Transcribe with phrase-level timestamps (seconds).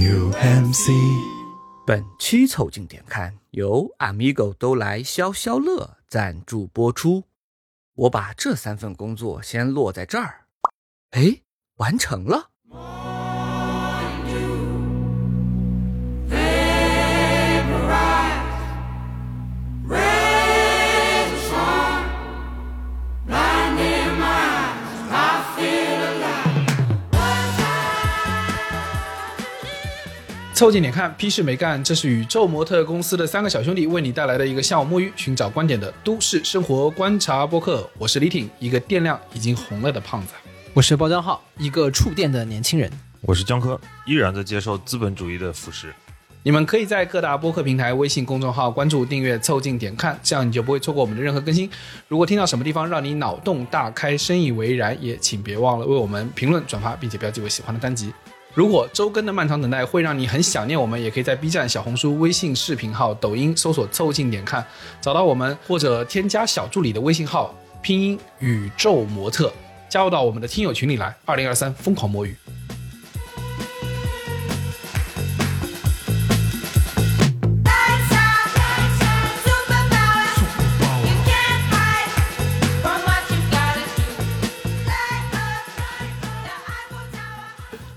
[0.00, 0.88] New MC。
[1.86, 7.24] 本期凑近点看由 Amigo 都来消消乐赞助播出。
[7.94, 10.46] 我把这三份工作先落在这儿，
[11.10, 11.42] 哎，
[11.76, 12.48] 完成了。
[30.60, 31.82] 凑近点看，屁事没干。
[31.82, 37.88] 这是宇宙模特公司的三个小兄弟为你带来的一个下午摸鱼、寻找观点的都市生活观察播客。
[37.96, 40.34] 我是李挺，一个电量已经红了的胖子。
[40.74, 42.92] 我是包江浩，一个触电的年轻人。
[43.22, 45.86] 我是江科，依然在接受资本主义的腐蚀。
[46.42, 51.70] 你们可以在各大播客平台、微信公众号关注、订阅“凑近点看”，这样你就不会错过我们的任何更新。
[52.06, 58.12] 如果听到什么地方让你脑洞大开、深以为然，也请别忘了为我们评论、转发，并且标记为喜欢的单集。
[58.52, 64.64] 如果周更的漫长等待会让你很想念我们，也可以在 B 站、小红书、微信视频号、抖音搜索“凑近点看”，
[65.00, 69.52] 找到我们，或者添加小助理的微信号，拼音宇宙模特，
[69.88, 71.14] 加入到我们的听友群里来。
[71.24, 72.36] 二零二三疯狂摸鱼。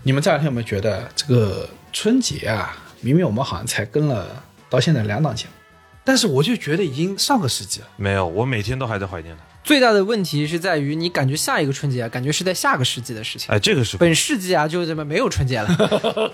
[0.03, 2.77] 你们这两天有没有觉得这个春节啊？
[2.99, 5.51] 明明我们好像才跟了到现在两档节目，
[6.03, 7.87] 但是我就觉得已经上个世纪了。
[7.95, 9.43] 没有，我每天都还在怀念它。
[9.63, 13.53] 最大的问题是在于，你感觉下一个春节啊，感觉是在下个世纪的事情。
[13.53, 15.67] 哎，这个是本世纪啊，就这么没有春节了。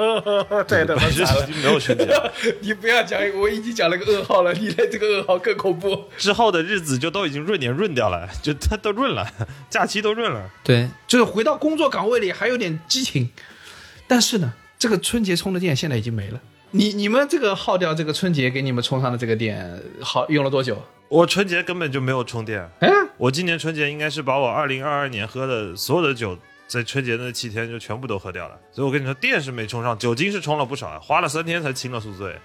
[0.67, 6.05] 对的，本世纪没有春节了， 你不要讲，我已经讲了个噩耗了，你的这个噩耗更恐怖。
[6.17, 9.27] 之后的日子就都已经闰年闰掉了，就它都闰了，
[9.69, 10.49] 假期都闰了。
[10.63, 13.29] 对，就是回到工作岗位里还有点激情，
[14.09, 16.41] 但是呢，这个春节充的电现在已经没了。
[16.71, 20.81] 你你们这个耗掉这个春节给你们充上的这个电，好用了多久？
[21.09, 22.67] 我春节根本就没有充电。
[22.79, 26.35] 哎，我今年春节应该是把我二零二二年喝的所有的酒，
[26.67, 28.57] 在春节那七天就全部都喝掉了。
[28.71, 32.35] 所以我跟你说，电是没充上，酒精是充了不少，花了三天才清了宿醉。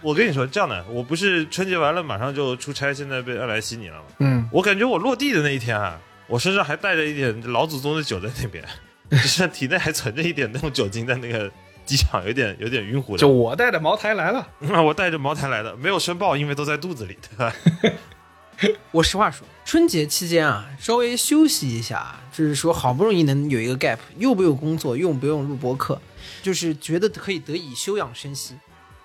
[0.00, 4.04] 我跟你说这样的，我不是春节完了马上就出差，现在被安来悉尼了吗？
[4.18, 8.64] 嗯，我感觉我落地的那一天啊，我身上还带着一点老祖宗的酒在那边，
[9.12, 11.50] 就是体内还存着一点那种酒精在那个。
[11.84, 17.52] 机场有点有点晕乎的，就我带着茅台来了，我带着茅台来的，没有申报，因为都在肚子里，对吧？
[18.92, 26.00] 我实话说，春节期间啊，稍微休息一下，就是说好不容易能有一个 gap，又不用工作，又不用录播课，
[26.40, 28.54] 就是觉得可以得以休养生息。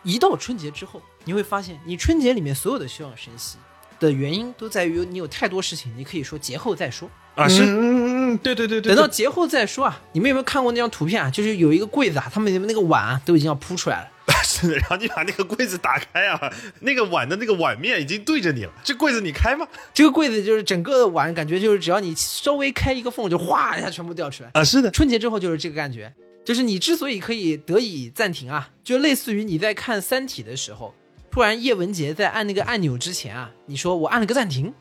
[0.03, 3.57] 一到春节之后，你会发现，你春节里面所有的休养生息
[3.99, 7.63] 的原因，都在于你有太多事情，你可以说节后再说啊，是。
[7.63, 8.06] 嗯，
[8.37, 10.01] 对对对对，等到节后再说啊！
[10.13, 11.29] 你们有没有看过那张图片啊？
[11.29, 14.09] 就是有一个柜子啊，他们那个碗啊都已经要铺出来了。
[14.43, 18.71] 是的，然后你把那个柜子打开啊，那个碗的那个碗面已经对着你了。
[18.83, 19.67] 这柜子你开吗？
[19.93, 24.63] 这个柜子就是整个碗，感觉就是只要你稍微开一个缝，就哗一下全部掉出来啊！
[24.63, 26.13] 是的，春节之后就是这个感觉，
[26.43, 30.93] 就是你之所以可以得以暂停啊，就类似于你在看《三体》的时候，
[31.29, 34.73] 突然叶文洁在按那个按钮之前啊，你说我按了个暂停。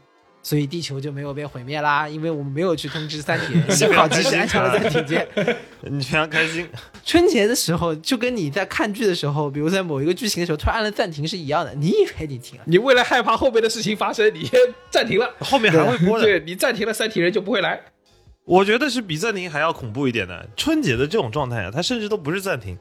[0.47, 5.27] 所以地球就没有被毁灭啦，因为我们没有去通知三体人，幸好及时安全了暂停键。
[5.83, 6.65] 你非常开心。
[7.05, 11.75] 春节的时候就跟你在看剧的时候，比如在某一个剧情的时候突然按了暂停是一样的。
[11.75, 12.65] 你以为你停了？
[12.67, 14.57] 你为了害怕后面的事情发生，你先
[14.89, 16.25] 暂停了，后面还会播的。
[16.25, 17.81] 对你暂停了，三体人就不会来。
[18.45, 20.49] 我觉得是比暂停还要恐怖一点的。
[20.57, 22.79] 春节的这种状态啊，它甚至都不是暂停。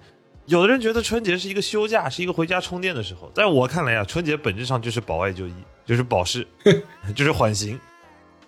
[0.48, 3.32] 有的人觉得春节是一个休假，是一个回家充电的时候。
[3.34, 5.54] 在我看来啊，春节本质上就是保外就医，
[5.86, 6.48] 就是保释，
[7.16, 7.80] 就是缓刑。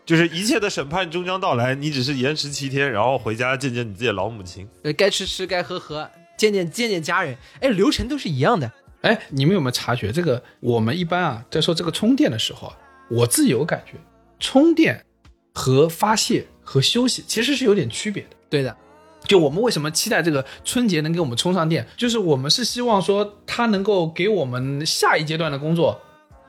[0.05, 4.65] 就是一切的审判终将到来，你只是延迟七天，然后回家见见你自己的老母亲。
[4.81, 7.35] 对，该吃吃，该喝喝，见见见见家人。
[7.59, 8.71] 哎，流程都是一样的。
[9.01, 10.41] 哎，你们有没有察觉这个？
[10.61, 12.77] 我们一般啊，在说这个充电的时候啊，
[13.09, 13.97] 我自己有感觉，
[14.39, 15.03] 充电
[15.53, 18.29] 和发泄和休息其实是有点区别的。
[18.49, 18.73] 对的，
[19.27, 26.01] 就我们为什么期待这个春节能给我们充上电，就是我们是希望说它能够给我们下一阶段的工作。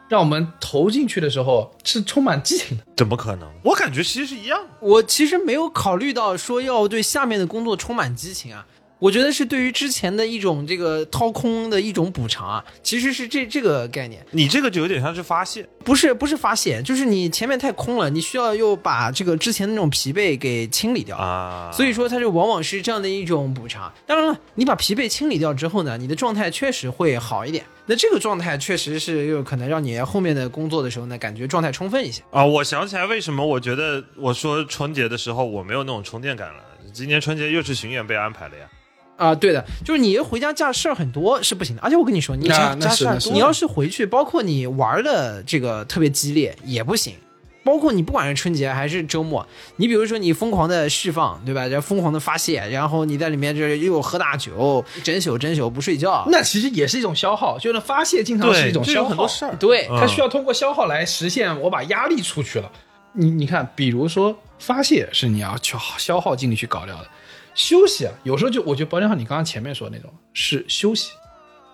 [0.08, 3.46] 让我们投进去的时候是充满激情的，怎么可能？
[3.62, 4.58] 我感觉其实是一样。
[4.80, 8.66] 我其实没有考虑到说要对下面的工作充满激情啊。
[8.98, 14.24] 我觉得是对于之前的一种这个掏空的一种补偿啊，其实是这这个概念。
[14.32, 21.70] 你这个就有点像是发泄，不是不是发泄，就是你前面太空了，你需要又把这个之前的那种疲惫给清理掉啊。
[21.72, 23.92] 所以说它就往往是这样的一种补偿。
[24.04, 27.64] 当然了，你把疲惫清理掉之后呢，你的状态确实会好一点。
[27.86, 32.44] 那这个状态确实是又可能让你后面的工作的时候呢，感觉状态充分一些啊。
[32.44, 36.64] 我想起来为什么我觉得我说春节的时候我没有那种充电感了。
[36.92, 38.66] 今年春节又是巡演被安排了呀。
[39.18, 47.12] 啊，对的，就是你回家家事儿很多是不行的，而且我跟你说，你那家家事儿多，你要是回去，包括你玩的这个特别激烈也不行。
[47.64, 51.66] 包括你不管是春节还是周末，你比如说你疯狂的释放，对吧？
[51.66, 59.10] 然后疯狂的发泄，然后你在里面这又喝大酒，整宿整宿不睡觉，那其实也是一种消耗，就是发泄经常是一种消耗。
[59.10, 59.54] 很多事儿。
[59.56, 62.72] 对嗯它需要通过消耗来实现我把压力出去了。
[63.12, 67.08] 你你看，比如说发泄是你要去消耗精力去搞掉的，
[67.58, 71.10] 休息啊，有时候就我觉得包浆浩你刚刚前面说的那种是休息，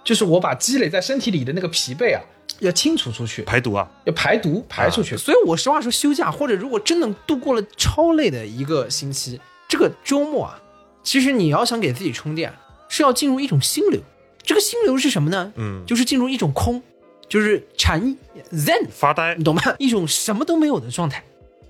[0.02, 2.22] 就是我把积累在身体里的那个疲惫啊，
[2.60, 5.14] 要清除出去，排毒啊，要排毒排出去。
[5.14, 9.38] 所以我实话说，休假或者如果真的度过了超累的一个星期，
[9.69, 10.58] 这个周末啊，
[11.02, 12.50] 其实你要想给自己充电，
[12.88, 14.00] 是要进入一种心流。
[14.42, 15.52] 这个心流是什么呢？
[15.56, 16.82] 嗯，就是进入一种空，
[17.28, 18.16] 就是禅
[18.50, 19.44] zen，发呆你。
[19.44, 19.60] 懂吗？
[19.78, 21.22] 一种什么都没有的状态。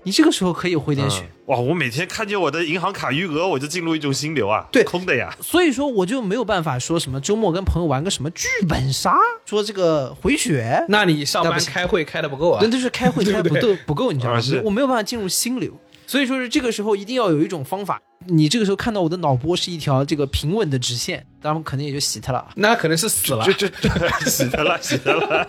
[0.05, 1.21] 你这个时候可以回点血。
[1.21, 1.59] 嗯哇！
[1.59, 5.31] 我每天看见我的银行卡余额，我就进入一种心流啊，对空的呀。
[5.41, 9.15] 所以说，我就没有办法说什么周末跟朋友玩个什么剧本杀，
[9.45, 12.71] 说这个回血，那你上班开会开的不够啊真？
[12.71, 14.41] 的是开会开不够不够，你知道吗？
[14.63, 15.71] 我没有办法进入心流，
[16.07, 18.01] 所以说是这个时候一定要有一种方法。
[18.27, 22.43] 你这个时候看到我的脑波是一条这个平稳的直线，当然可能也就洗他了。
[22.55, 23.45] 那可能是死了。
[23.45, 23.89] 这这这，
[24.27, 25.47] 洗他了，洗他了。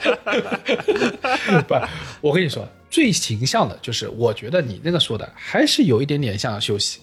[1.66, 1.74] 不，
[2.20, 7.00] 我跟你说，最形象的就是，我觉得你那个说的还是有一点点像休息。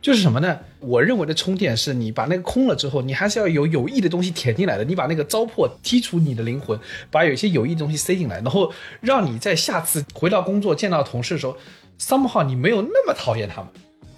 [0.00, 0.56] 就是什么呢？
[0.78, 4.84] 我认为的充电是你把那个空了之后，你还是要有有益的东西填进来的。
[4.84, 6.78] 你把那个糟粕剔除你的灵魂，
[7.10, 11.56] 把有一些有益的东西塞进来，然后让你在下次回到工作见到同事的时候
[11.98, 13.68] ，somehow 你没有那么讨厌他们。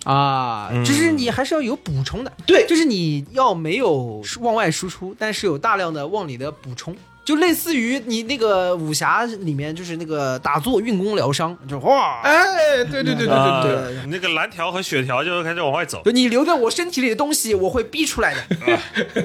[0.05, 6.95] 啊，就是你还是要有补充的，对就是你要没有往外输出，但是有大量的往里的补充，
[7.31, 16.03] 就类似于你那个武侠里面就是那个打坐运功疗伤，就哇，哎，对对对对啊对对，那个蓝条和血条就开始往外走。
[16.05, 18.41] 就你留在我身体里的东西，我会逼出来的。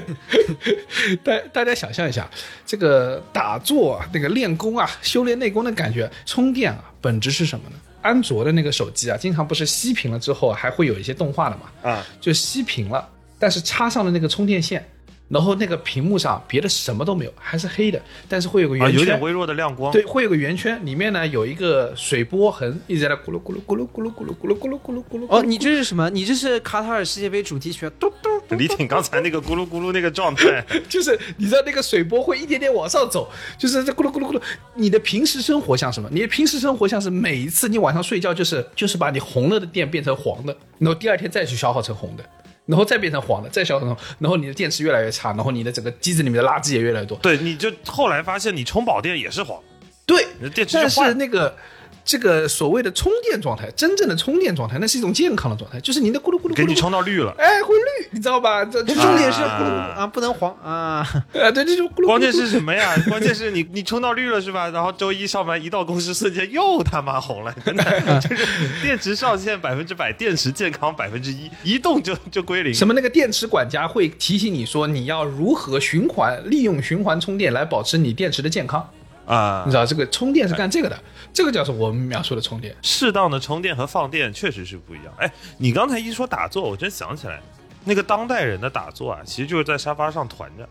[1.24, 2.30] 大大家想象一下，
[2.64, 7.76] 这个打坐啊那个练功啊、修炼内功的感觉，充电啊，本质是什么呢？
[8.04, 11.90] 安卓的那个手机啊，经常不是熄屏了之后还会有一些动画的嘛？
[11.90, 13.10] 啊，就熄屏了，
[13.40, 14.88] 但是插上了那个充电线，
[15.28, 19.92] 然后那个屏幕上别的什么都没有，还是黑的，但是会有个啊，圆圈，有点微弱的亮光。
[19.92, 25.26] 对，会有个圆圈，里面呢有一个水波痕一直在那咕噜咕噜咕噜咕噜咕噜咕噜咕噜咕噜咕噜。
[25.30, 26.10] 哦，你这是什么？
[26.12, 28.30] 你这是卡塔尔世界杯主题曲，嘟嘟。
[28.56, 33.28] 李挺刚才那个咕噜咕噜那个状态， 就是你知道那个水波会一点点往上走，
[33.58, 34.42] 就是这咕噜咕噜咕噜。
[34.76, 36.08] 你的平时生活像什么？
[36.12, 42.24] 你的平时生活像是每一次你晚上睡觉，就是就是把你红了的电变成黄的，然后第二天再去消耗成红的，
[42.66, 47.18] 然后再变成黄的，再消耗成红，然后你的电池越来越差，然后你的整个机子里面的垃圾也越来越多。
[47.20, 49.60] 对，你就后来发现你充饱电也是黄，
[50.06, 51.14] 对，你的电池但就是坏。
[51.14, 51.56] 那个。
[52.06, 57.34] 这个所谓的充电状态，真正的充电状态，那是一种健康的状态，就是你的咕噜咕噜咕噜，给你充到绿了。
[57.40, 58.64] 哎，会绿，你知道吧？
[58.64, 61.04] 这这重点是啊不能啊，不能黄啊。
[61.34, 62.06] 呃，对，这就咕噜咕噜咕噜。
[62.06, 62.96] 关键是什么呀？
[63.10, 64.70] 关键是你你充到绿了是吧？
[64.70, 67.84] 然后周一上班一到公司，瞬间又他妈红了，真的
[68.22, 68.46] 就是
[68.84, 72.72] 电池上限百分之百，电池健康百分之一，一动就就归零。
[72.72, 78.88] 什么那个电池管家会提醒你说你要如何循环利用循环充电来保持你电池的健康，
[79.26, 79.78] 啊你知？
[79.78, 80.98] 道这个充电是干这个的，
[81.34, 82.76] 这个叫做我们描述的充电。
[82.82, 85.14] 适当的充电和放电确实是不一样。
[85.18, 87.42] 哎，你刚才一说打坐，我真想起来，
[87.84, 90.68] 那个当代人的打坐啊，其实就是在沙发上团着。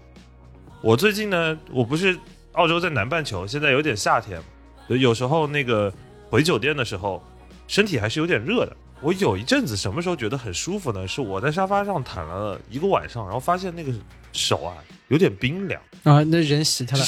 [0.81, 2.19] 我最近呢，我不是
[2.53, 4.41] 澳洲在南半球，现在有点夏天，
[4.89, 5.93] 有时候那个
[6.29, 7.23] 回酒店的时候，
[7.67, 8.77] 身体还是有点热的。
[9.01, 11.07] 我有一阵子什么时候觉得很舒服呢？
[11.07, 13.93] 是我在沙发上躺了一个晚上，然后发现那个
[14.33, 14.77] 手啊
[15.09, 17.05] 有点冰凉，啊，那人洗他了。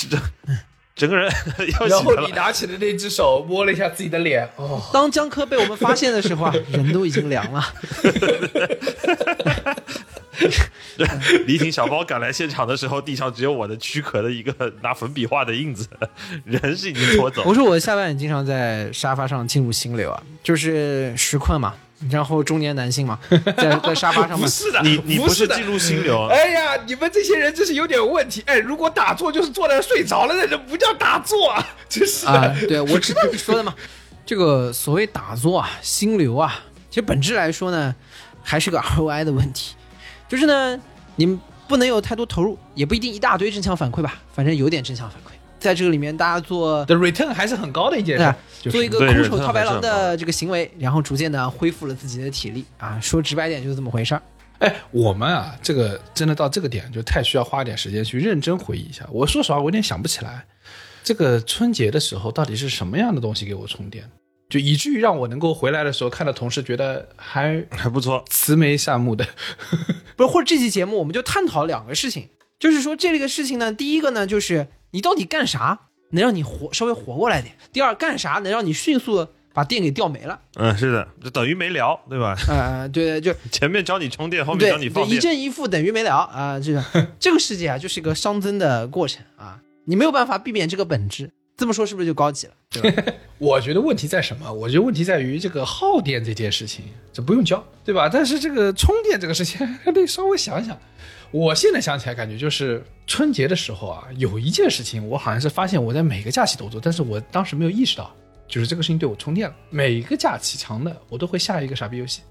[0.97, 1.31] 整个人
[1.79, 2.27] 要然后洗的了。
[2.27, 7.63] 你拿起的那只手摸了一下自己的脸，哦，当江科被我们发现的时候啊，人都已经凉了。
[11.47, 15.87] 李挺小包赶来现场的时候，地上只有我的躯壳的一个拿粉笔画的印子，
[16.45, 17.55] 人是已经拖走我。
[17.55, 21.75] 说我下班也经常在沙发上进入心流啊，就是时困嘛，
[22.11, 23.19] 然后中年男性嘛，
[23.57, 28.43] 在在沙发上嘛，不是的，你你不是的进入心流，哎呀，你们这些人真是有点问题。
[28.47, 32.33] 哎，如果打坐就是坐那睡着了，那就不叫打坐啊， 真是的。
[32.33, 33.75] 啊，对，我知道你说的嘛。
[34.27, 36.55] 这个所谓打坐啊、心流啊，
[36.91, 37.95] 其实本质来说呢，
[38.43, 39.75] 还是个 ROI 的问题。
[40.29, 40.79] 就是呢，
[41.15, 45.36] 你们不能有太多投入，也不一定一大堆正向反馈吧，反正有点正向反馈。
[45.59, 52.99] 在这个里面，大家做的 return 还是很高的一件事就是做一个空手套白狼的这个行为，然后逐渐的恢复了自己的体力啊。
[53.01, 54.23] 说直白点就是这么回事儿。
[54.59, 59.07] 哎，我们啊，这个真的到这个点就太需要花点时间去认真回忆一下。
[59.11, 60.47] 我说实话，我有点想不起来，
[61.05, 64.11] 这个春节的时候到底是什么样的东西给我充电？
[64.49, 68.25] 就以至于让我能够回来的时候看到同事觉得还还不错。
[68.31, 69.27] 慈眉善目的。
[70.17, 75.79] 不是，或者这期节目我们就探讨两个事情，就是说这个事情呢，第一个呢就是你到底干啥
[76.11, 82.37] 能让你活稍微活过来点，第二干啥能让你迅速把电给掉没了，嗯，是的，就等于没聊，对吧？
[82.49, 85.21] 呃， 对，就 前面教你充电，后面教你放电，一。
[85.21, 86.85] 正一负等于没聊啊，这个
[87.19, 92.53] 这个世界啊就是一个熵增的过程啊，你没有办法避免这个本质，这么说是不是就高级了？
[92.71, 93.13] 对吧？
[93.39, 94.53] 我觉得问题在什么？
[94.53, 98.09] 我觉得问题在于这个耗电这件事情，这不用教，对吧？
[98.13, 100.79] 但是这个充电这个事情还得稍微想想。
[101.31, 108.15] 我现在想起来，感觉就是春节的时候啊，有一件事情我好像是发现我在每个假期都做，但是我当时没有意识到，
[108.49, 109.55] 就是这个事情对我充电了。
[109.71, 112.23] 每一个假期长的，我都会下一个傻逼游戏，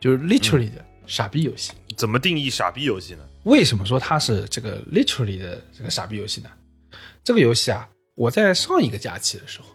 [0.00, 1.72] 就是 literally 的傻逼游戏。
[1.96, 3.20] 怎么定义傻逼游戏呢？
[3.44, 6.50] 为什么说它是这个 literally 的这个傻逼游戏呢？
[7.22, 9.66] 这个游戏啊，我在上一个假期的时候，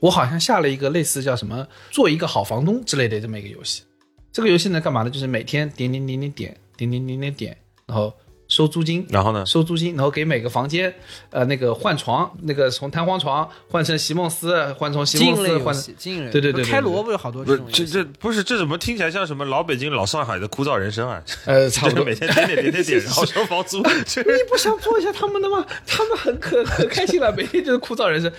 [0.00, 3.82] 我好像下了一个类似叫什么“做一个好房东”之类的这么一个游戏。
[4.30, 5.10] 这个游戏呢，干嘛呢？
[5.10, 8.12] 就是每天点点点点点点点点点点，然后
[8.46, 9.44] 收租金，然后呢？
[9.46, 10.94] 收租金，然后给每个房间，
[11.30, 17.84] 呃，那个换床，那个从弹簧床换成席梦思，换成席梦思换对对对对对开萝卜有好多这这种这。
[17.86, 21.22] 这不是这怎么听起来像什么老北京老上海的枯燥人生啊？
[21.46, 22.04] 呃，差不多。
[22.04, 23.78] 每天点点点点点，然后收房租。
[23.78, 23.82] 你
[24.50, 25.64] 不想做一下他们的吗？
[25.86, 28.30] 他们很可可开心了，每天就是枯燥人生。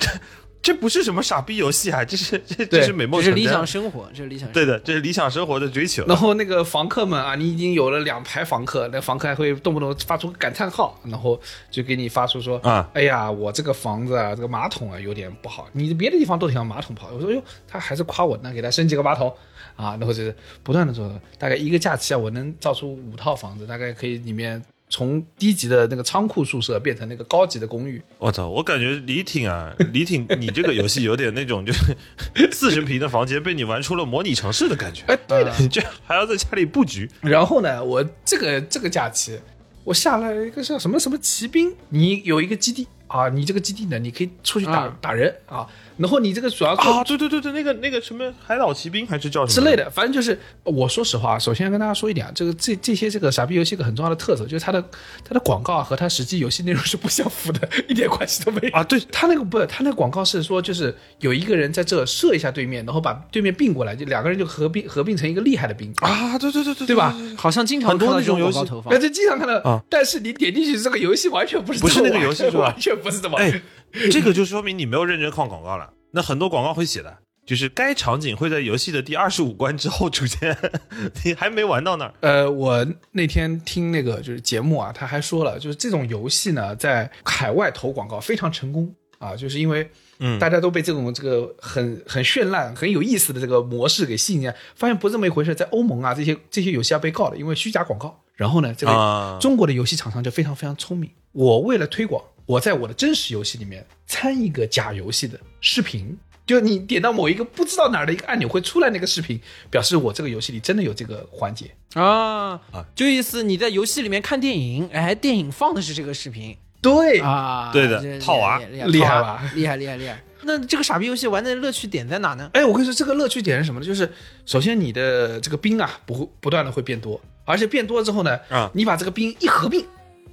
[0.65, 3.63] 这不是什么傻逼游戏啊， 这是这对这是美梦这是理想。
[3.67, 4.53] 生活，这是理想生活。
[4.53, 6.03] 对的，这是理想生活的追求。
[6.07, 17.11] 然后那个房客们啊，你已经有了两排房客，那房客还会动不动发出感叹号，然后就给你发出说啊，哎呀，我这个房子啊，这个马桶啊有点不好，你别的地方都挺好，马桶不好。
[17.13, 19.31] 我说哟，他还是夸我，那给他升级个马桶
[19.75, 21.07] 啊，然后就是不断的做，
[21.37, 28.01] 大概一个假期啊，我能造出五套房子，大概可以里面从低级的那个仓库宿舍变成那个高级的公寓。
[28.17, 31.95] 我操，我感觉李挺啊， 李挺，你这个游戏有点那种就是
[32.51, 35.03] 四十平的房间被你玩出了模拟城市的感觉。
[35.07, 35.53] 哎，对的。
[35.59, 39.39] 你这还要在家里布局，然后呢，我这个这个假期，
[39.83, 54.83] 我下了一个叫什么什么骑兵，你有一个基地啊，你这个基地呢，你可以出去打、啊打人啊，然后你这个主要做啊，对对对对，那个那个什么海岛骑兵还是叫什么之类的，反正就是我说实话，首先要跟大家说一点啊，这个这这些这个傻逼游戏一个很重要的特色，就是它的
[55.23, 58.83] 它的广告啊和它实际游戏内容是不相符的，一点关系都没有 啊？
[58.83, 67.15] 对，它那个不，它那个广告是说，就是有一个人在这射一下对面，然后把对面并过来，就两个人就合并合并成一个厉害的兵啊，对对对对对吧？
[67.37, 68.59] 好像经常很多看到那种游戏
[68.89, 68.97] 那。
[68.97, 73.37] 这经常看到啊但是你点进去，这个游戏完全不是不是那个游戏是吧 完全不是这么。
[73.37, 73.61] 哎，
[74.11, 75.91] 这个就说明你没有认真看广告了。
[76.11, 80.57] 那很多广告会写的，就是该场景会在游戏的第二十五关之后出现，
[81.23, 82.13] 你还没玩到那儿。
[82.21, 98.21] 呃，我那天听那个就是节目啊，他还说了，就是这种游戏呢，在海外投广告非常成功啊，就是因为嗯大家都被这种这个很很绚烂、很有意思的这个模式给吸引了，发现不是这么一回事，在欧盟啊这些这些游戏要被告了，因为虚假广告。
[98.35, 106.17] 然后呢，这个啊中国的游戏厂商就非常非常聪明，我为了推广，我在我的真实游戏里面参一个假游戏的视频。
[106.45, 111.71] 就你点到某一个不知道哪儿的一个按钮会出来那个视频，表示我这个游戏里真的有这个环节。
[111.95, 120.23] 啊啊，就意思你在游戏里面看电影，哎，电影放的是这个视频对啊，对的套娃厉害吧厉害厉害厉害。
[120.43, 122.47] 那这个傻逼游戏玩的乐趣点在哪呢？
[122.53, 123.85] 哎，我跟你说，这个乐趣点是什么呢？
[123.87, 124.07] 就是
[124.45, 129.83] 首先你的这个兵啊，不会不断的会变多，而且变多之后呢，啊你把这个兵一合并，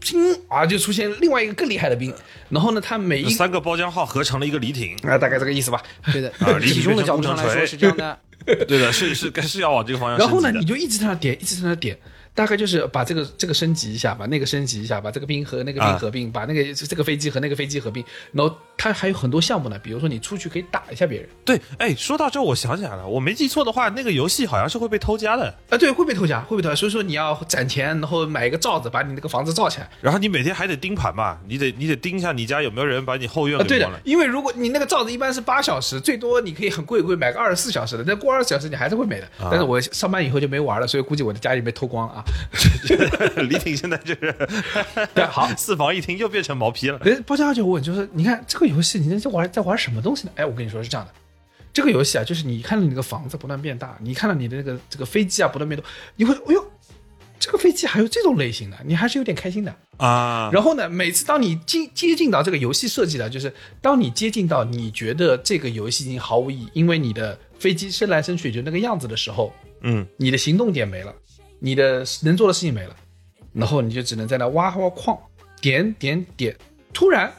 [0.03, 2.13] 拼啊，就出现另外一个更厉害的兵。
[2.51, 5.83] 然后呢，他每一三个包浆号合成了一个李挺，啊，大概这个意思吧。
[6.13, 8.19] 对的啊，离体重的角度上来说是这样的。
[8.45, 11.97] 对的，是是是要往这个方向然后呢，你就一直在那点，一直在那点，
[12.35, 18.03] 大概就是把这个这个升级一下，把那个升级一下，把这个兵和那个兵啊合并，把那个这个飞机和那个飞机合并。
[18.33, 25.55] 然后它还有很多项目呢，比如说你出去可以打一下别人对，哎，说到这，我想起来了，我没记错的话，那个游戏好像是会被偷家的。
[25.69, 26.75] 啊，对，会被偷家，会被偷家。
[26.75, 29.91] 所以说你要攒钱，然后买一个罩子，把你那个房子罩起来。
[30.01, 34.03] 然后你每天还得盯盘嘛，你得你得盯一下你家有没有人把你后院啊，对的给摸了，。
[34.05, 39.29] 因为如果你那个罩子一般是八小时，最多你可以很贵贵买个二十四小时的，但过二十四小时你还是会没的。
[39.39, 43.43] 但是我上班以后就没玩了，所以估计我的家里被偷光了啊。
[43.49, 44.35] 李挺现在就是
[45.14, 46.99] 对好 四房一厅又变成毛坯了。
[47.05, 50.33] 哎，包家就问，就是你看这个游戏，你在玩在玩什么东西呢？
[50.37, 51.12] 哎，我跟你说是这样的，
[51.73, 55.85] 这个游戏啊，就是你看到你那个房子不断变大，你看到你的那个这个飞机啊不断变多，
[56.17, 56.64] 你会哎呦，
[57.38, 59.75] 这个飞机还有这种类型的，你还是有点开心的。
[59.99, 69.52] 啊，然后呢，每次当你接接近到这个游戏设计的，就是当你接近到你觉得这个游戏已经毫无意义，因为你的飞机升来升去也就那个样子的时候，
[69.83, 71.14] 嗯，你的行动点没了，
[71.64, 72.97] 你的能做的事情没了，
[73.52, 75.16] 然后你就只能在那挖挖矿，
[75.61, 76.57] 点点点，
[76.92, 77.33] 突然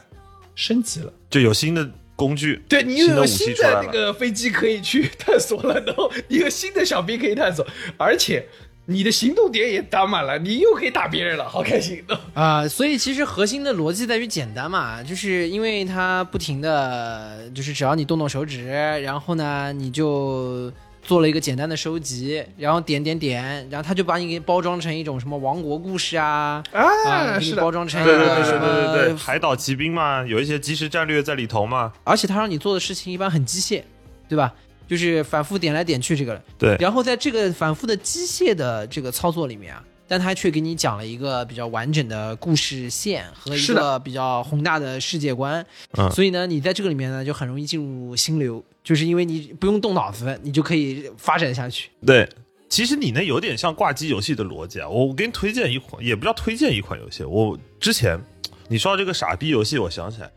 [0.56, 1.12] 升级了。
[1.30, 3.54] 就有新的工具，对你又有新。
[3.56, 8.48] 的那个飞机可以去探索了，然后你有新的小兵可以探索，而且
[8.86, 12.18] 你的行动点也打满了，你又可以打别人了，好开心的。
[12.34, 20.72] 啊、所以其实核心的逻辑在于简单嘛，就是因为它不停的，就是只要你动动手指，然后呢，你就
[21.04, 31.92] 做了一个简单的收集，然后点点点，然后他就把你给包装成一种什么王国故事啊，啊，啊，给你包装成一对对对对个什么，对对对，海岛骑兵嘛，有一些即时战略在里头嘛。
[32.04, 33.84] 而且他让你做的事情一般很机械，
[34.28, 34.54] 对吧？
[34.88, 36.76] 就是反复点来点去这个，对。
[36.80, 45.66] 然后在这个反复的机械的这个操作里面啊，但他却给你讲了一个比较完整的故事线和一个比较宏大的世界观，
[45.98, 46.12] 嗯。
[46.12, 51.90] 所以呢，你在这个里面呢就很容易进入心流，就是因为你不用动脑子，你就可以发展下去。
[52.06, 52.28] 对，
[52.68, 54.90] 其实你那有点像挂机游戏的逻辑啊。
[54.90, 57.24] 我我给你推荐一款，也不叫推荐一款游戏。
[57.24, 58.20] 我之前
[58.68, 60.30] 你说到这个傻逼游戏，我想起来，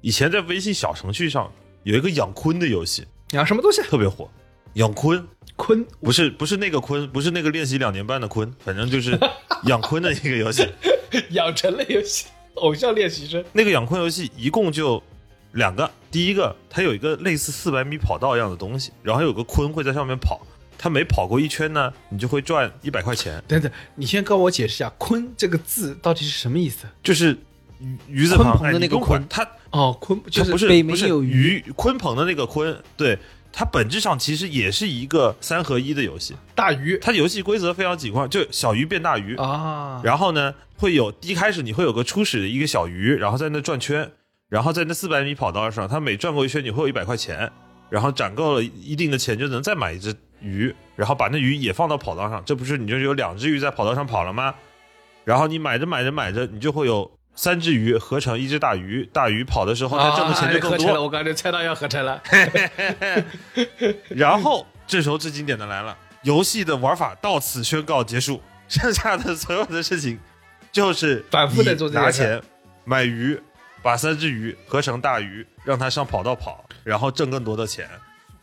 [0.00, 3.82] 以前在微信小程序上有一个养鲲的游戏，养什么东西？
[3.82, 4.28] 特别火。
[4.74, 5.22] 养鲲
[5.58, 9.10] 鲲不是不是那个鲲，不是那个练习两年半的鲲，反正就是
[9.64, 10.66] 养鲲的一个游戏。
[11.32, 13.44] 养成类游戏，偶像练习生。
[13.52, 15.02] 那个养鲲游戏一共就
[15.52, 20.40] 两个，第一个它有一个类似四百米跑道一样的东西，然后有个鲲会在上面跑，
[20.76, 26.86] 它每跑过一圈呢，你就会赚一百块钱，等等，你先跟我解释一下“鲲”这个字到底是什么意思？
[27.02, 27.36] 就是
[27.78, 33.18] 鱼鱼字旁，的那个鲲它，哦，鲲就是不是不是有鱼鱼鲲鹏的那个鲲，对。
[33.54, 40.00] 它本质上其实也是一个三合一的游戏，大鱼它游戏规则非常简单，就小鱼变大鱼，啊。
[40.02, 44.10] 然后呢，会有一开始你会有个初始的一个小鱼，然后在那转圈，
[44.52, 47.50] 然后在那四百米跑道上，它每转过一圈你会有一百块钱，
[47.88, 54.54] 然后攒够了一定的钱就能再买一只鱼，然后把那鱼也放到跑道上，这不是你就有两只鱼在跑道上跑了吗？
[55.24, 62.22] 然后你买着买着买着，你就会有三只鱼合成一只大鱼，大鱼跑的时候它挣的钱就更啊合成了，我刚才猜到要合成了。
[64.14, 70.20] 然后这时候最经典的来了，游戏的玩法到此宣告结束，剩下的所有的事情
[70.70, 72.42] 就是反复的做拿钱
[72.84, 73.40] 买鱼，
[73.82, 77.88] 把三只鱼合成大鱼，让它上跑道跑，然后挣更多的钱。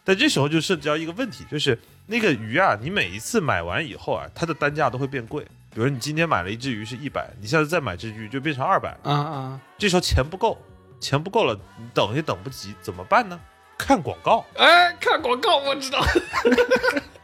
[0.03, 5.45] 但这时候就涉及到一个问题，就是那个鱼啊，你每一次买完以后啊，它的单价都会变贵。
[5.71, 8.99] 比如你今天买了一只鱼是一百，你下次再买只鱼就变成二百了。
[9.03, 9.61] 啊啊！
[9.77, 10.57] 这时候钱不够，
[10.99, 13.39] 钱不够了，你等也等不及，怎么办呢？
[13.77, 14.43] 看广告。
[14.55, 16.03] 哎，看广告我知道。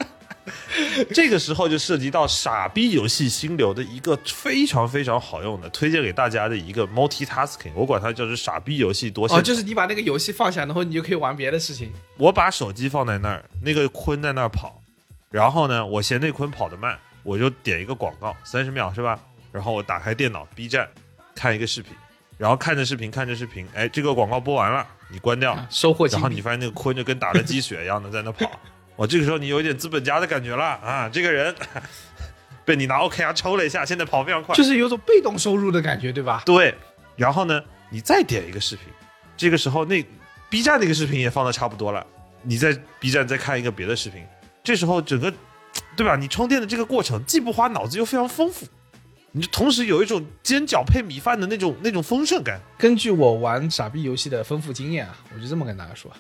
[1.14, 11.92] 这个时候就涉及到傻逼游戏心流的一个非常非常好用的，推荐给大家的一个 multitasking，我管它叫做傻逼游戏多线哦，就是你把那个游戏放下，然后你就可以玩别的事情。
[12.18, 14.82] 我把手机放在那儿，那个鲲在那儿跑，
[15.30, 19.20] 然后呢，我嫌那鲲跑得慢，我就点一个广告，三十秒是吧？
[19.52, 20.88] 然后我打开电脑 B 站
[21.34, 21.94] 看一个视频，
[22.38, 28.52] 然后看着视频看着视频，哎，这个广告播完了，你关掉，啊收获然后你发现那个鲲就跟打了鸡血一样的在那跑，
[28.96, 31.54] 我这个时候你有一点资本家的感觉了啊，这个人
[32.64, 36.42] 被你拿 OKR 抽了一下，现在跑非常快，就是有种被动收入的感觉，对吧？
[36.46, 36.74] 对，
[37.16, 38.86] 然后呢，你再点一个视频，
[39.38, 40.04] 这个时候那
[40.50, 42.06] B 站那个视频也放的差不多了，
[42.42, 44.24] 你在 B 站再看一个别的视频，
[44.64, 45.32] 这时候整个
[45.96, 46.16] 对吧？
[46.16, 48.66] 你充电的这个过程既不花脑子又非常丰富，
[49.32, 52.60] 你就同时有一种煎饺配米饭的那种那种丰盛感。
[52.78, 56.12] 根据我玩傻逼游戏的丰富经验啊，我就这么跟大家说，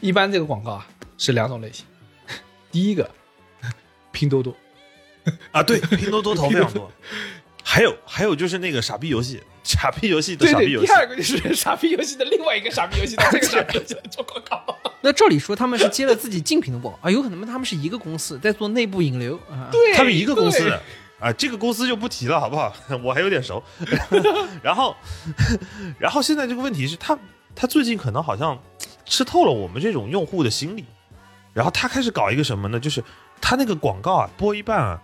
[0.00, 0.86] 一般这个广告啊
[1.18, 1.84] 是两种类型，
[2.72, 3.10] 第一个
[4.12, 4.56] 拼多多，
[5.52, 6.90] 啊，对，拼多多投非常多。
[7.62, 14.74] 还有还有就是那个傻逼游戏，傻逼游戏的傻逼游戏第，二个就是 傻逼游戏的另外一个傻逼游戏的这个傻逼游戏的做广告。
[15.02, 19.68] 那照理说他们是接了自己竞品的广告啊，有可能他们是一个公司在做内部引流啊。
[19.70, 20.82] 对，他们一个公司的。
[21.20, 22.72] 啊，这个公司就不提了，好不好？
[23.02, 23.60] 我还有点熟。
[24.62, 24.96] 然后，
[25.98, 27.18] 然后现在这个问题是他，
[27.56, 28.56] 他最近可能好像
[29.04, 30.84] 吃透了我们这种用户的心理，
[31.58, 32.78] 然后他开始搞一个什么呢？
[32.78, 33.02] 就是
[33.40, 35.02] 他那个广告啊，播一半啊，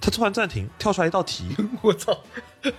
[0.00, 1.54] 他突然暂停，跳出来一道题。
[1.82, 2.18] 我操，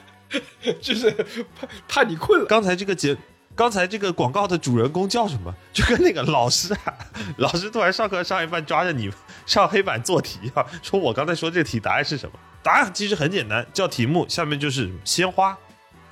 [0.82, 1.10] 就是
[1.58, 2.46] 怕怕你困了。
[2.48, 3.16] 刚才这个节，
[3.56, 5.56] 刚才这个广告的主人公叫什么？
[5.72, 6.94] 就跟那个老师啊，
[7.38, 9.10] 老师突然上课上一半抓着你
[9.46, 12.38] 上黑板做题啊，说我刚才说这题答案是什么？
[12.62, 15.58] 答案其实很简单，叫题目，下面就是鲜花，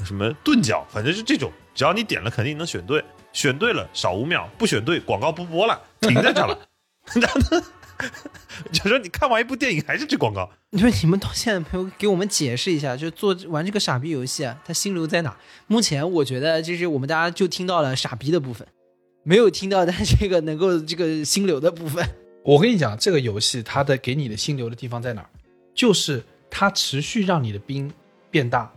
[0.06, 6.58] 什么钝角，反正是这种，只要你点了肯定能选对，选对了少五秒，不选对广告不播了，停在这了。
[7.20, 7.64] 然后呢，
[8.72, 15.38] 就说你看完一部电影还是这广告，你说你们到现在没有给我们解释一下，就做玩这个傻逼游戏啊，它心流在哪？
[15.68, 18.68] 目前我觉得就是我们大家就听到了傻逼的部分，
[19.24, 22.08] 没有听到它这个能够这个心流的部分。
[22.44, 25.30] 我跟你讲，这个游戏它的给你的心流的地方在哪儿？
[25.76, 27.92] 就是它持续让你的兵
[28.30, 28.72] 变大，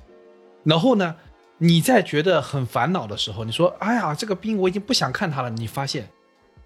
[0.64, 1.14] 然后呢，
[1.58, 6.08] 你在觉得很烦恼的时候，你说：“哎呀，这个兵我已经不想看它了。”你发现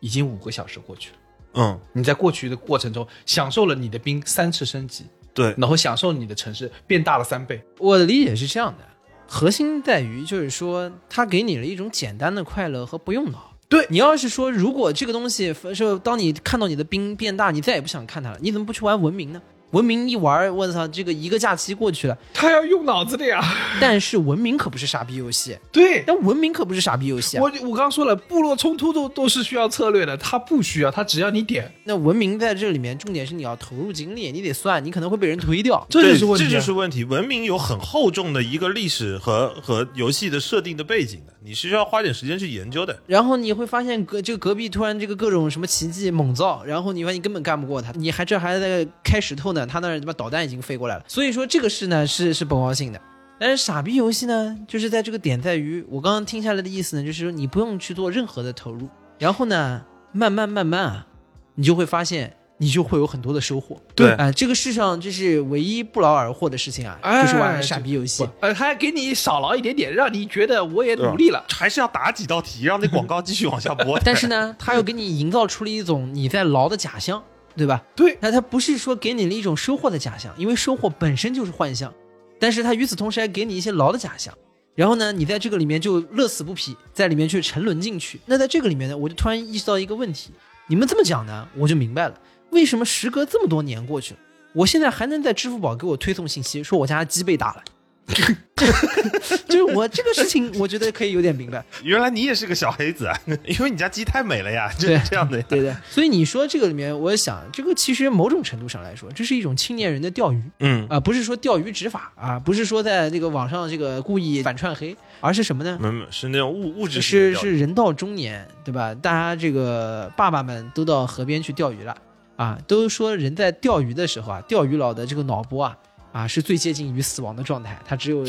[0.01, 1.17] 已经五个小时过去了。
[1.55, 7.61] 嗯，你在过去的过程中享受了你的兵三次升级，对，然后享受你的城市变大了三倍。
[7.79, 8.85] 我的理解是这样的，
[9.27, 13.57] 核心在于就是说，它给你了一种简单的快乐和不用脑。
[13.69, 19.41] 对你要是说，如果这个东西是当你看到你的兵变大，你再也不想看它了，你怎么不去玩文明呢？
[19.71, 22.17] 文明一玩，我操，这个一个假期过去了。
[22.35, 23.41] 他要用脑子的呀。
[23.81, 27.43] 但是文明可不是傻逼游戏，对，但文明可不是傻逼游戏啊。
[27.43, 35.87] 我我刚刚说了，部落冲突都都是需要策略的，他不需要，他只要你点，那文明在这里面，重点是你要投入精力，你得算，你可能会被人推掉。
[35.89, 36.49] 这就是问题啊。
[36.49, 37.05] 这就是问题。
[37.05, 42.99] 文明有很厚重的一个历史和和游戏的设定的背景的，你是需要花点时间去研究的。
[43.07, 51.05] 然后你会发现隔这个隔壁突然这个各种什么奇迹猛造，然后你发现你根本干不过他，你还这还在开石头呢，他那儿他妈导弹已经飞过来了。
[51.09, 53.01] 所以说这个事呢是是不高兴的。
[53.39, 58.87] 但是傻逼游戏呢，就是在这个点在于，我刚刚听下来的意思呢，就是说你不用去做任何的投入，
[59.19, 61.07] 然后呢，慢慢慢慢啊，
[61.55, 63.81] 你就会发现你就会有很多的收获。
[63.95, 68.47] 对啊、这个世上这是唯一不劳而获的事情啊，哎就是玩傻逼游戏不。
[68.47, 71.43] 呃，还给你少劳一点点，让你觉得我也努力了。
[71.49, 73.99] 还是要打几道题，让那广告继续往下播。
[74.05, 77.23] 但是呢，他又给你营造出了一种你在劳的假象，
[77.57, 77.83] 对吧？
[77.97, 81.91] 对，那他不是说给你了一种收获的假象，因为收获本身就是幻象，
[82.39, 84.35] 但是他与此同时还给你一些劳的假象。
[84.77, 88.21] 然后呢，你在这个里面就乐此不疲，在里面去沉沦进去。
[88.27, 90.31] 那在这个里面呢，我就突然意识到一个问题：
[90.69, 92.15] 你们这么讲呢，我就明白了，
[92.51, 94.21] 为什么时隔这么多年过去了，
[94.53, 97.63] 我现在还能在支付宝给我推送信息，说我家鸡被打了。
[99.47, 101.65] 就是我这个事情，我觉得可以有点明白。
[101.85, 105.45] 原来你也是个小黑子啊， 因为你家鸡太美了呀，就对是这样的呀。
[105.49, 115.79] 对对，所以你说这个里面，我想这个其实某种程度上来说，这是一种青年人的钓鱼嗯，啊、不是说钓鱼执法啊，不是说在这个网上这个故意反串黑，而是什么呢？
[115.81, 118.93] 没没是那种物物质是是人到中年，对吧？
[118.93, 121.97] 大家这个爸爸们都到河边去钓鱼了
[122.43, 125.77] 啊，都说人在钓鱼的时候啊，钓鱼佬的这个脑波啊。
[126.13, 128.25] 啊，是最接近于死亡的状态，他只有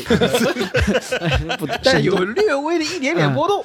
[1.58, 3.64] 不， 但是有略微的一点点波动，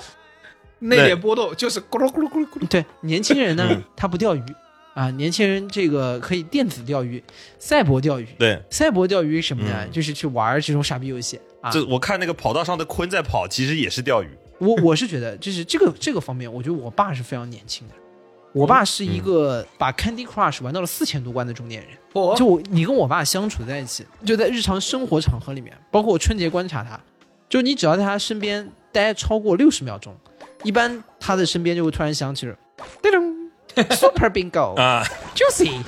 [0.79, 2.67] 那点波动就是咕噜咕噜咕噜咕噜。
[2.67, 4.41] 对年轻人呢嗯，他不钓鱼
[4.95, 7.23] 啊，年轻人这个可以电子钓鱼、
[7.59, 8.27] 赛博钓鱼。
[8.39, 9.81] 对，赛博钓鱼什么呢？
[9.85, 11.69] 嗯就是去玩这种傻逼游戏啊。
[11.69, 14.29] 这我看那个跑道上的鲲在跑，其实也是钓鱼。
[14.57, 17.93] 我我是觉得，就是这个这个方面，我觉得我爸是非常年轻的。
[18.57, 21.91] 我爸是一个把 Candy Crush 玩到了四千多关的中年人。
[22.13, 26.99] 哦就我你跟我爸相处在一起，就在日常生活场合里面，包括我春节观察他，
[27.47, 30.15] 就你只要在他身边待超过六十秒钟，
[30.63, 32.55] 一般他的身边就会突然响起了
[33.01, 33.51] 叮咚
[33.95, 35.03] Super Bingo 啊
[35.35, 35.79] ，Juicy，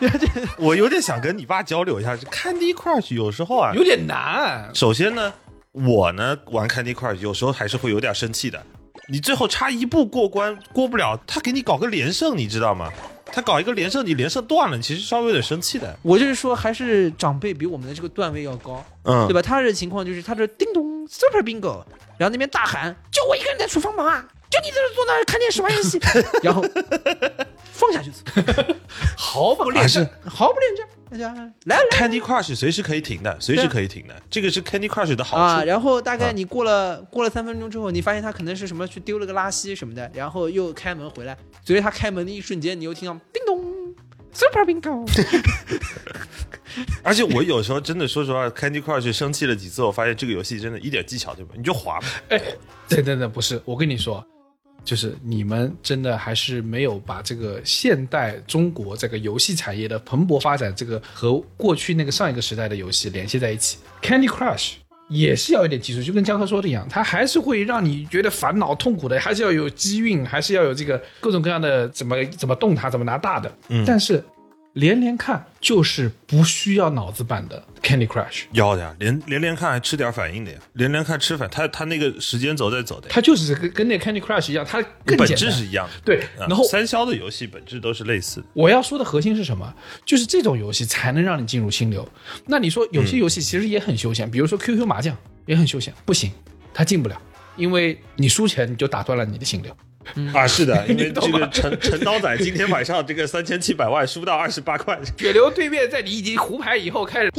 [0.56, 4.70] 我有点想跟你爸交流一下，这 Candy Crush 有时候啊，有点难。
[4.74, 5.34] 首先呢，
[5.72, 8.64] 我呢玩 Candy Crush 有时候还是会有点生气的。
[9.08, 12.90] 你最后差一步过关过不了，他给你搞个连胜，你知道吗？
[13.26, 15.96] 他搞一个连胜，你连胜断了，你其实稍微有点生气的。
[16.02, 18.84] 我就是说，还是长辈比我们的这个段位要高。
[19.02, 19.42] 嗯，对吧？
[19.42, 21.82] 他的情况就是他这叮咚 Super Bingo，
[22.16, 25.98] 然后那边大喊，就我一个人在厨房忙啊，就你在这坐那儿看电视玩游戏，
[26.42, 26.64] 然后
[27.72, 28.12] 放下去，
[29.16, 30.86] 毫不恋战，毫不恋战，
[31.16, 31.32] 大家。
[31.66, 35.42] 来来 Candy Crush 随时可以停的，随时可以停的，这个是 Candy Crush 的好处。
[35.42, 35.66] 啊，处。
[35.66, 36.32] 然后大概啊。
[36.32, 43.64] 你过了、过了三分钟之后，你发现他可能是什么去丢了个拉稀什么的，然后又开门回来，随着他开门的一瞬间，你又听到叮咚
[44.32, 45.06] Super Bingo，
[47.04, 52.00] 而且我有时候真的说实话，Candy Crush 生气了几次，我发现这个游戏真的一点技巧都没有，你就滑。
[52.00, 52.06] 吧。
[52.28, 54.26] 对对对，不是，我跟你说，
[54.84, 63.78] 就是你们真的还是没有把这个现代中国这个游戏产业的蓬勃发展，这个和过去那个上一个时代的游戏联系在一起。
[64.02, 64.74] Candy Crush
[65.08, 73.50] 也是要有点技术，就跟江科说的一样，它还是会让你觉得烦恼痛苦的，还是要有机运，还是要有这个各种各样的怎么怎么动它，怎么拿大的。
[73.68, 74.22] 嗯但是
[74.74, 78.42] 连连看就是不需要脑子版的 Candy Crush。
[78.52, 85.36] 要的呀，连连连看还吃点反应的呀，连连看吃反，他他那个时间轴在走的呀，它就是跟跟那 Candy Crush 一样，它更本简单。
[85.36, 85.92] 质是一样的。
[86.04, 88.46] 对，啊然后三消的游戏本质都是类似的。
[88.52, 89.72] 我要说的核心是什么？
[90.04, 92.06] 就是这种游戏才能让你进入心流。
[92.46, 96.32] 那你说有些游戏其实也很休闲，比如说 QQ 麻将也很休闲，不行，
[96.72, 97.20] 它进不了，
[97.56, 99.76] 因为你输钱你就打断了你的心流。
[100.32, 107.30] 啊，是的， 因为这个陈陈刀仔今天晚上这个三千七百万输到二十八块，血流对面在你已经胡牌以后开始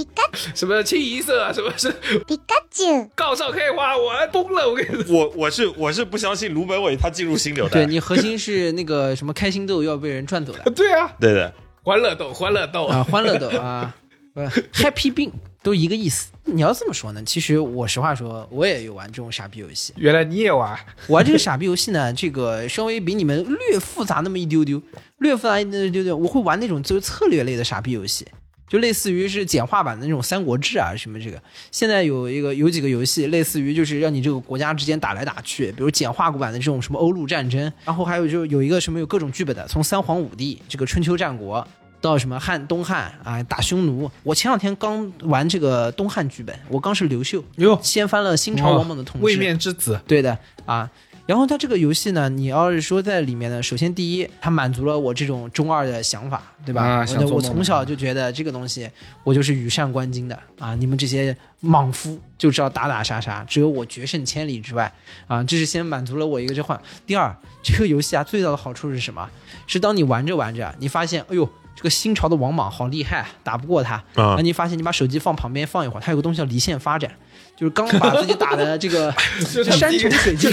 [0.53, 1.89] 什么清一色啊，什么是
[2.27, 5.15] 皮卡丘，告上开花，我崩了，我跟你说。
[5.15, 7.71] 我我是我是不相信卢本伟他进入心流的。
[7.71, 13.93] 对你核心是那个什么开心豆要被人赚走了 对啊，对的，欢乐豆，欢乐豆，啊，欢乐豆啊，
[14.35, 15.31] 呃，Happy Bin
[15.65, 16.27] 都一个意思。
[16.43, 19.91] 你要这么说呢，其实我实话说，我也有玩这种傻逼游戏。
[19.97, 24.79] 原来你也玩，玩这个傻逼游戏呢， 这个稍微比你们略复杂那么一丢丢，
[25.17, 26.15] 略复杂一丢丢。
[26.15, 28.27] 我会玩那种就是策略类的傻逼游戏，
[28.69, 31.41] 就类似于是简化版的那种《三国志》啊什么这个。
[31.71, 41.67] 现在有一个有几个游戏，类似于就是让你这个国家之间打来打去，比如简化版的这种什么欧陆战争，然后还有就有一个什么有各种剧本的，从三皇五帝这个春秋战国。
[42.05, 44.09] 到什么汉东汉啊，打匈奴。
[44.21, 49.25] 我前两天刚玩这个东汉剧本，我刚是刘秀，哟，掀翻了新朝王莽的统治。
[49.25, 50.89] 位面之子，对的啊。
[51.25, 56.83] 然后它这个游戏呢，你要是说在里面呢，首先第一，它满足了我这种中二的想法，对吧？
[56.83, 58.87] 啊我从小就觉得这个东西，
[59.23, 60.75] 我就是羽扇纶巾的啊！
[60.75, 64.93] 你们这些莽夫就知道打打杀杀，只有我决胜千里之外
[65.25, 65.43] 啊！
[65.43, 66.79] 这是先满足了我一个这话。
[67.07, 69.27] 第二，这个游戏啊，最大的好处是什么？
[69.65, 73.95] 是当你玩着玩着，你发现，哎呦，这个新朝的王莽好厉害，打不过他。
[74.15, 77.11] 啊那你发现你把手机放旁边放一会儿，它有个东西叫离线发展，
[77.55, 79.13] 就是刚把自己打的这个
[79.53, 80.51] 就 山穷水尽。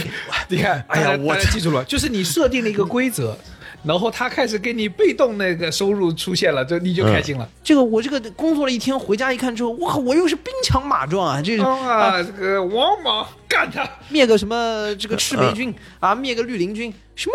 [0.48, 3.36] 你看，哎呀大家我记住了，就是你设定了一个规则，
[3.84, 7.48] 然后他开始给你被动那个收入出现了，就你就开心了。
[7.62, 11.40] 这个我这个工作了一天，回家一看之后，哇，我又是兵强马壮啊！
[11.40, 13.88] 这是啊，这个王莽干他！
[14.08, 17.34] 灭个什么这个赤眉军啊，灭个绿林军，什么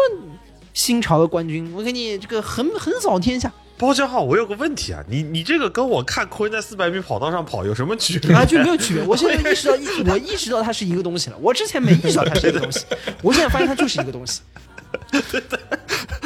[0.73, 8.35] 新朝的官军，我给你这个横横扫天下包家浩，我有个问题啊，你你这个跟我看坤在四百米跑道上跑有什么区别？
[8.35, 9.03] 啊，就没有区别。
[9.03, 9.75] 我现在意识到，
[10.11, 11.37] 我意识到它是一个东西了。
[11.39, 12.85] 我之前没意识到它是一个东西，
[13.21, 14.41] 我现在发现它就是一个东西。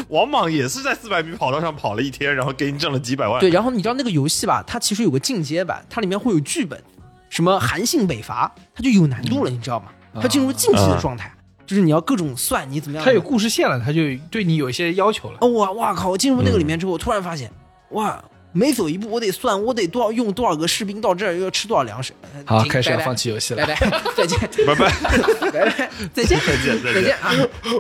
[0.07, 3.39] 王莽也是在四百米跑道上跑了一天，然后给你挣了几百万。
[3.41, 6.81] 对，然后你知道那个游戏吧，它其实有个进阶版，它里面会有剧本，
[7.29, 9.87] 什么韩信北伐，它就有难度了，你知道吗？
[10.21, 11.33] 它进入竞技的状态，
[11.71, 13.05] 就是你要各种算你怎么样。
[13.05, 15.37] 他有故事线了，他就对你有一些要求了。
[15.39, 16.09] 哦，我哇靠！
[16.09, 17.49] 我进入那个里面之后，我突然发现，
[17.91, 22.11] 哇，每走一步我得算，我得多少用多少个士兵到这儿，又要吃多少粮食。
[22.33, 23.65] 呃好，开始要放弃游戏了。
[23.65, 24.91] 拜拜， 再见，拜拜，
[25.49, 27.31] 拜拜， 再见，再见再见啊！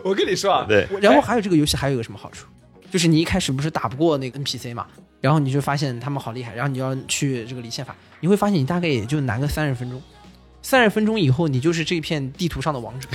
[0.05, 2.47] 我跟你说啊，对，然后还有这个游戏还有一个什么好处，
[2.89, 4.87] 就是你一开始不是打不过那个 NPC 嘛，
[5.19, 10.01] 然后你就发现他们好厉害，然后你要去这个离线法，你会发现你大概也就难个三十分钟，
[10.61, 13.07] 三十分钟以后你就是这片地图上的王者。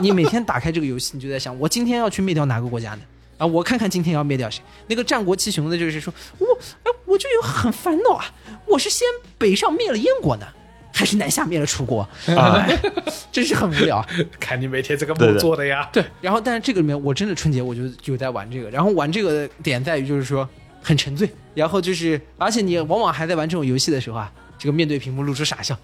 [0.00, 3.00] 你每天打开这个游戏，你就在想，我今天要去灭掉哪个国家呢？
[3.38, 4.60] 啊，我看看今天要灭掉谁。
[4.88, 6.46] 那个战国七雄的就是说，我
[6.82, 8.24] 哎，我就有很烦恼啊，
[8.66, 9.06] 我是先
[9.38, 10.46] 北上灭了燕国呢，
[10.92, 12.00] 还是南下灭了楚国？
[12.36, 12.66] 啊，
[13.30, 14.04] 真是很无聊。
[14.40, 15.88] 看你每天这个梦做的呀。
[15.92, 20.48] 对，然后但是这个里面我真的春节我就就在玩这个，然后玩这个的点在于就是说
[20.82, 25.78] 很沉醉，然后就是而且你往往还在玩这种游戏的时候啊，这个面对屏幕露出傻笑，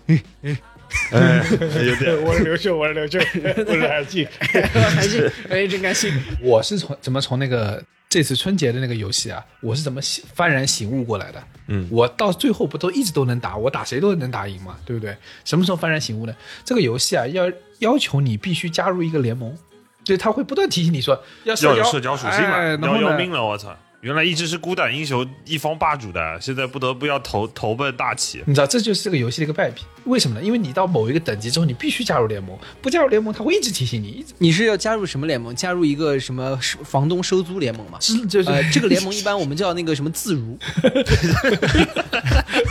[1.12, 1.44] 哎，
[1.85, 3.18] 有点我是刘秀，我是刘秀，
[3.66, 4.26] 我是韩信。
[4.72, 6.12] 韩信，哎，真开心。
[6.40, 11.42] 我是从怎么从那个这次春节的那个游戏啊，我是怎么醒幡然醒悟过来的？
[11.68, 15.16] 嗯我到最后不都一直都能打，我打谁都能打赢嘛，对不对？
[15.44, 16.35] 什么时候幡然醒悟呢？
[16.64, 19.57] 这个游戏啊，要要求你必须加入一个联盟，
[20.04, 23.76] 就是他会不断提醒你说要要有社交属性嘛，哎、然后呢要要命了，我操！
[24.04, 28.42] 原来一直是孤胆英雄、一方霸主的，现在不得不要投投奔大企。
[28.44, 29.80] 你知道，这就是这个游戏的一个败笔。
[30.04, 30.44] 为什么呢？
[30.44, 35.56] 因为你到某一个等级之后，你必须加入联盟，不加入联盟，他会一直提醒你，你是要加入什么联盟？
[35.56, 37.96] 加入一个什么房东收租联盟吗？
[37.98, 40.58] 是就是、呃，这个联盟一般我们叫那个什么自如，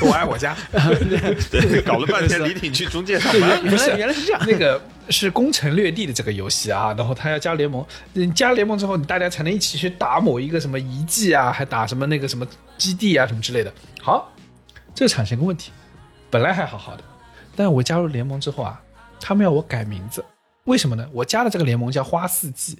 [0.06, 0.56] 我爱我家。
[1.50, 3.72] 对，搞了半天李挺去中介上，班原。
[3.72, 4.42] 原来原来是这样。
[4.46, 13.74] 那个是攻城略地的这个游戏啊，然后他要加联盟，你加联盟之后，你大家才能一起去打某一个什么遗迹啊，还打什么那个什么基地啊什么之类的。
[14.02, 14.32] 好，
[14.94, 15.72] 这产生个问题，
[16.30, 17.04] 本来还好好的，
[17.56, 18.82] 但我加入联盟之后啊，
[19.20, 20.24] 他们要我改名字，
[20.66, 21.08] 为什么呢？
[21.12, 22.80] 我加的这个联盟叫花四季。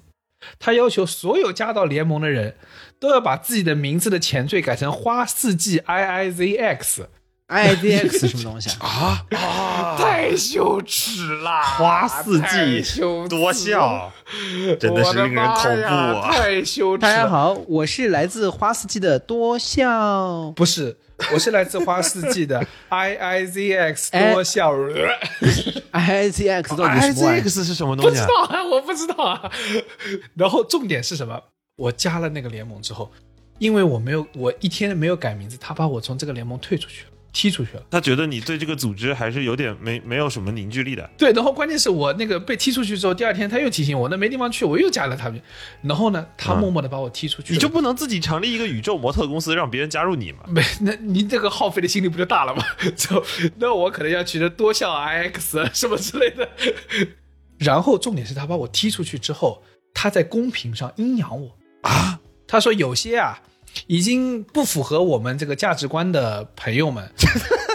[0.58, 2.56] 他要求所有加到联盟的人
[3.00, 7.08] 都要把自己的名字的前缀改成花四季 I I Z X，
[7.54, 9.24] I Z X 什么东西啊？
[9.30, 11.62] 啊太羞耻啦！
[11.62, 14.10] 花四季羞多笑，
[14.80, 16.32] 真的是令人恐怖啊！
[16.32, 17.28] 太羞耻大家。
[17.28, 20.50] 好，我是来自花四季的多笑。
[20.56, 20.96] 不是，
[21.32, 24.72] 我是来自花四季的 I I Z X 哎多笑。
[25.92, 28.26] I Z X 到底 I 什么 Z？X 是什么东西啊？
[28.26, 29.48] 知道啊，我不知道啊。
[30.34, 31.40] 然后重点是什么？
[31.76, 33.12] 我加了那个联盟之后，
[33.60, 37.82] 因为我没有，我一天没有改名字，他把我从这个联盟退出去了，踢出去了。
[37.90, 41.10] 他觉得你对这个组织还是有点没没有什么凝聚力的。
[41.18, 45.38] 对，然后关键是我那个被踢出去之后，第二天他又提醒我，那没地方去，我又加了他们。
[45.82, 47.54] 然后呢，他嗯默默的把我踢出去了。
[47.54, 50.38] 你就不能自己成立一个宇宙模特公司，让别人加入你吗？
[50.46, 52.64] 没， 那你这个耗费的心力不就大了吗？
[52.96, 53.22] 就
[53.58, 56.48] 那我可能要取得多项 IX 什么之类的。
[57.58, 63.40] 然后重点是他把我踢出去之后，他在公屏上阴阳我啊，他说有些啊
[63.86, 67.08] 已经不符合我们这个价值观的朋友们，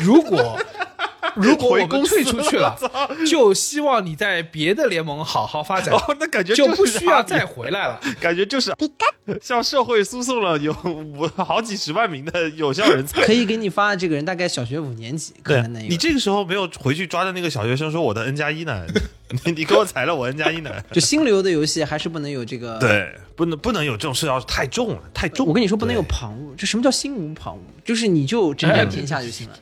[0.01, 0.57] 如果
[1.35, 2.77] 如果我回们退出去了，
[3.29, 7.99] 就希望你在别的联盟好好发展，哦，那感觉就是不需要再回来了。
[8.19, 8.73] 感觉就是
[9.41, 13.21] 向社会输送了有五好几十万名的有效人才。
[13.23, 15.83] 可以给你发的这个人大概小学五年级，可对能。
[15.89, 18.85] 你这个时候没有回去抓的那个小学生说我的 N 加一呢？
[19.45, 20.71] 你 你给我裁了我 N 加一呢？
[20.91, 25.45] 就新流的游戏还是不能有这个。，对，不能不能有这种社交太重了，太重。
[25.45, 26.55] 我跟你说不能有旁骛。
[26.57, 27.59] 这什么叫心无旁骛？
[27.85, 29.55] 就是你就征战天下就行了。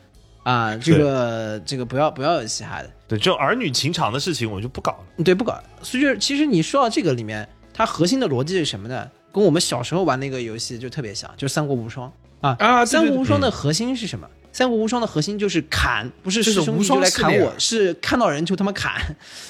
[0.47, 5.23] 啊，这个这个不要不要有嘻哈的，对，这种儿女情长的事情我就不搞了。
[5.25, 5.61] 对，不搞。
[5.81, 9.11] 所以就是其实你说到这个里面，它核心的逻辑是什么呢？
[9.33, 12.09] 跟我们小时候玩那个游戏就特别像，就是《三国无双》
[12.47, 12.55] 啊。
[12.59, 14.25] 啊三国无双嗯的核心是什么？
[14.53, 18.93] 三国无双的核心就是砍，不是就是无师兄弟就来砍我，是看到人就他妈砍。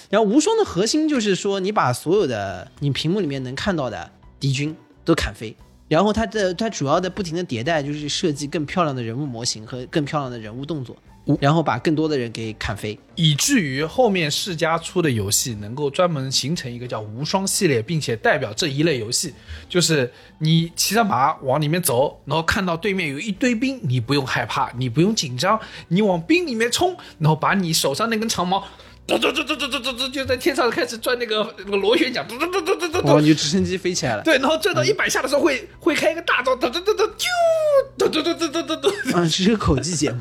[0.10, 5.56] 然后无双的核心就是说，你把所有的你屏幕里面能看到的敌军都砍飞。
[5.88, 10.96] 然后它的它主要的不停的迭代，就是设计更漂亮的人物模型和更漂亮的人物动作，
[11.40, 12.98] 然后把更多的人给砍飞。
[13.16, 19.34] 以至于后面世嘉出的游戏能够专门形成一个叫无双系列，并且代表这一类游戏，
[19.70, 28.64] 就是你骑着马往里面走，然后看到对面有一堆兵，你不用害怕，你不用紧张，你往兵里面冲，然后把你手上那根长矛。
[29.08, 34.24] 嘟嘟嘟嘟嘟嘟嘟嘟，就在天上开始转那个那个螺旋桨，嘟嘟嘟嘟嘟嘟然后嘟，你就直升机飞起来了。
[34.24, 37.26] 对，然后转到一百下的时候会会开一个大招，嘟嘟嘟嘟，啾，
[37.98, 40.18] 嘟嘟嘟嘟嘟嘟嘟，啊，这是个口技节目，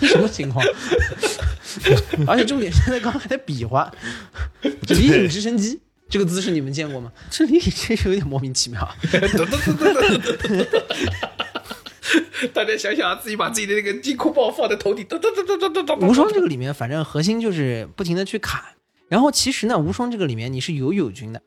[0.00, 0.64] 这什么情况？
[2.26, 3.92] 而且重点现在刚刚还在比划，
[4.86, 7.12] 这李挺直升机这个姿势你们见过吗？
[7.30, 8.88] 这李影真是有点莫名其妙。
[12.52, 16.06] 大家想想啊，自己把自己的那个金箍棒放在头顶，嘟嘟嘟嘟嘟嘟嘟。
[16.06, 18.62] 无双这个里面，反正核心就是不停的去砍。
[19.08, 21.40] 然后其实呢，无双这个里面你是有友军的，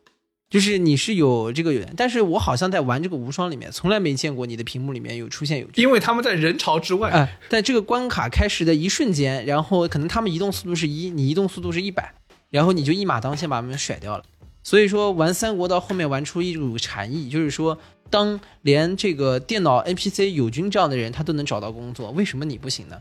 [0.50, 5.84] 就是你是有这个友，但是我好像在玩这个无双里面，从来没见过你的屏幕里面有出现友军。
[5.84, 12.14] 因为他们在人潮之外，哎，在这个关卡开始的一瞬间，然后可能他们移动速度是一，你移动速度是一百，
[12.50, 14.24] 然后你就一马当先把他们甩掉了。
[14.64, 17.78] 所以说玩三国到后面玩出一股禅意，就是说，
[18.10, 22.98] 当连这个电脑 NPC 友军这样的人他都能找到工作，为什么你不行呢？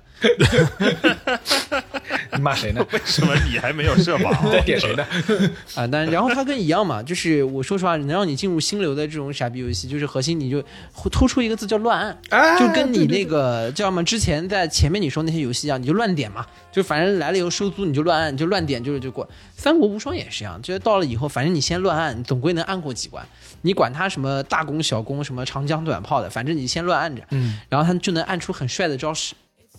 [2.33, 2.87] 你 骂谁呢？
[2.93, 4.33] 为什么你还没有社保？
[4.53, 5.07] 在点谁呢？
[5.75, 19.29] 啊，但然后他跟一样嘛，就是我说实话，能让你进入心流的这种傻逼游戏，就是核心你就会突出一个字叫乱按，哎就跟你那个叫什么之前在前面你说那些游戏一样，你就乱点嘛，就反正来了以后收租你就乱按，你就乱点就是就过。
[19.57, 23.27] 三国无双也是一样，就是到了以后，反正你先乱按，你总归能按过几关，
[23.63, 29.35] 你管他什么大弓小弓，什么长枪短炮的，反正你先乱按着，嗯，然后他就能按出很帅的招式。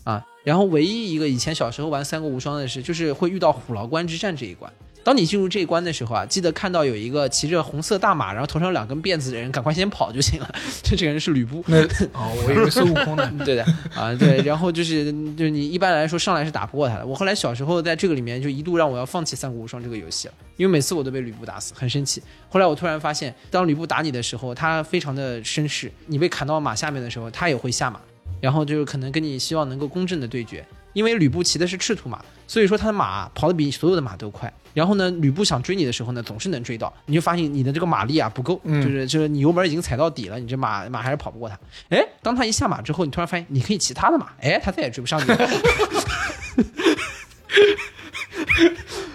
[0.05, 4.71] 啊，然后唯一一个以前小时候玩三国无双的是，就是会遇到虎牢关之战这一关。
[5.03, 10.55] 当你进入这一关的时候啊，记得看到有一个骑着红色大马，然后头上有两根辫子的人，赶快先跑就行了。
[10.83, 11.81] 这 这个人是吕布，那
[12.13, 13.31] 哦，我以为孙悟空呢。
[13.45, 13.63] 对的
[13.95, 14.38] 啊，对。
[14.43, 17.05] 然后就是就是你一般来说上来是打不过他的。
[17.05, 22.21] 我后来小时候在这个里面就一度让我要放弃三国无双这个游戏了，因为每次我都被吕布打死，很生气。
[22.49, 27.99] 后来我突然发现，当吕布打你的时候，他非常的绅士，你被砍到马下面的时候，他也会下马，
[28.41, 30.65] 然后就是可能跟你希望能够公正的对决。
[30.93, 34.51] 因为吕布骑的是赤兔马，所以说他的马跑得比所有的马都快。
[34.73, 36.91] 然后呢，吕布想追你的时候呢，总是能追到。
[37.05, 41.59] 你就发现你的这个马力啊不够，嗯就是就是你油门已经踩到底了，你这马马还是跑不过他。
[41.89, 45.49] 哎，当他一下马之后，你突然发现你可以骑他的马，哎，他再也追不上你了。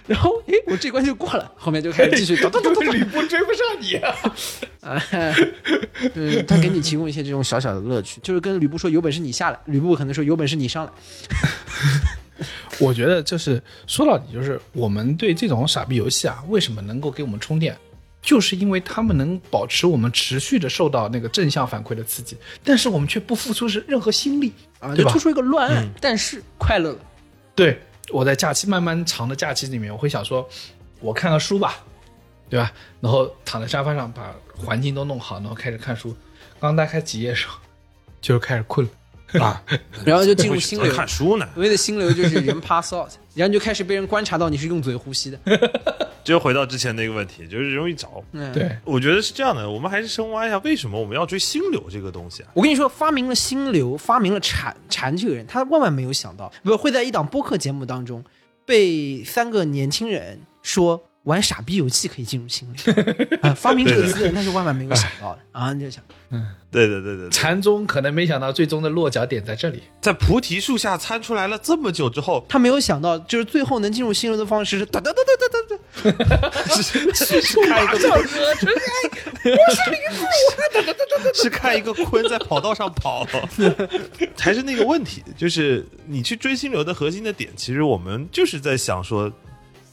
[0.07, 4.14] 然后，哎，我这关就过了，后面就开始继续咚咚咚咚因为吕布追不上你啊！
[4.83, 5.03] 啊，
[6.14, 10.92] 嗯，他给你提供一些这种小小的乐趣，就是跟吕布说有本事你下来，吕布可能说有本事你上来。
[12.81, 17.77] 我觉得就是说到底，就是我们对这种傻逼游戏啊，为什么能够给我们充电？
[18.23, 26.99] 就是因为他们能保持我们持续的受到那个正向反馈的刺激，但是我们却不付出是任何心力啊，就突出一个乱按，但是快乐了。
[27.55, 27.79] 对，
[28.11, 30.49] 我在假期漫漫长的假期里面，我会想说，
[31.01, 31.77] 我看个书吧，
[32.49, 32.73] 对吧？
[33.03, 36.16] 然后躺在沙发上，把环境都弄好，然后开始看书。
[36.59, 37.59] 刚打开几页的时候，
[38.23, 38.92] 就开始困了
[39.40, 39.62] 啊！
[40.05, 40.92] 然后就进入心流。
[40.92, 45.38] 看书呢，所谓的心流就是人 pass out， 然后就开始被人观察到你是用嘴呼吸的。
[46.25, 48.09] 就回到之前那个问题，就是容易着。
[48.33, 52.49] 嗯，对，我觉得是这样的，我们还是深挖一下为什么我们要追心流这个东西啊？
[52.55, 58.24] 我跟你说，发明了心流，发明了禅禅这个人，他万万没有想到，不会在一档播客节目当中
[58.64, 62.95] 被三个年轻人说玩傻逼游戏可以进入心流
[63.43, 63.53] 啊！
[63.55, 65.72] 发明这个词的人他是万万没有想到的啊！
[65.72, 69.83] 你就想，嗯对对对对，禅宗可能没想到最终的落脚点在这里。
[70.01, 77.99] 在菩提树下参出来了这么久之后，他没有想到，就是最后能进入心流的方式是哒哒哒哒哒哒哒，是是看一个
[81.33, 83.27] 是看一个鲲在跑道上跑，
[84.39, 89.33] 还是那个问题，就是你去追心流的核心的点，其实我们就是在想说，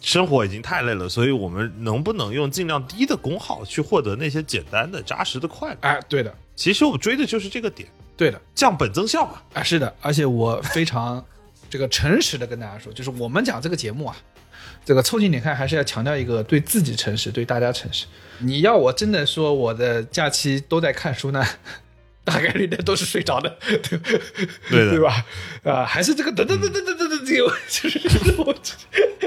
[0.01, 5.77] 生活已经太累了，所以我们能不能用尽量低的功耗去获得那些简单的扎实的快乐？
[5.81, 7.87] 哎，对的，其实我追的就是这个点，
[8.17, 9.41] 对的，降本增效嘛。
[9.53, 11.23] 啊，是的，而且我非常
[11.69, 14.17] 这个诚实的跟大家说，就是我们讲这个节目啊，
[14.83, 18.07] 这个凑近点看还是要强调一个对自己诚实，对大家诚实。
[18.39, 21.45] 你要我真的说我的假期都在看书呢，
[22.23, 23.57] 大概率的都是睡着的，
[24.69, 25.25] 对 对吧？
[25.63, 28.55] 啊，还是这个等等等等等等等，这个就是我。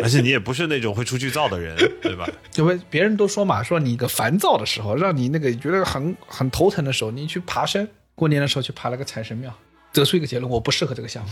[0.02, 2.28] 而且你也不是那种会出去造的人， 对吧？
[2.56, 7.86] 因为别人都说嘛，说你一个烦躁的时候，让你那个觉得很很头疼的时候，你去爬山。
[8.14, 9.52] 过年的时候去爬了个财神庙，
[9.92, 11.30] 得出一个结论，我不适合这个项目。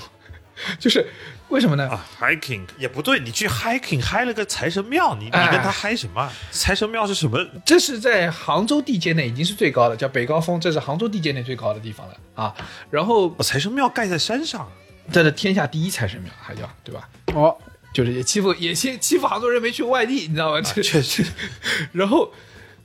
[0.79, 1.07] 就是
[1.49, 1.89] 为什么呢？
[1.89, 6.31] 啊，hiking 也不对，你去 hiking 嗨了个财神庙，你你哎跟他嗨什么？
[6.51, 7.39] 财神庙是什么？
[7.65, 12.55] 这是在杭州地界内已经是最高的，叫北高峰，这是杭州地界内最高的地方了啊。
[12.91, 14.71] 然后哦，财神庙盖在山上，
[15.13, 17.09] 这是天下第一财神庙，还叫对吧？
[17.35, 17.57] 哦，
[17.93, 20.61] 就是也欺负也欺欺负杭州人没去外地，你知道吗？
[20.61, 21.25] 这 确实。
[21.93, 22.33] 然后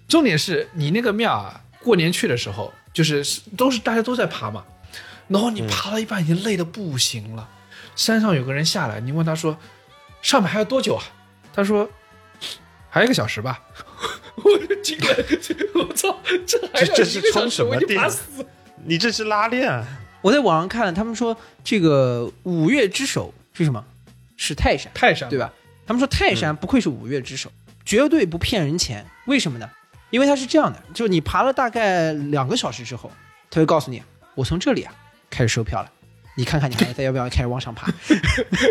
[0.08, 3.24] 重点是你那个庙啊，过年去的时候，就是
[3.56, 4.66] 都是大家都在爬嘛，
[5.30, 7.50] 然后你爬到一半已经累得不行了，
[7.98, 9.58] 山上有个人下来，你问他说
[10.22, 11.04] 上面还要多久啊？
[11.54, 11.90] 他说
[12.90, 13.60] 还有一个小时吧。
[14.38, 15.08] 我就惊了，
[15.74, 18.00] 我操，这还这这是充什么电。
[18.86, 19.86] 你这是拉链啊。
[20.22, 23.84] 我在网上看了，他们说这个五岳之首是什么？
[24.38, 25.52] 是泰山，泰山对吧？
[25.88, 27.52] 他们说泰山不愧是五岳之首，
[27.84, 29.04] 绝对不骗人钱。
[29.26, 29.68] 为什么呢？
[30.12, 33.12] 因为它是这样的，就是你爬了大概两个小时之后，
[33.50, 34.04] 他会告诉你，
[34.36, 34.94] 我从这里啊
[35.32, 35.92] 开始收票了，
[36.38, 37.92] 你看看你还在要不要开始往上爬？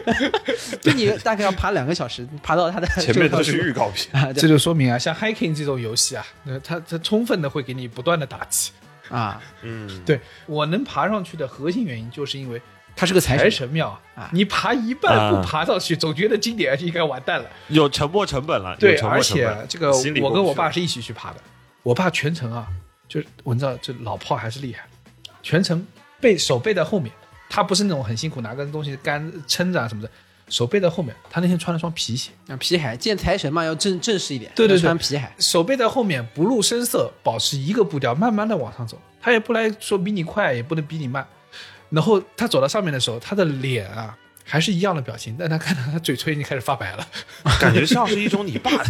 [0.81, 8.71] 就你大概要爬两个小时，爬到它的前面都是预告片，啊，这就说明啊，像 hiking 这种游戏啊，那它它充分的会给你不断的打击。
[9.09, 12.61] 啊，嗯，对我能爬上去的核心原因，就是因为
[12.97, 17.49] 它是个财财神，庙啊你爬一半啊不爬上去，总觉得今年应该完蛋了。
[17.69, 21.37] 有沉没成本了，对，而且这个我跟我爸是一起去爬的，
[21.83, 22.67] 我爸全程啊，
[23.09, 24.85] 就是我知道这老炮还是厉害，
[25.41, 25.87] 全程
[26.21, 27.13] 背手背在后面，
[27.49, 30.11] 他不是那种很辛苦拿个东西杆撑着啊什么的，
[30.49, 31.15] 手背在后面。
[31.31, 39.01] 他那天穿了双皮鞋，啊，皮鞋见财神嘛，要正正式一点，对对对穿皮鞋，手背在后面，不露声色，保持一个步调，慢慢的往上走。
[39.21, 41.27] 他也不来说比你快，也不能比你慢。
[41.91, 44.17] 然后他走到上面的时候，他的脸啊
[44.49, 47.07] 还是一样的表情，但他看到他嘴唇已经开始发白了。
[47.61, 48.85] 感觉像是一种你爸的。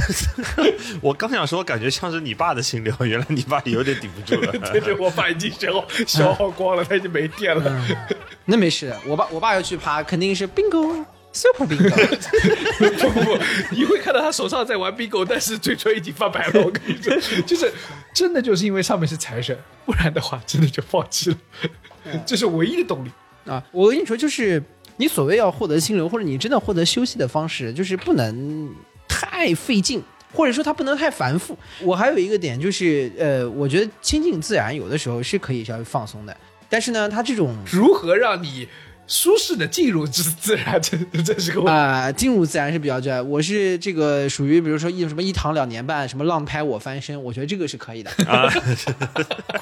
[1.00, 4.52] 我刚想说，感觉像是你爸的心流，原来你爸有点顶不住了。
[4.70, 7.86] 对对，我爸已经消耗消耗光了，他已经没电了。
[8.44, 11.02] 那没事，我爸我爸要去爬，肯定是 bingo
[11.32, 11.88] super bingo。
[13.00, 13.38] 不不不，
[13.70, 16.62] 你会看到他手上在玩 bingo，但是嘴唇已经发白了。
[16.62, 17.72] 我跟你说，就是
[18.12, 21.36] 真的就是因为上面是财神，不然的话真的就放弃了。
[22.26, 23.10] 这是唯一的动力。
[23.46, 24.60] 啊，我跟你说，就是
[24.96, 28.68] 你所谓要获得心流，或者你真的获得休息的方式，就是不能
[29.06, 31.56] 太费劲，或者说它不能太繁复。
[31.82, 36.36] 我还有一个点就是，呃，我觉得亲近自然有的时候是可以稍微放松的，
[36.68, 38.66] 但是呢，它这种如何让你
[39.06, 41.70] 舒适的进入自自然，这这是个问题。
[41.70, 48.48] 啊、进入自然是比较这，我是这个属于比如说一什么一躺两年半，什么浪拍我翻身，我觉得这个是可以的啊。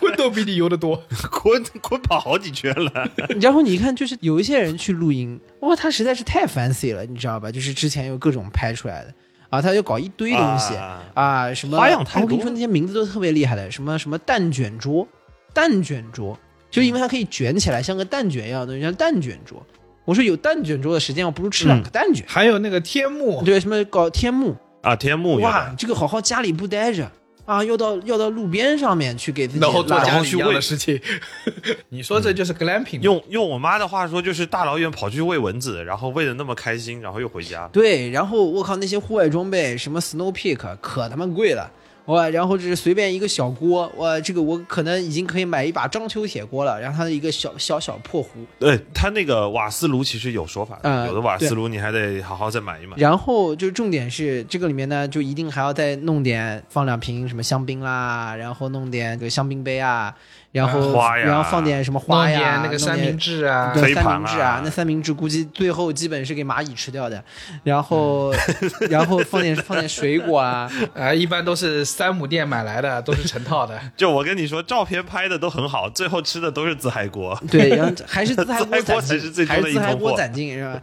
[0.00, 1.02] 鲲都比你游得多。
[1.10, 7.50] 鲲鲲跑好几圈了，然后你看，就是有一些人去露营，哇，他实在是太 fancy 了，你知道吧？
[7.50, 9.14] 就是之前有各种拍出来的
[9.50, 15.06] 啊，他就搞一堆东西啊啊什么花样太我跟你多说那些名字都特别厉害的，什么什么蛋卷桌，
[15.52, 16.38] 蛋卷桌，
[16.74, 19.64] 就因为它可以卷起来，像个蛋卷一样的东西，叫蛋卷桌。
[20.04, 22.26] 我说有蛋卷桌的时间，我不如吃两个蛋卷。
[22.28, 27.08] 还有那个天幕，对，什么搞天幕，啊，天幕哇，这个好好家里不待着。
[27.44, 31.00] 啊，要到要到路边上面去给自己然后做家里一样然后去喂的事情。
[31.90, 37.68] 你说这就是 glamping 吗用用我妈的话说，就是大老远跑去喂蚊子，然后喂的那么开心，然后又回家。
[37.68, 41.70] 对，然后我靠，那些户外装备，什么 Snow Peak 可他妈贵了，
[42.06, 42.28] 哇！
[42.28, 52.96] 然后就是随便一个小锅，哇，这个我可能已经可以买一把章丘铁锅了，然后它的一个小小小破壶，对它那个瓦斯炉其实有说法的，呃有的瓦斯炉你还得好好再买一买。
[52.98, 60.14] 然后就是重点是这个里面呢，就一定还要再弄点放两瓶什么香槟啦，然后弄点这个香槟杯啊，
[60.54, 63.18] 然后花呀然后放点什么花呀，那个三明。
[63.18, 67.22] 治啊，对三明治啊，那三明治估计最后基本是给蚂蚁吃掉的，
[67.64, 68.32] 然后，
[68.88, 73.80] 然后放点放点水果啊， 啊，一般都是三亩店买来的，都是成套的。
[73.96, 80.80] 就我跟你说，照片拍的都很好，最后吃的都是自嗨锅，对，然后还是自嗨锅攒劲，终还是自嗨的一锅攒劲是吧？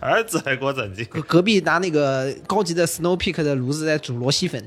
[0.00, 1.04] 还是自嗨锅攒劲。
[1.06, 4.62] 隔隔壁拿那个高级的 Snow Peak 的炉子在煮螺蛳粉，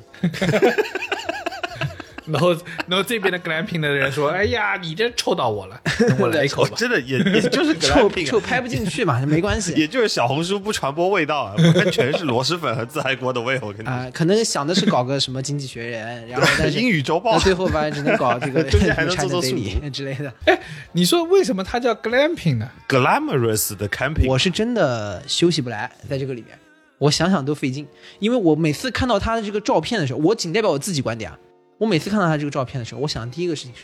[2.32, 2.52] 然后，
[2.88, 5.80] 然后这边的 glamping 的人说：“哎呀，你这臭到我了，
[6.20, 6.72] 我来一口吧。
[6.78, 13.60] 真的也也就是臭臭拍不进去嘛，没关系也就是小红书不传播味道啊，不然全是螺蛳粉和自嗨锅的味。
[13.62, 20.34] 我跟你说，啊、可能想的是搞个什么经济学人，然后但是英语周报最后发现只能搞这个中间还能做做速 Daily 之类的。
[20.46, 20.60] 哎
[20.94, 26.58] 你说为什么它叫 glamping 呢？glamorous 的 camping，我是真的休息不来，在这个里面，
[27.00, 27.86] 我想想都费劲，
[28.20, 31.38] 因为我每次看到他的这个照片的时候，我仅代表我自己观点啊。
[31.84, 33.84] 我每次看到他这个照片的时候，我想的第一个事情是，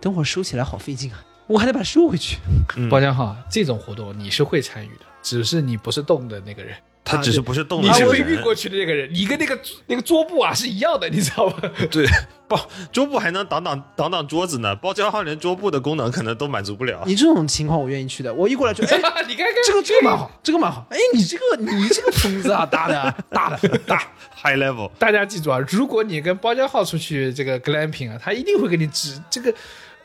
[0.00, 2.38] 等会儿收起来好费劲啊，我还得把它收回去。
[2.74, 6.74] 嗯包浆号这种活动你是会参与的，只是你不是动的那个人，
[7.08, 11.54] 他只是不是动你是被运过去的那个人，你跟那个那个桌布啊是一样的，你知道吗？
[11.90, 12.06] 对，
[12.46, 12.60] 包
[12.92, 17.02] 桌布还能挡挡挡挡桌子呢，包浆号连桌布的功能可能都满足不了。
[17.06, 18.96] 你这种情况我愿意去的，我一过来就 哎。
[19.26, 20.86] 你看看这个这个蛮好，这个蛮好。
[20.90, 24.02] 哎，你这个你这个棚子啊，大的大的大，
[24.42, 29.54] High level，大家记住啊，如果你跟包浆号出去这个 glamping 啊，他一定会给你指这个。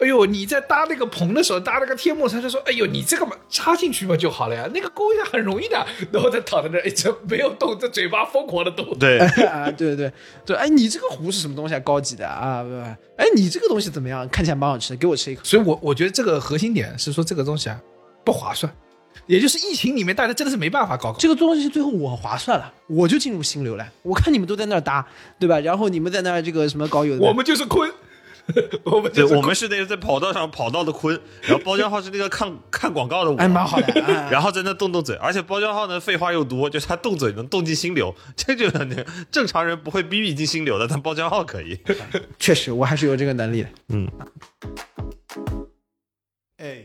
[0.04, 8.86] 哎呦，你在搭那个棚的时候，搭那个天幕，他就说：“哎呦，你这个嘛插进去嘛就好了呀，那个勾一下很容易的。”然后他躺在那儿，一直没有动，这嘴巴疯狂的动。
[9.00, 10.14] 对， 啊，对对对
[10.46, 11.80] 对，哎，你这个壶是什么东西啊？
[11.80, 12.76] 高级的啊，不不，
[13.18, 14.28] 哎，你这个东西怎么样？
[14.30, 15.42] 看起来蛮好吃的，给我吃一口。
[15.44, 17.80] 所以我我觉得这个核心点是说这个东西啊
[18.26, 18.72] 不划算，
[19.28, 21.18] 也就是疫情里面大家真的是没办法搞搞。
[21.20, 23.88] 这个东西最后我划算了，我就进入心流了。
[24.02, 25.06] 我看你们都在那儿搭，
[25.40, 25.60] 对吧？
[25.60, 27.90] 然后你们在那儿这个什么搞有我们就是坤，
[28.84, 41.80] 我们对，就是我们是那个在跑道上跑道的坤，然后包浆号是那个看看广告的我，哎蛮好的，哎 然后在那动动嘴，而且包浆号呢废话又多，就是他动嘴能动进心流，这就是那个正常人不会逼逼进心流的，但包浆号可以。
[42.38, 43.70] 确实我还是有这个能力的。
[43.90, 44.08] 嗯，
[46.58, 46.84] 哎，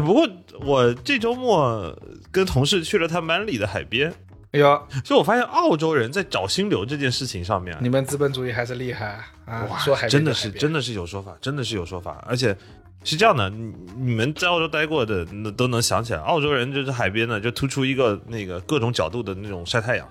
[0.00, 0.28] 不过
[0.60, 1.96] 我这周末
[2.30, 4.12] 跟同事去了趟曼里的海边，
[4.52, 9.66] 哎呦，所以我发现澳洲人在找心流这件事情上面啊，你们资本主义还是厉害啊！
[9.70, 12.56] 哇，说海边真的是真的是有说法，真的是有说法，而且
[13.02, 20.08] 是这样的，你你们在澳洲待过的那都能想起来，澳洲人就是海边呢就突出一个那个各种角度的那种晒太阳，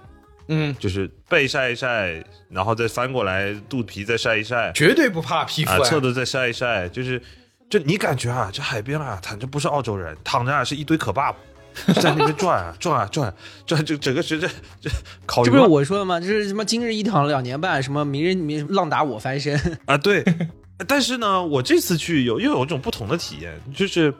[0.47, 7.21] 嗯，就是背晒一晒，然后再翻过来肚皮再晒一晒，绝对不怕皮肤啊，侧的再晒一晒，就是
[7.71, 11.37] 就你感觉啊，这海边啊躺着不是澳洲人，躺着啊是一堆可爸爸。
[12.01, 14.45] 在那边转啊 转啊转啊转，就整个是这
[14.81, 14.89] 这
[15.25, 16.19] 烤鱼这不是我说的吗？
[16.19, 19.57] 就是什么今日一躺两年半，什么明日明浪打我翻身。
[19.87, 20.21] 啊，对。
[20.85, 24.13] 但是呢，我这次去有又有一种不同的体验，就是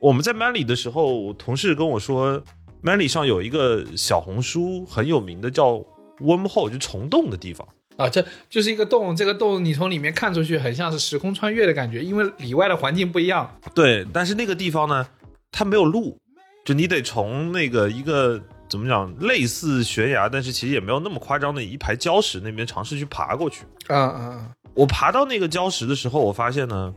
[0.00, 2.42] 我们在 Manly 的时候，我同事跟我说
[2.82, 5.82] ，Manly 上有一个小红书很有名的叫
[6.18, 7.66] Wormhole，就虫洞的地方。
[7.96, 13.58] 啊，这就是一个洞，这个洞你从里面看出去很像是时空穿越的感觉，因为里外的环境不一样。
[13.74, 15.06] 对，但是那个地方呢，
[15.50, 16.16] 它没有路，
[16.64, 23.64] 就你得从那个一个怎么讲，类似悬崖，但是其实也没有那么夸张的一排礁石那边尝试去爬过去。
[23.88, 26.94] 啊啊我爬到那个礁石的时候，我发现呢，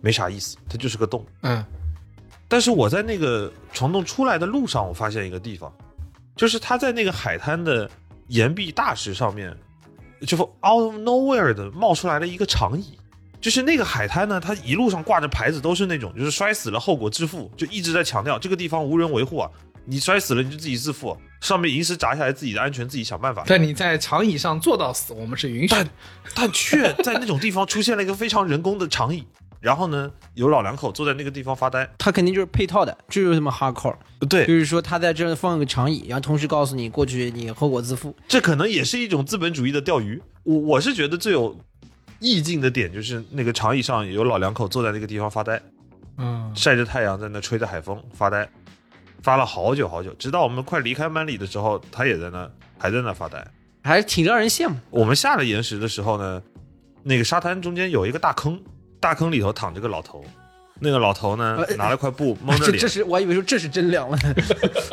[0.00, 1.24] 没啥意思，它就是个洞。
[1.42, 1.64] 嗯
[2.48, 5.72] 但是我在那个虫洞出来的路上，我发现一个地方，
[6.36, 7.90] 就是它在那个海滩的
[8.28, 9.56] 岩壁大石上面，
[10.20, 12.98] 就 out of nowhere 的冒出来了一个长椅。
[13.38, 19.48] 就是那个海滩呢，它一路上挂着牌子，都是那种就是摔死了后果自负，就一直在强调这个地方无人维护啊，
[19.84, 23.44] 你摔死了你就自己自负，上面银石砸下来自己的安全自己想办法。
[23.46, 25.88] 但你在长椅上坐到死，我们是允许但。
[26.34, 29.24] 但却在那种地方出现了一个非常人工的长椅，
[29.66, 31.90] 然后呢，有老两口坐在那个地方发呆。
[31.98, 33.96] 他肯定就是配套的，这就是什么 hardcore，
[34.28, 38.14] 对就，是说他在这儿放个长椅，然后同时告诉你过去你后果自负。
[38.28, 40.22] 这可能也是一种资本主义的钓鱼。
[40.44, 41.58] 我我是觉得最有
[42.20, 45.60] 意境的点就是那个长椅上有老两口坐在那个地方发呆，
[46.18, 48.48] 嗯，晒着太阳，在那吹着海风发呆，
[49.20, 52.48] 发了好久好久，直到我们快离开曼里的时候，他也在那
[52.78, 53.44] 还在那发呆。
[53.82, 54.76] 还是挺让人羡慕。
[54.90, 56.40] 我们下了岩石的时候呢，
[57.02, 58.62] 那个沙滩中间有一个大坑，
[59.00, 60.24] 大坑里头躺着个老头。
[60.78, 62.88] 那个老头呢，呃拿了块布蒙着脸这这。
[62.88, 64.18] 是我还以为说这是真凉了，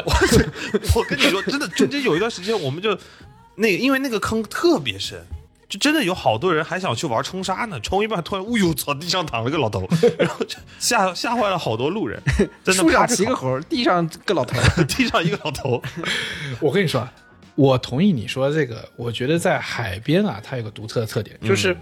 [0.05, 0.13] 我
[0.95, 2.97] 我跟你说，真的，中间有一段时间，我们就
[3.55, 5.19] 那个，因为那个坑特别深，
[5.67, 9.85] 就真的有好多人还想去玩冲沙呢，冲一半突然，哎呦操，地上躺了个老头，
[10.17, 12.17] 然后就吓吓坏了好多路人，
[12.63, 14.57] 真的树上骑个猴，地上个老头。
[14.85, 15.83] 地上一个老头，
[16.61, 17.11] 我跟你说，啊，
[17.55, 18.87] 我同意你说的这个。
[18.95, 21.75] 我觉得在海边啊，它有个独特的特点，就是、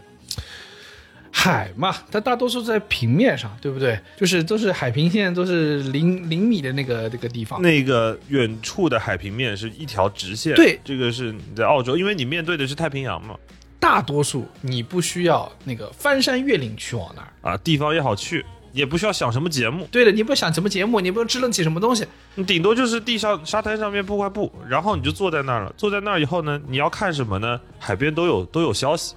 [1.31, 3.99] 海嘛，它大多数在平面上，对不对？
[4.17, 7.61] 就是都是海平线都是零零米的那个那个地方。
[7.61, 13.35] 那个远处的海平面是一条直线，对这个是你在澳洲，因为你面对的是太平洋嘛，
[13.79, 17.53] 大多数你不需要那个翻山越岭去往那儿。
[17.53, 22.05] 啊，地方也好去，也不需要想什么节目，对的，你不想什么节目，你不用支棱起什么东西。
[22.35, 25.73] 你顶多就是地上沙滩上面铺块布，然后你就坐在那儿了。
[25.75, 27.59] 坐在那儿以后呢，你要看什么呢？
[27.79, 29.15] 海边都有都有消息，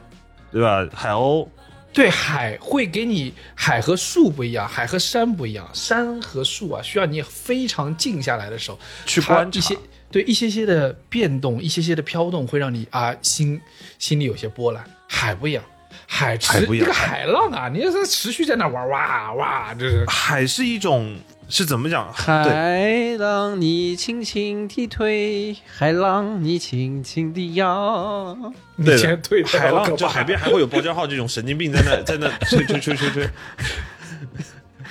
[0.50, 0.86] 对吧？
[0.94, 1.46] 海鸥
[1.94, 9.78] 对，海会给你海和树不一样，海和山不一样，山和树啊，需要你非常静下来的时候去观察一些，
[10.10, 13.60] 对一些些的变动，一些些的飘动，会让你啊心
[14.00, 14.84] 心里有些波澜。
[15.06, 15.62] 海不一样，
[16.08, 21.16] 海持这个海浪啊，你是持续在那玩哇哇，这是海是一种
[21.48, 22.12] 是怎么讲？
[22.12, 28.36] 海浪你轻轻地推，海浪你轻轻地摇。
[28.76, 33.28] 对的先对海浪就就海边还会有包浆号这种神经病在那 在那吹吹吹吹吹。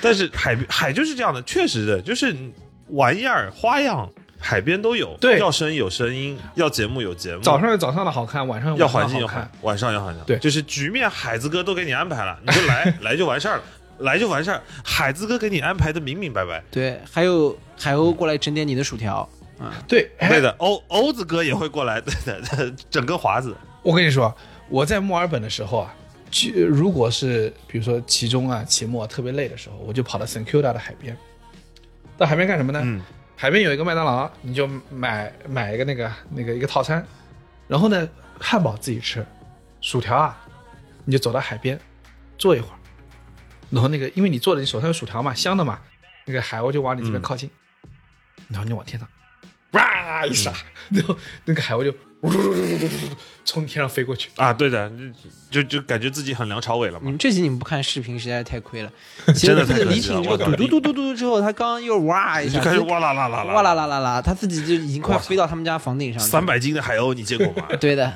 [0.00, 2.34] 但是海边海就是这样的，确实的，就是
[2.88, 5.16] 玩意儿花样，海边都有。
[5.20, 10.22] 对要声有声音，要节目有节目，早上有早上的好看，晚上有环境有环。，晚上要环境。
[10.24, 13.62] 对就是局面海子哥都给你安排了，你就来 来就完事儿了，
[13.98, 14.60] 来就完事儿。
[14.84, 16.62] 海子哥给你安排的明明白白。
[16.70, 19.28] 对，还有海鸥过来整点你的薯条
[19.58, 19.72] 啊。
[19.86, 23.56] 对，哎对的，欧欧子哥也会过来，对的，整个华子。
[23.82, 24.34] 我跟你说，
[24.68, 25.94] 我在墨尔本的时候啊，
[26.30, 31.16] 就如果是比如说期中啊、期末特别累的时候，我就跑到 St Kilda 的海边。
[32.16, 32.80] 到海边干什么呢？
[32.82, 33.02] 嗯，
[33.36, 37.04] 海边有一个麦当劳，你就买买一个那个那个一个套餐，
[37.68, 39.26] 然后呢，汉堡自己吃，
[39.80, 40.38] 薯条啊，
[41.04, 41.78] 你就走到海边
[42.38, 42.78] 坐一会儿，
[43.74, 45.78] 然后那个因为你坐的你手上有薯条嘛，香的嘛，
[46.26, 47.50] 那个海鸥就往你这边靠近，
[48.48, 49.08] 然后你往天上，
[49.72, 50.52] 哇一撒，
[50.90, 53.10] 然后那个海鸥就呜噜噜噜噜噜噜
[53.44, 54.30] 从天上飞过去。
[54.36, 54.90] 啊，对的，
[55.50, 57.00] 就就感觉自己很梁朝伟了嘛。
[57.02, 58.90] 你们这集你们不看视频实在是太亏了。
[59.36, 66.30] 真的太可惜了其实李挺这个嘟嘟嘟嘟嘟之后，他刚又哇一下，就开始哇啦啦啦啦哇啦啦啦啦，他自己就已经快飞到他们家房顶上去了。
[66.30, 67.68] 三百斤的海鸥，你见过吗？
[67.78, 68.10] 对的，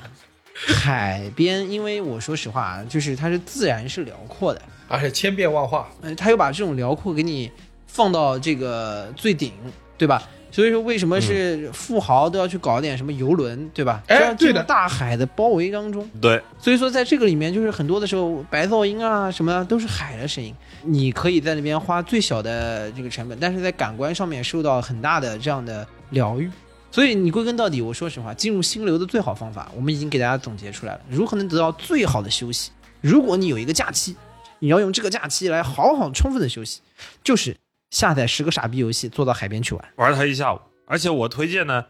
[0.83, 7.51] 海边，因为我说实话啊，就是它是自然是辽阔的，而且千变万化，呃，他又把这种辽阔给你
[7.87, 9.53] 放到这个最顶，
[9.97, 10.23] 对吧？
[10.51, 14.03] 所以说，为什么是富豪都要去搞点什么游轮，对吧？
[14.09, 16.09] 哎对的大海的包围当中。
[16.23, 20.55] 对，所以说，在这个里面，就是很多的时候，白噪音啊什么的都是海的声音。
[20.83, 26.51] 你可以在那边花最小的这个成本，但是在感官上面受到很大的这样的疗愈。
[26.91, 31.01] 所以你归根到底，我说实话，进入心流的最好方法，我们已经给大家总结出来了。
[31.11, 32.71] 如何能得到最好的休息？
[33.03, 34.17] 如果你有一个假期，
[34.61, 36.81] 你要用这个假期来好好充分的休息，
[37.23, 37.57] 就是
[37.91, 39.93] 下载十个傻逼游戏，坐到海边去玩。
[39.97, 40.61] 玩它一下午。
[40.87, 41.85] 而且我推荐呢，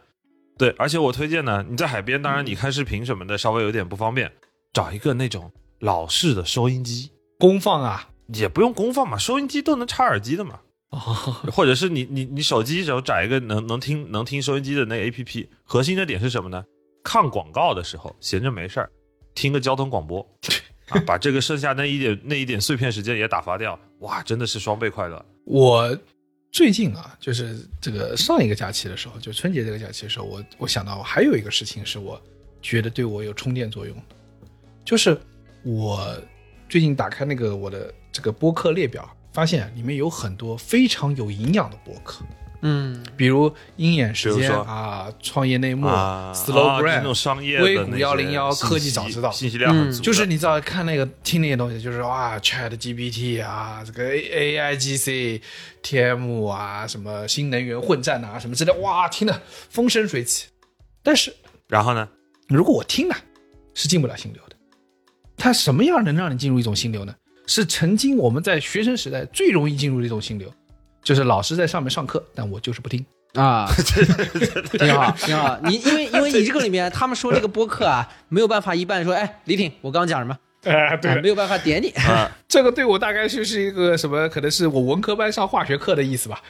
[0.59, 4.33] 对，而且我推荐呢，你在海边，当然你看视频什么的稍微有点不方便，
[4.73, 10.61] 找一个那种老式的收音机，功放啊，也不用功放嘛，收音机都能插耳机的嘛。
[10.91, 11.01] 哦
[11.53, 16.65] 或者是你你你手机时候找一个能能听能听收音机的那 A P P，核心的点是什么呢？
[17.05, 18.91] 看广告的时候闲着没事儿，
[19.35, 20.27] 听个交通广播，
[20.89, 25.25] 啊，把这个剩下那一点那一点碎片时间也打发掉，哇，真的是双倍快乐。
[25.45, 25.97] 我
[26.51, 32.21] 最近啊，就是这个上一个假期的时候，就春节这个假期的时候，我我想到还有一个事情是我
[32.63, 33.95] 觉得对我有充电作用，
[34.85, 35.19] 就是
[35.63, 36.17] 我
[36.69, 42.25] 最近打开那个我的这个播客列表，发现里面有很多非常有营养的播客，
[42.61, 49.31] 嗯，比如鹰眼时间啊、创业内幕、啊 Slow 啊 Brand，、就是那种商业的微谷幺零幺科技早知道。
[49.31, 49.93] 信息量很嗯。
[49.93, 55.41] 足的，就是你知道看那个听那些东西，就是哇，Chat GPT 啊，这个 A A I G C
[55.83, 59.41] T M 啊，什么新能源混战啊，什么之类，哇，听的
[59.71, 60.47] 风生水起。
[61.03, 61.33] 但是
[61.69, 62.09] 然后呢，
[62.49, 63.17] 如果我听了，
[63.75, 64.57] 是进不了心流的。
[65.37, 67.15] 它什么样能让你进入一种心流呢？
[67.47, 70.53] 是曾经我们在学生时代最容易进入的一种心流，
[71.09, 73.03] 就是老师在上面上课，但我就是不听。
[73.33, 73.67] 啊，
[74.79, 75.59] 挺好，挺好。
[75.65, 80.37] 你因为因为你这个里面，他们说这个播客啊，没有办法一半说，哎，李挺，我刚刚讲什么？
[80.65, 81.89] 哎，啊，没有办法点你。
[81.93, 86.43] 啊， 这个对我大概就是一个什么，可能是我文科班上化学课的意思吧。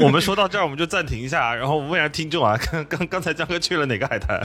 [0.00, 4.40] 我们说到这儿，我们就暂停一下，然后我问一下听众啊，刚刚刚才江哥去了哪个海滩？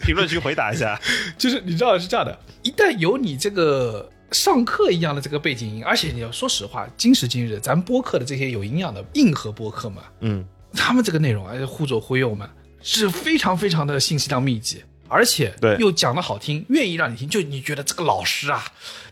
[0.00, 0.96] 评论区回答一下。
[1.36, 12.48] 就是你知道是这样的，一旦有你这个上课一样的这个背景音，而且你要说实话，今时今日咱播客的这些有营养的硬核播客嘛，嗯，他们这个内容啊，互左互右嘛，
[12.82, 14.82] 是非常非常的信息量密集。
[15.10, 18.62] 而且对又讲的好听，愿意让你听，就你觉得这个老师啊，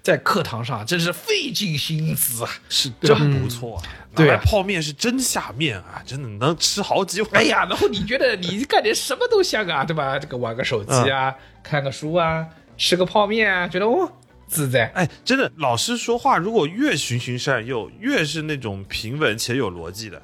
[0.03, 2.51] 在课堂上真是费尽心思啊。
[2.69, 3.83] 是真不错啊。
[4.15, 7.31] 对啊泡面是真下面啊，真的能吃好几碗。
[7.33, 10.19] 哎呀，然后你觉得你干点什么都香啊，对吧？
[10.19, 12.47] 这个玩个手机啊，看个书啊，
[12.77, 14.13] 吃个泡面啊，觉得哦
[14.47, 14.87] 自在。
[14.95, 20.21] 哎，真的，老师说话如果越循循善诱，越是那种平稳且有逻辑的，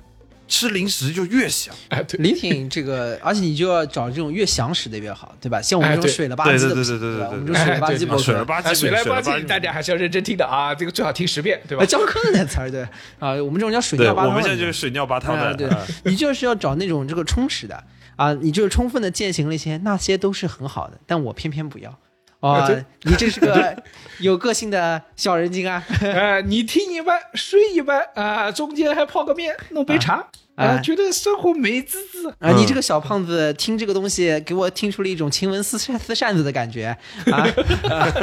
[0.48, 1.74] 吃零食就越香。
[1.88, 5.60] 哎，对，李挺这个，而且你就要找这种越详实的越好，对吧？
[5.62, 7.28] 像我们这种水了吧唧的对对对对对吧？
[7.30, 8.22] 我们这种水了吧唧博客。
[8.22, 11.86] 水了吧唧，啊，水了吧唧大家还是要认真听的啊，这个最好听十遍，对吧哎，？
[11.86, 12.82] 教课那词儿对
[13.18, 14.30] 啊，我们这种叫水，尿吧汤。
[14.30, 15.42] 我们现在就是水尿吧汤的。
[15.42, 17.82] 啊对啊 你就是要找那种这个充实的
[18.16, 21.98] 啊，你就是充分的践行了一些，那些都是很好的，但我偏偏不要。
[22.42, 23.76] 啊对， 你这是个
[24.18, 25.82] 有个性的小人精啊！
[26.02, 32.28] 呃，你听一半，睡一半啊，中间还泡个面，弄杯茶啊啊，觉得生活美滋滋。
[32.38, 36.96] 啊，你这个小胖子听这个东西，给我听出了一种晴雯撕扇撕扇子的感觉
[37.32, 37.46] 啊，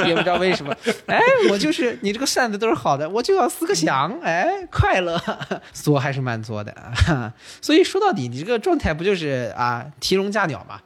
[0.05, 0.73] 也不知道为什么。
[1.07, 1.19] 哎，
[1.49, 5.19] 我就是你这个扇子都是好的，我就要撕个响，哎，快乐，
[5.73, 6.71] 作还是蛮作的
[7.07, 7.33] 啊。
[7.61, 10.79] 所以说到底，你这个状态不就是啊，提笼架鸟嘛？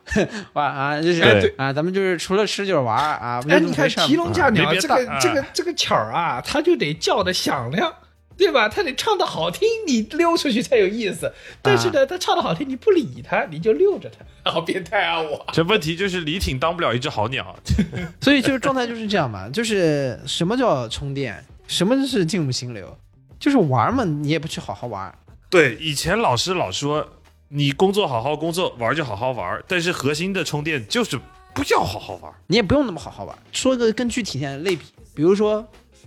[0.53, 1.21] 哇啊，就是
[1.57, 3.43] 啊，咱们就是除了吃就是玩儿啊。
[3.49, 7.93] 哎，你看提笼架鸟这个这个这个巧儿啊，它就得叫的响亮。
[8.37, 8.67] 对吧？
[8.67, 11.31] 他得唱的好听，你溜出去才有意思。
[11.61, 15.21] 但是呢，他唱的好听，你不理他，你就溜着他， 好变态啊！
[15.21, 17.55] 我这问题就是李挺当不了一只好鸟。
[18.21, 22.97] 所以就是状态就是这样嘛，就是什么叫充电，什么是进入心流，
[23.39, 25.13] 就是玩嘛，你也不去好好玩。
[25.49, 27.07] 对，以前老师老说
[27.49, 31.17] 你工作好好工作，玩就好好玩，但是核心的充电就是
[31.53, 32.33] 不要好好玩。
[32.47, 33.37] 你也不用那么好好玩。
[33.51, 35.63] 说个更具体点的类比，比如说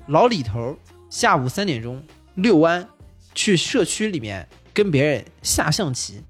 [0.08, 0.76] 老李头
[1.08, 2.02] 下午三点钟
[2.37, 2.89] 遛弯，
[3.34, 6.22] 去社区里面跟别人下象棋，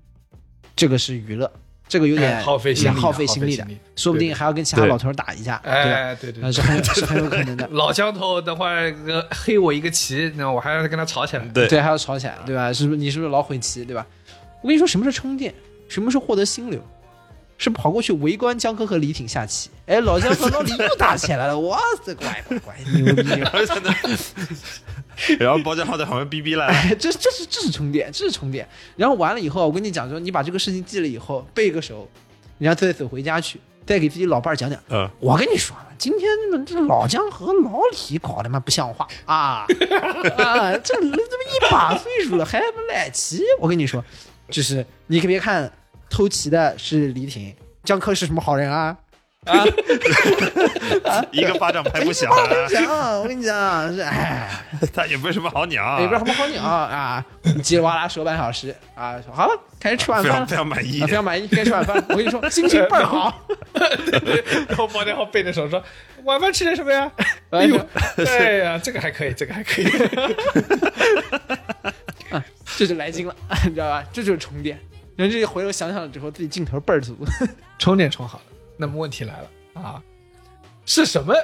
[0.75, 1.51] 这个是娱乐，
[1.89, 5.79] 这个有点哎耗费心力的耗费心力的说不定还要跟其他老头打一架，对吧？
[5.79, 7.67] 哎，对对呃，是很是很有可能的。
[7.73, 11.45] 老江头等会儿呃黑我一个棋，那我还要跟他吵起来。
[11.47, 12.73] 对对，还要吵起来，对吧？
[12.73, 14.07] 是不是你是不是老悔棋，对吧？
[14.63, 15.53] 我跟你说，什么是充电？
[15.89, 16.81] 什么是获得心流？
[17.59, 19.71] 是跑过去围观江科和李挺下棋。
[19.87, 23.29] 哎，老江和老李又打起来了， 哇塞，乖乖乖，牛逼！
[25.39, 28.69] 然后包江浩在旁边逼逼来了，哎，这这是这是充电，这是充电。
[28.97, 32.07] 然后完了以后，我跟你讲说，你把这个事情记了以后，背个熟，
[32.59, 34.79] 然后再走回家去，再给自己老伴儿讲讲。
[34.91, 37.81] 嗯，我跟你说，今天这这老江和老
[38.11, 39.65] 李搞的妈不像话啊
[40.37, 40.77] 啊！
[40.77, 43.43] 这这么一把岁数了还不赖棋？
[43.59, 44.05] 我跟你说，
[44.51, 45.73] 就是你可别看
[46.09, 47.55] 偷棋的是李挺，
[47.85, 48.97] 江科是什么好人啊？
[49.47, 49.63] 啊，
[51.31, 54.51] 一个巴掌拍不响，啊讲，我跟你讲，是哎，
[54.93, 57.25] 他也不是什么好鸟，也不是什么好鸟啊！
[57.63, 60.47] 叽里哇啦说半小时啊，说好了，开始吃晚非常饭了。
[60.49, 61.15] 非常满意啊，非。
[61.15, 62.05] 常满意，该吃晚饭了。
[62.09, 63.41] 我跟你说，心情倍儿好。
[64.69, 65.81] 然后包天浩背着手说
[66.25, 67.09] ：“晚饭吃点什么呀？”
[67.51, 67.87] 哎哎呦，
[68.27, 69.87] 哎呀，这个还可以，这个还可以。
[72.35, 72.45] 啊
[72.77, 74.03] 这就来劲了，你知道吧？
[74.13, 74.77] 这就是充电。
[75.17, 77.17] 然后这回头想想之后，自己镜头倍儿足。
[77.79, 78.45] 充电充好了，
[78.77, 80.03] 那么问题来了啊，
[80.85, 81.35] 是什么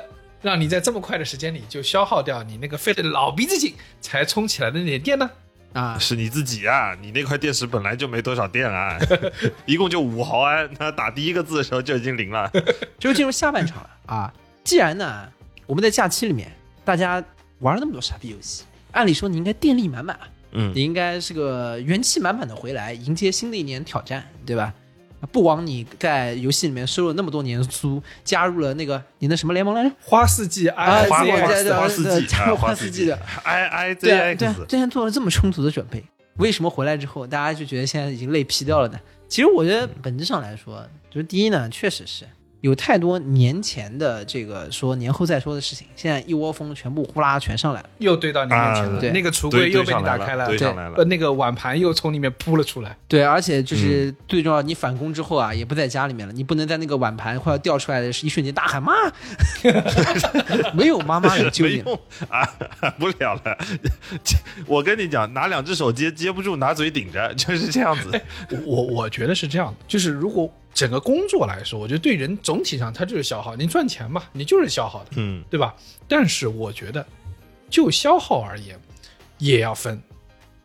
[0.41, 5.31] 让你在这么快的时间里就消耗掉你那个费了老鼻子劲才充起来的那点电呢？
[5.73, 6.95] 啊，是你自己啊！
[7.01, 8.99] 你那块电池本来就没多少电啊，
[9.64, 12.51] 一共就五毫安，那打第一个字的时候就已经零了。
[13.01, 14.35] 就进入下半场了啊。
[14.62, 15.27] 既然呢，
[15.64, 16.53] 我们在假期里面
[16.85, 17.25] 大家
[17.61, 24.72] 玩了那么多傻逼游戏，按理说你应该电力满满啊，嗯你应该是个元气满满的回来迎接新的一年挑战，对吧？
[25.30, 29.94] 不枉你在游戏里面收了那么多年租，加入了那个你那什么联盟来着？
[30.00, 36.05] 花四季啊花花四季加入花四季的 I I 对 Z X，，对之前做了这么充足的准备，
[36.38, 38.98] 为什么回来之后大家就觉得现在已经累劈掉了呢？
[39.28, 42.24] 其实我觉得本质上来说，就是第一呢，确实是
[42.63, 47.89] 有太多年前的这个说年后再说的事情，现在一窝蜂全部呼啦全上来了。
[47.99, 51.05] 又堆到你面前了，啊对那个橱柜又被你打开了，对上来了呃，。
[51.05, 52.97] 那个碗盘又从里面扑了出来。
[53.09, 58.93] 对，而且就是最重要，你返工之后啊，也不在家里面了，你不能在那个碗盘快要掉出来的一瞬间大喊妈，
[60.73, 61.83] 没有妈妈来救你
[62.29, 62.49] 啊，
[62.97, 63.59] 不了了。
[64.67, 68.21] 我跟你讲，拿两只手接接不住，拿嘴顶着，就是这样子。
[68.65, 75.75] 我我觉得是这样的，就是如果整个工作来说，我觉得对人总体上它就是消耗，你赚钱嘛，你就是消耗的，嗯，对吧？
[76.09, 77.07] 但是我觉得，
[77.68, 78.79] 就消耗而言，
[79.39, 80.03] 也要分，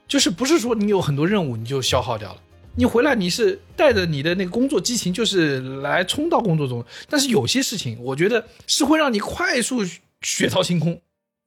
[0.07, 2.41] 就是不是说你有很多任务你就消耗掉了，
[2.75, 9.83] 你回来你是带着你的那个工作激情，就是来冲到工作中，但是有些事情我觉得是会让你快速
[10.21, 10.99] 血槽清空，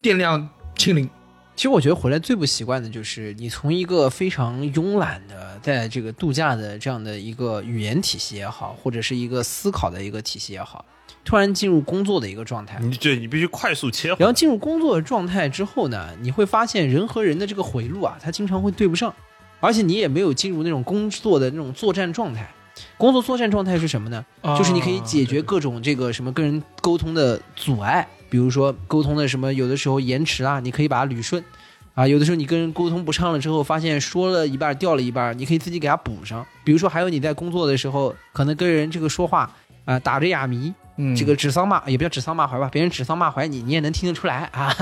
[0.02, 1.08] 电量清零，
[1.56, 10.82] 其实我觉得回来最不习惯的就是你从一个非常慵懒的，在这个度假的这样的一个语言体系也好，或者是一个思考的一个体系也好，
[11.22, 12.78] 突然进入工作的一个状态。
[12.80, 14.18] 你对你必须快速切换。
[14.20, 19.14] 然后进入工作的状态之后呢，你会发现人和人的这个回路啊，它经常会对不上，
[19.60, 22.50] 而且你也没有进入那种工作的那种作战状态。
[22.96, 24.24] 工作作战状态是什么呢？
[24.56, 31.44] 就是你可以解决各种这个什么跟人沟通的阻碍，比如说沟通的什么有的时候延迟啊，你可以把它捋顺。
[31.92, 36.46] 啊，有的时候你跟人沟通不畅了之后，发现说了一半掉了一半，你可以自己给它补上。
[36.64, 39.50] 比如说，还有你在工作的时候，可能跟人这个说话
[39.84, 44.72] 啊、打着哑谜，嗯这个指桑骂也不叫指桑骂槐吧，别人指桑骂槐你，你也能听得出来啊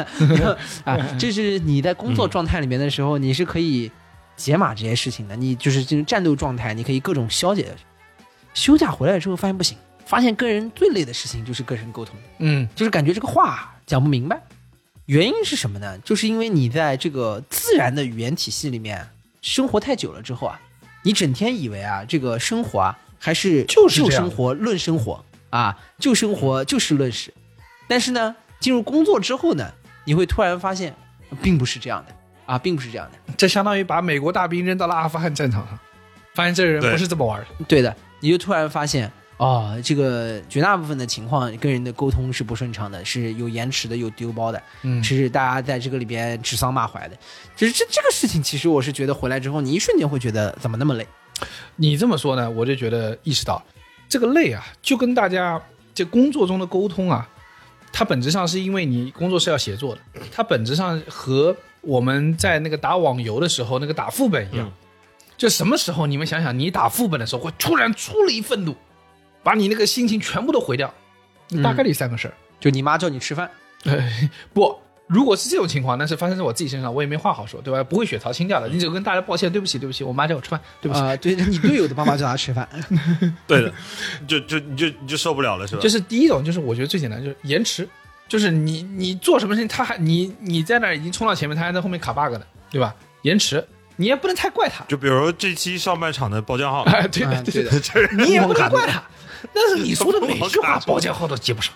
[0.84, 0.98] 啊！
[1.18, 3.90] 这是你在工作状态里面的时候，你是可以
[4.36, 5.34] 解码这些事情的。
[5.34, 7.74] 你就是这种战斗状态，你可以各种消解。
[8.52, 9.78] 休假回来之后发现不行，
[10.08, 12.16] 发现跟人最累的事情就是跟人沟通。
[12.38, 14.40] 嗯就是感觉这个话讲不明白。
[15.04, 15.98] 原因是什么呢？
[15.98, 19.06] 就是因为你在这个自然的语言体系里面
[19.42, 20.58] 生活太久了之后啊，
[21.02, 27.32] 你整天以为啊，这个生活啊还是就是就生活论生活啊，就生活就事论事。
[27.86, 29.72] 但是呢，进入工作之后呢，
[30.04, 30.94] 你会突然发现，
[31.42, 32.14] 并不是这样的
[32.46, 33.34] 啊，并不是这样的。
[33.36, 35.78] 这相当于把美国大兵扔到了阿富汗战场上，
[36.34, 37.46] 发现这个人不是这么玩的。
[37.66, 44.60] 对的，你就突然发现，哦，这个绝大部分的情况跟人的沟通是不顺畅的，是有延迟的，有丢包的。
[44.82, 47.16] 嗯是大家在这个里边指桑骂槐的。
[47.56, 51.06] 就是这这个事情，其实我是觉得回来之后，你一瞬间会觉得怎么那么累？
[51.76, 53.62] 你这么说呢，我就觉得意识到
[54.08, 55.62] 这个累啊，就跟大家
[55.94, 57.28] 这工作中的沟通啊，
[57.92, 60.00] 它本质上是因为你工作是要协作的，
[60.32, 64.66] 它本质上和我们在那个打网游的时候那个打副本一样。
[64.66, 64.72] 嗯
[65.36, 68.74] 就什么时候你们想想，你打副本的时候会突然出了一愤怒，
[69.48, 70.92] 把你那个心情全部都毁掉，
[71.62, 72.34] 大概率三个事儿。
[72.60, 73.50] 就你妈叫你吃饭，
[73.84, 77.82] 哎，不，如果是这种情况，那是发生在我自己身上，我也没话好说，对吧？
[77.82, 81.00] 不会血槽清掉的，你只跟大家抱歉，对不起，对不起，我妈叫我吃饭，对不起。
[81.00, 82.68] 啊、对你队友的妈妈叫他吃饭，
[83.48, 83.72] 对的，
[84.26, 85.80] 就就你就你就受不了了是吧？
[85.80, 87.88] 就是第一种，就是我觉得最简单，就是延迟，
[88.28, 92.94] 就是你你做什么事情，他还你你在那儿已经冲到前面，他还在后面卡 bug 呢，对吧？
[93.22, 93.66] 延迟，
[94.00, 97.42] 你也不能太怪他，就比如这期上半场的包浆号，哎，对的。
[97.42, 97.64] 对对。
[97.64, 99.02] 的，这你也不能怪他，
[99.52, 101.74] 但是你说的每句话 包浆号都接不上，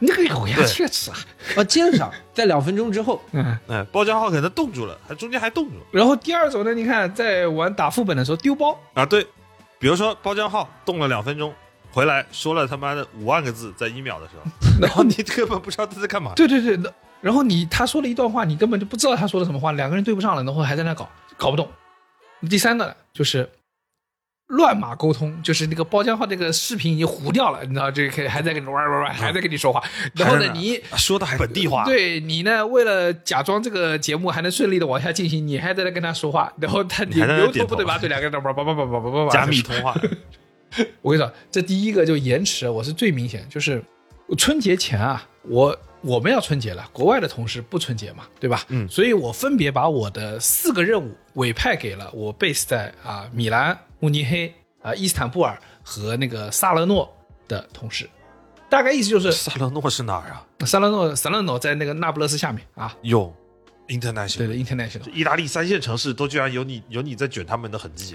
[0.00, 1.16] 你这个咬牙切齿啊！
[1.56, 5.84] 啊，接得上，在两分钟之后，嗯，哎，包浆号可能冻住了，还中间还冻住了。
[5.92, 9.06] 然后第二种呢，你看在玩打副本的时候丢包，啊。
[9.06, 9.24] 对，
[9.78, 11.54] 比如说包浆号冻了两分钟，
[11.92, 14.50] 回来说了他妈的五万个字，在一秒的时候，
[14.82, 16.32] 然后你根本不知道他在干嘛。
[16.34, 16.90] 对对对，那
[17.20, 21.08] 然后你他说了一段话，你根本就不知道他说的什么话，两个人对不上了，然后还在那搞，
[21.42, 21.68] 搞不懂。
[22.48, 23.50] 第三个呢，就是
[24.46, 29.82] 乱码沟通，就是那个包浆号那个视频已经糊掉了，你知道，这个还在跟你玩玩玩，还在跟你说话。
[30.14, 39.96] 然后呢，你说的还本地话，对你呢，为了假装这个节目还能顺利的往下进行，你还在那跟他说话，然后他你牛头不对马嘴，两个人叭叭叭叭叭叭叭，加密通话。
[41.00, 43.82] 我跟你说，这第一个就延迟，我是最明显，就是
[44.38, 48.64] 春节前啊，我我们要春节了，国外的同事不春节嘛，对吧？
[48.68, 57.10] 嗯所以我分别把我的四个任务委派给了我 base 在啊米兰、慕尼黑、啊伊斯坦布尔和那个萨勒诺
[57.46, 58.08] 的同事，
[58.68, 60.44] 大概意思就是萨勒诺是哪儿啊？
[60.66, 63.32] 萨勒诺萨勒诺在那个那不勒斯下面啊，有
[63.88, 65.10] international，对的 international。
[65.12, 68.12] 意大利三线城市都居然有你有你在卷他们的痕迹，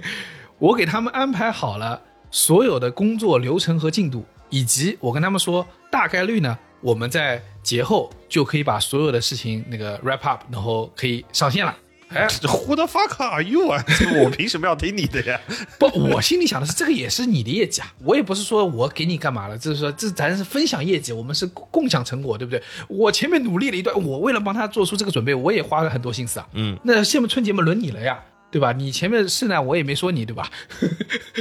[0.58, 11.76] 我给他们安排好了所有的工作流程和进度，以及我跟他们说，大概率呢，我们在节后就可以把所有的事情那个 wrap up，然后可以上线了。
[12.08, 13.84] 哎，Who the fuck are you 啊？
[14.22, 15.40] 我凭什么要听你的呀？
[15.76, 22.62] 不，我心里想的是，这个也是你的业绩啊，我也不是说我给你干嘛了，就是说这咱是分享业绩，我们是共享成果，对不对？
[22.86, 26.46] 我前面努力了一段，我为了帮他做出这个准备，我也花了很多心思啊。
[26.52, 28.22] 嗯，那羡慕春节嘛，轮你了呀，
[28.52, 28.70] 对吧？
[28.70, 30.48] 你前面是呢，我也没说你，对吧？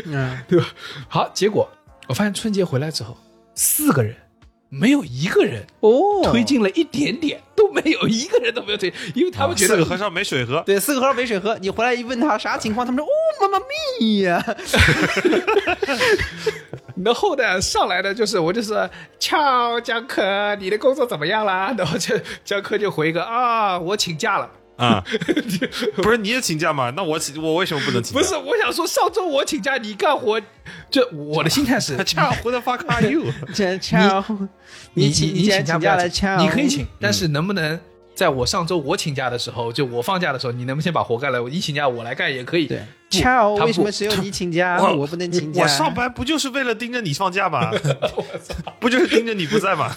[0.05, 0.65] 嗯， 对吧？
[1.07, 1.69] 好，结果
[2.07, 3.15] 我发现春节回来之后，
[3.53, 4.15] 四个人
[4.69, 13.09] 没有一个人哦，推进了一点点，都没有一个人都没有推，因为他们觉得四个和尚没水喝，对，四个和尚没水喝，你回来一问他啥情况，他们说哦，
[13.41, 13.65] 妈妈
[13.99, 14.43] 咪呀，
[17.03, 18.89] 然后呢，上来的就是我就是
[19.19, 21.73] 敲江科，你的工作怎么样啦？
[21.77, 24.49] 然后就江科就回一个啊，我请假了。
[24.75, 25.03] 啊，
[25.95, 26.91] 不是你也请假吗？
[26.95, 28.19] 那我请我为什么不能请假？
[28.19, 30.41] 不是，我想说上周我请假，你干活，
[30.89, 33.25] 就我的心态是， 恰 Who the fuck are you？
[33.53, 34.23] 这敲，
[34.93, 37.79] 你你请你请假假不你可以请，但是能不能
[38.13, 41.41] 在我上周我请假的时候，就我放假的时候，你能不能先把活干了？
[41.49, 42.65] 你请假我来干也可以。
[42.65, 45.63] 对，恰哦，他不为什么只有你请假，我我不能请假？
[45.63, 47.71] 我上班不就是为了盯着你放假吗？
[48.79, 49.95] 不就是盯着你不在吗？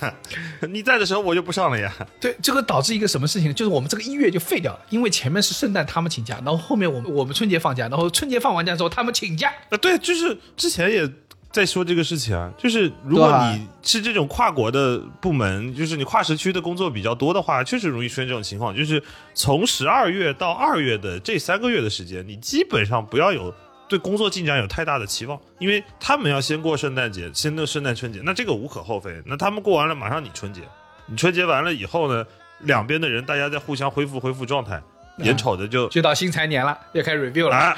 [0.69, 1.93] 你在的时候我就不上了呀。
[2.21, 3.55] 对，这个导致一个什么事情呢？
[3.55, 9.53] 就是我们这个一月就废掉了，因为前面是圣诞他们请假，然后后面我们我们春节放假，然后春节放完假之后他们请假。
[9.71, 11.09] 啊，对，就是之前也
[11.51, 18.77] 在说这个事情啊，就是如果你是这种跨国的部门，就是你跨时区的工作比较多的话，确实容易出现这种情况。
[18.77, 19.03] 就是
[19.35, 23.53] 从十二月到二月的这三个月的时间，你基本上不要有
[23.89, 29.23] 对工作进展有太大的期望，因为他们要先过圣诞节，先过圣诞春节，那这个无可厚非。
[29.25, 30.61] 那他们过完了，马上你春节，
[31.07, 32.25] 你春节完了以后呢，
[32.61, 34.83] 两边的人大家再互相恢复恢复状态，
[35.19, 37.57] 眼瞅着就就到新财年了，要开始 review 了。
[37.57, 37.77] 啊，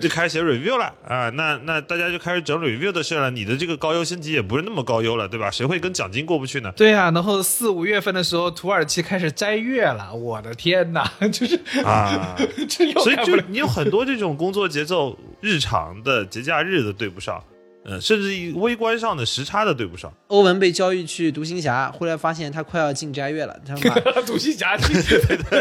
[0.00, 3.30] 就开始写 review 了啊，那那大家就开始整 review 的事了。
[3.30, 5.50] 你的这个高优星级也不是那么高优了，对吧？
[5.50, 6.70] 谁会跟奖金过不去呢？
[6.76, 12.36] 对啊、然后四五月份的时候，土耳其开始斋月了，我的天哪， 就是啊，
[13.02, 13.16] 所以。
[13.24, 17.42] 就你有很多这种工作节奏、日常的节假日的对不上，
[17.84, 20.12] 呃，甚至于微观上的时差的对不上。
[20.28, 24.76] 欧文被交易去独行侠，后来发现他快要进斋月了，他马 独行侠，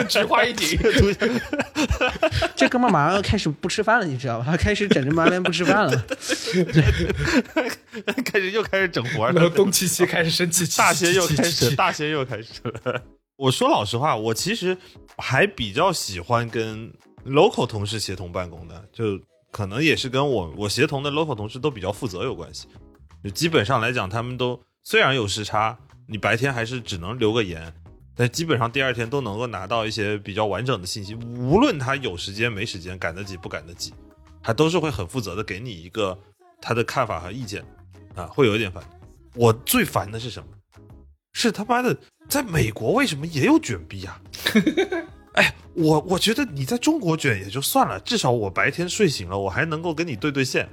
[0.07, 0.78] 菊花一紧，
[2.55, 4.45] 这哥们儿马上要开始不吃饭了，你知道吧？
[4.45, 6.05] 他开始整着麻边不吃饭了。
[8.26, 13.01] 开始又开始整活了，然后东契奇开始生气，大仙又开始，大仙又开始了。
[13.36, 14.78] 我说老实话，我其实
[15.17, 16.93] 还比较喜欢跟
[17.26, 19.19] local 同事协同办公的，就
[19.52, 22.68] 可能也是跟我我协同的 local 同事都比较负责有关系。
[23.24, 25.78] 就基本上来讲，他们都虽然有时差，
[26.08, 27.74] 你白天还是只能留个言，
[28.16, 31.14] 但基本上第二天都能够拿到一些比较完整的信息。
[31.14, 33.93] 无论他有时间没时间，赶得及不赶得及，
[34.41, 36.18] 他都是会很负责的给你一个
[36.60, 37.64] 他的看法和意见
[38.16, 38.84] 啊，会有一点烦。
[39.36, 40.47] 我最烦的是什么？
[41.34, 41.95] 是他妈的，
[42.28, 44.22] 在美国为什么也有卷逼啊？
[45.34, 50.67] 哎，我我觉得你在中国卷也就算了，至少我白天睡醒了，我还能够跟你对对线。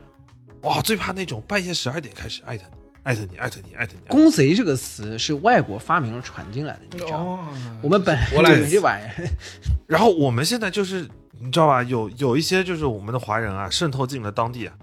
[0.63, 4.09] 哇，最怕那种半夜十二点开始艾特你，艾特你，艾特你，艾特你。
[4.09, 7.49] 公贼这个词是外国发明了传进来的，你知道吗？
[7.53, 9.29] 哦，我们本来我来这玩意儿，
[9.87, 14.75] 然后我们现在就是你知道吧，有有一些就是我们的华人啊，渗透进了当地啊，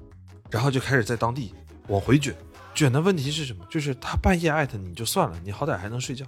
[0.50, 1.54] 然后就开始在当地
[1.90, 2.34] 往回卷。
[2.74, 3.66] 卷的问题是什么？
[3.70, 6.26] 就是他半夜艾特你就算了，你好歹还能睡觉。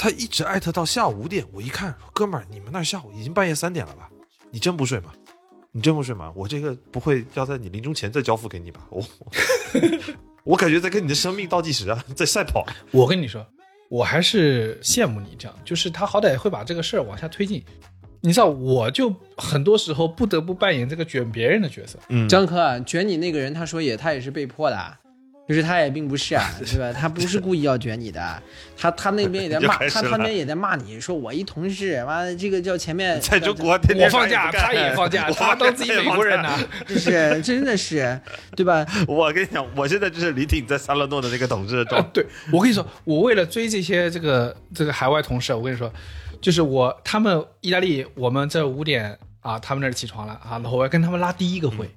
[0.00, 4.08] 他一直艾特到下午五点，我一看，哥们儿，你们那儿下午已经半夜三点了吧？
[4.50, 5.12] 你真不睡吗？
[5.72, 6.32] 你真不睡吗？
[6.34, 8.80] 我这个不会要在你临终前再交付给你吧？
[8.88, 9.04] 我
[10.42, 12.64] 我感觉在跟你的生命倒计时啊， 在赛跑。
[12.92, 13.46] 我跟你说，
[13.90, 17.62] 我还是羡慕你这样，就是他好歹会把这个事儿往下推进。
[18.22, 21.98] 你知道，我就很多时候不得不扮演这个卷别人的角色。
[22.08, 24.98] 嗯张科啊卷你那个人，他说也他也是被迫的啊，
[25.48, 26.92] 就是他也并不是啊，对吧？
[26.92, 28.42] 他不是故意要卷你的，
[28.76, 36.56] 他他那边也在 骂，他他那边也在骂你，说我一同事，妈的这个叫前面在中国天天我放假，他也放假， 我他当自己美国人呢。
[36.86, 38.20] 就是真的是，
[38.54, 38.86] 对吧？
[39.08, 42.08] 我跟你讲，我现在就是李挺在萨勒诺的那个统治的状态。
[42.12, 45.92] 对，我跟你说，我为了追这些这个这个海外同事，我跟你说，
[46.40, 51.90] 就是我他们意大利，我们这五点啊，他们那儿起床了啊，然后我要跟他们拉第一个会。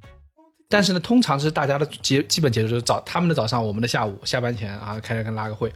[0.74, 5.71] 但是呢，通常是大家的节基本节奏就是早他们的早上，我们的下午，下班前啊开始跟拉个会。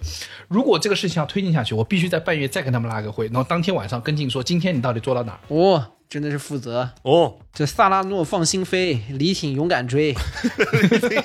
[0.47, 5.39] 如果这个事情要推进下去，我必须在半夜再跟他们拉个会，然后当天晚上跟进说今天你到底做到哪儿。
[5.49, 6.89] 哦，真的是负责。
[7.03, 10.15] 哦， 这萨拉诺放心飞，李挺勇敢追，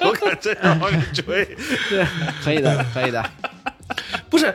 [0.03, 1.25] 勇敢追，勇敢追。
[1.89, 2.07] 对，
[2.45, 3.31] 可以的，可以的。
[4.29, 4.55] 不是，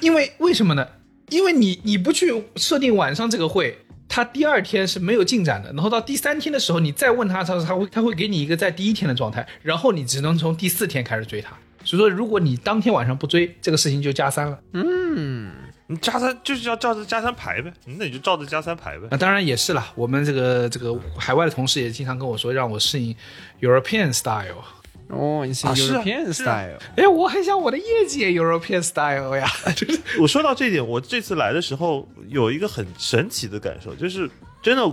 [0.00, 0.88] 因为为什么呢？
[1.28, 3.78] 因为你你不去设定晚上这个会，
[4.08, 11.56] 他第二天是没有进展的，然后到第三天的时候，你再问他，他他会他会给你一个在第一天的状态，然后你只能从第四天开始追他。
[11.84, 14.58] 所以说，如果你当天晚上不追，这个事情就加三了。
[14.72, 15.52] 嗯
[15.88, 19.06] 你加三就是要照着加三排呗，那你就照着加三排呗。
[19.08, 23.14] 那当然也是啦，我们这个这个海外的同事也经常跟我说，让我适应
[23.60, 24.64] European style。
[25.08, 29.46] 哦，你是 European style，哎，我很想我的业绩也 European style 呀，
[29.76, 34.28] 就 是我说到这一点，我这次来的时候有一个很神奇的感受，就是
[34.60, 34.92] 真的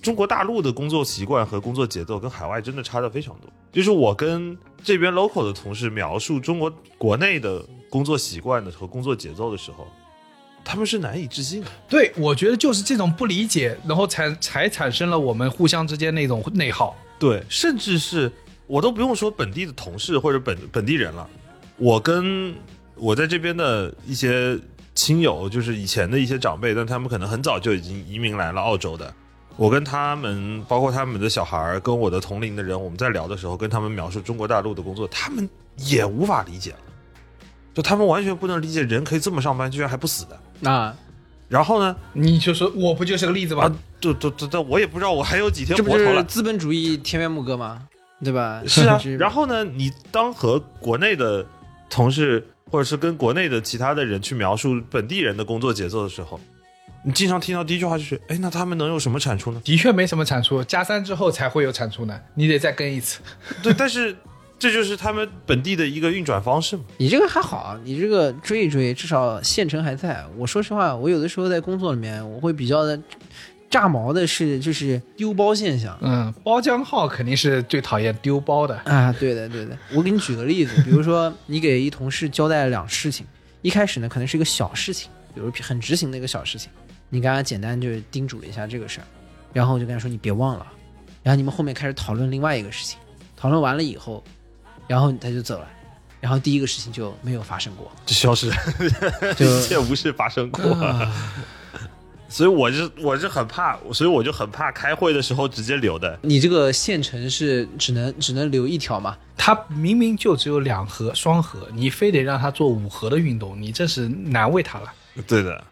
[0.00, 3.48] 中国大陆的工作习惯和工作节奏跟海外真的差的非常多。
[3.70, 9.86] 就是我跟这边 local 的同事描述中国国内的工作习惯的和工作节奏的时候，
[10.64, 11.68] 他们是难以置信的。
[11.88, 16.96] 对，我觉得就是这种不理解，然后才才产生了我们互相之间那种内耗。
[17.18, 18.30] 对，甚至是
[18.72, 21.28] 我都不用说本地的同事或者本本地人了，
[21.76, 22.54] 我跟
[22.94, 24.58] 我在这边的一些
[24.94, 29.12] 亲友，就是以前的一些长辈，但他们可能很早就已经移民来了澳洲的。
[29.56, 35.46] 我跟他们，包括他们的小孩儿，跟我的同龄的人，我们在聊的时候，跟他们描述中国大陆的工作，他们
[35.76, 36.78] 也无法理解了，
[37.74, 40.70] 就他们完全不能理解人可以这么上班，居然还不死的。
[40.70, 40.96] 啊，
[41.46, 43.64] 然后呢，你就说我不就是个例子吗？
[43.64, 46.24] 啊，对对对对，我也不知道我还有几天这不是活头了。
[46.24, 47.86] 资本主义田园牧歌吗？
[48.22, 48.62] 对吧？
[48.68, 51.44] 是啊， 然后呢，你当和国内的
[51.90, 56.40] 同事或者是跟国内的其他的人去描述本地人的工作节奏的时候，
[57.04, 59.60] 你经常听到第一句话就是：哎，那他们能有什么产出呢？
[59.64, 63.20] 的确没什么产出，加三之后才会有产出呢，你得再跟一次。
[63.62, 64.16] 对，但是
[64.58, 66.84] 这就是他们本地的一个运转方式嘛。
[66.98, 70.24] 你这个还好啊，你这个追一追，至少县城还在。
[70.38, 72.96] 我说实话，我有的时候在工作里面，我会比较的
[73.72, 75.96] 炸毛的是，就是丢包现象。
[76.02, 78.76] 嗯，包浆号肯定是最讨厌丢包的。
[78.84, 79.76] 啊，对的，对的。
[79.94, 83.24] 我给你举个例子，比如说你给一同事交代了两事情，
[83.62, 86.70] 一开始呢可能是一个小事情，比如很执行的一个小事情，
[87.08, 89.06] 你跟他简单就叮嘱了一下这个事儿，
[89.54, 90.66] 然后我就跟他说你别忘了，
[91.22, 92.98] 然后你们后面开始讨论另外一个事情，
[93.34, 94.22] 讨论完了以后，
[94.86, 95.66] 然后他就走了，
[96.20, 98.50] 然后第一个事情就没有发生过，就消失，
[99.34, 100.62] 就 一切无事发生过。
[102.32, 106.18] 所以我就我是很怕，所以我就很怕开会的时候直接留的。
[106.22, 109.18] 你这个线程是只能只能留一条嘛？
[109.36, 114.90] 它明明就只有两盒双盒，你非得让它做五盒的运动，你这是难为它了。
[115.26, 115.62] 对的。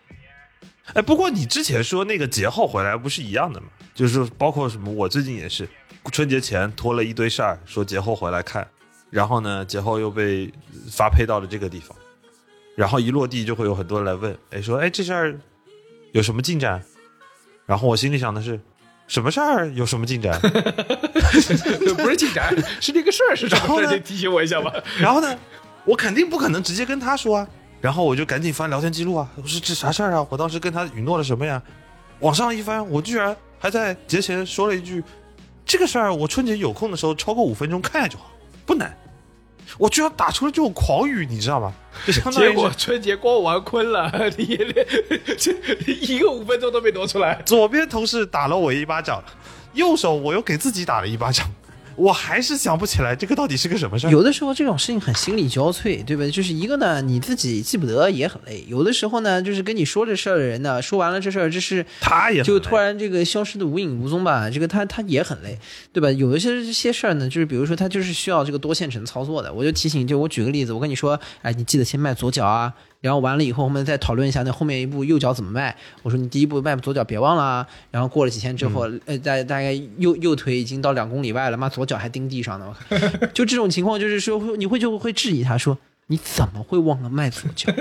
[0.92, 3.68] 哎，不过你之前说那个节后回来不是一样的吗？
[3.94, 5.66] 就是包括什么，我最近也是
[6.12, 8.68] 春节前拖了一堆事儿，说节后回来看，
[9.08, 10.52] 然后呢，节后又被
[10.90, 11.96] 发配到了这个地方，
[12.76, 15.38] 然后一落地就会有很多人来问，哎，说哎这事儿
[16.12, 16.82] 有什么进展？
[17.66, 18.58] 然后我心里想的是，
[19.06, 20.38] 什么事儿有什么进展？
[21.96, 23.94] 不是进展， 是这个事儿是什么事儿？
[23.94, 24.72] 你提醒我一下吧。
[24.98, 25.38] 然后呢，
[25.84, 27.48] 我肯定不可能直接跟他说啊，
[27.80, 30.26] 然后我就赶紧翻聊天记录啊，我说这啥事儿啊？
[30.28, 31.62] 我当时跟他允诺了什么呀？
[32.20, 35.02] 往上一翻，我居然还在节前说了一句，
[35.64, 38.30] 这个事儿我春节有空的时候超过五分钟看一下就好，
[38.66, 38.96] 不难。
[39.78, 41.72] 我居然打出了这种狂语，你知道吗？
[42.06, 44.86] 就相当于结果春节光玩坤了， 你连
[45.36, 45.52] 这
[45.92, 47.42] 一个五分钟都没挪出来。
[47.44, 49.22] 左边同事打了我一巴掌，
[49.74, 51.50] 右手我又给自己打了一巴掌，
[52.00, 54.10] 我还是想不起来这个到底是个什么事儿。
[54.10, 56.26] 有的时候这种事情很心力交瘁，对吧？
[56.30, 65.58] 就是一个呢，你自己记不得也很累；有的时候呢，就是跟你说这事儿的人呢，说完了这事儿，这是他也就突然这个消失的无影无踪吧，这个他他也很累，
[65.92, 66.10] 对吧？
[66.12, 75.74] 有一些这些事儿呢，就是比如说他就是需要这个多线程操作的，我就提醒，就我举个例子，我跟你说，哎，你记得先迈左脚啊，然后完了以后我们再讨论一下那后面一步右脚怎么迈。
[76.02, 85.78] 我说你第一步迈左脚别忘了啊，然后过了几天之后，呃，大大概右右腿已经到两公里外了，妈左脚还钉地上呢，我靠， 就这种情况就是说会你会就会质疑他说。
[86.08, 87.72] 你怎么会忘了迈左脚？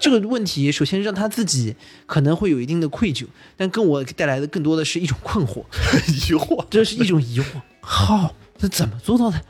[0.00, 3.24] 这个问题首先让他自己可能会有一定的愧疚，
[3.56, 5.62] 但跟我带来的更多的是一种困惑，
[6.10, 6.66] 疑惑。
[6.68, 7.44] 这是一种疑惑。
[7.80, 9.40] 好，那怎么做到的？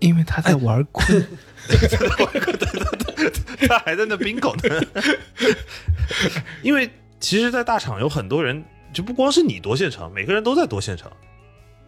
[0.00, 1.24] 因为他在玩坤，
[3.68, 4.86] 他还在那 bingo 呢。
[6.62, 11.10] 因为其实，在大厂有很多人，就不光是你多线程，每个人都在多线程，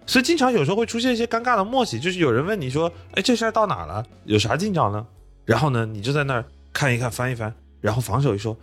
[0.06, 4.04] 所以经常有时候会出现一些尴尬的默契，就是有人问你说：“哎，这事儿到哪了？
[4.24, 5.06] 有啥进展呢？”
[5.44, 8.56] 然后呢，你就在那儿看一看，翻一翻，然后防守一说：“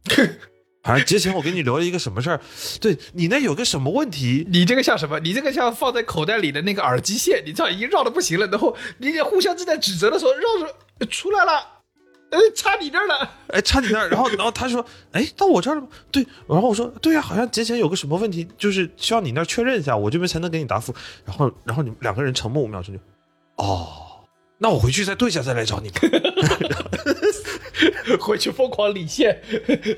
[0.83, 2.41] 反正节前我给你留了一个什么事儿，
[2.79, 5.19] 对你那有个什么问题，你这个像什么？
[5.19, 10.73] 你这个像放在口袋里的那个耳机线，你知道已经绕的不行了，然后你得互相正在指责的时候，绕着呃
[11.05, 11.67] 出来了，
[12.31, 13.29] 哎，插你这儿了。
[13.47, 15.87] 哎，插你那儿，然后然后他说，哎，到我这儿了吗？
[16.11, 20.93] 对，然后我说，对呀、好像节前有个什么问题，就是需要你那儿确认一下，我这边才能给你答复。
[21.25, 23.01] 然后然后你们两个人沉默五秒钟就，
[23.63, 23.87] 哦，
[24.57, 25.99] 那我回去再对一下再来找你吧。
[28.19, 29.39] 回去疯狂理线，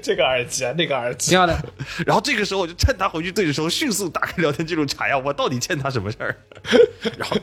[0.01, 1.39] 这个耳机啊，那个耳机挺。
[1.39, 1.57] 好的，
[2.05, 6.35] 然后这个时候我就趁他回去对的时候，迅速打开聊天记录查呀，我到底欠他什么事儿？
[7.17, 7.37] 然后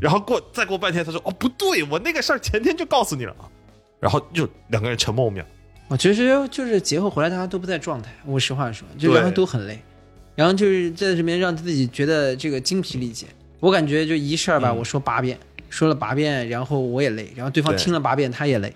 [0.00, 3.48] 然后过再过半天，他说，哦，不对，我那个事儿前天就告诉你了啊。
[3.98, 5.44] 然后就两个人沉默五秒。
[5.88, 9.80] 我其实就是节后回来大家都不在状态，我实话说，就对然后都很累，
[10.34, 13.26] 然后就是在这边让自己觉得这个精疲力竭。
[13.60, 15.38] 我感觉就一事儿吧，嗯我说八遍，
[15.70, 18.74] 说了八遍，然后我也累，然后对方听了八遍他也累，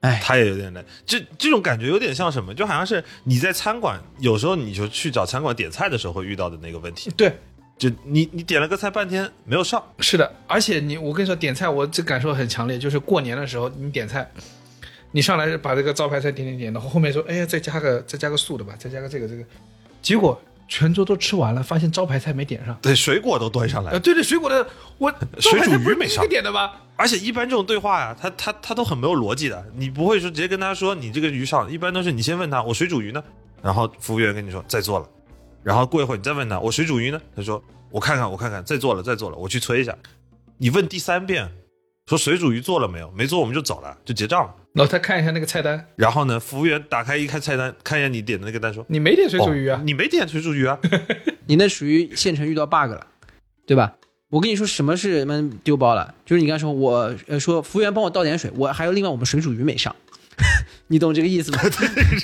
[0.00, 2.54] 哎，他也有点累，这这种感觉有点像什么？
[2.54, 7.10] 就好像是你在餐馆，有时候你就去找餐馆点菜的时候会遇到的那个问题。
[7.16, 7.36] 对，
[7.76, 14.30] 就你你点了个菜半天没有上，是的，而且你，我跟你说，点菜我这感受很强烈，就是过年的时候你点菜，
[15.10, 19.42] 你上来把这个招牌菜点点点，然后后面说，哎呀，再加个再加个素的吧，再加个这个这个，
[20.00, 22.78] 结果全桌都吃完了，发现招牌菜没点上。
[22.80, 24.64] 对，水果都端上来呃，，对对，水果的
[24.98, 26.22] 我水煮鱼没上。
[26.22, 26.70] 个点的吗？
[26.94, 33.22] 而且一般这种对话呀、他他他都很没有逻辑的，你不会说直接跟他说你这个鱼上，一般都是你先问他我水煮鱼呢，
[33.62, 35.08] 然后服务员跟你说在做了，
[35.62, 39.96] 然后过一会儿你再问他我水煮鱼呢，他说我看看我看看在做了在做了，我去催一下，
[40.58, 41.48] 你问第三遍，
[42.08, 43.10] 说水煮鱼做了没有？
[43.10, 44.54] 没做我们就走了，就结账了。
[44.72, 49.82] 然后他看一下那个菜单，然后呢，服务员打开一看菜单，看一下你点的那个单，说你没点水煮鱼啊哦？
[49.84, 50.78] 你没点水煮鱼啊？
[51.46, 53.06] 你那属于县城遇到 bug 了，
[53.66, 53.92] 对吧？
[54.30, 59.94] 我跟你说什么是他妈丢包了，就是你刚才说我呃说服务员帮我倒点水，我还有另外我们水煮鱼没上，
[60.88, 61.60] 你懂这个意思吗？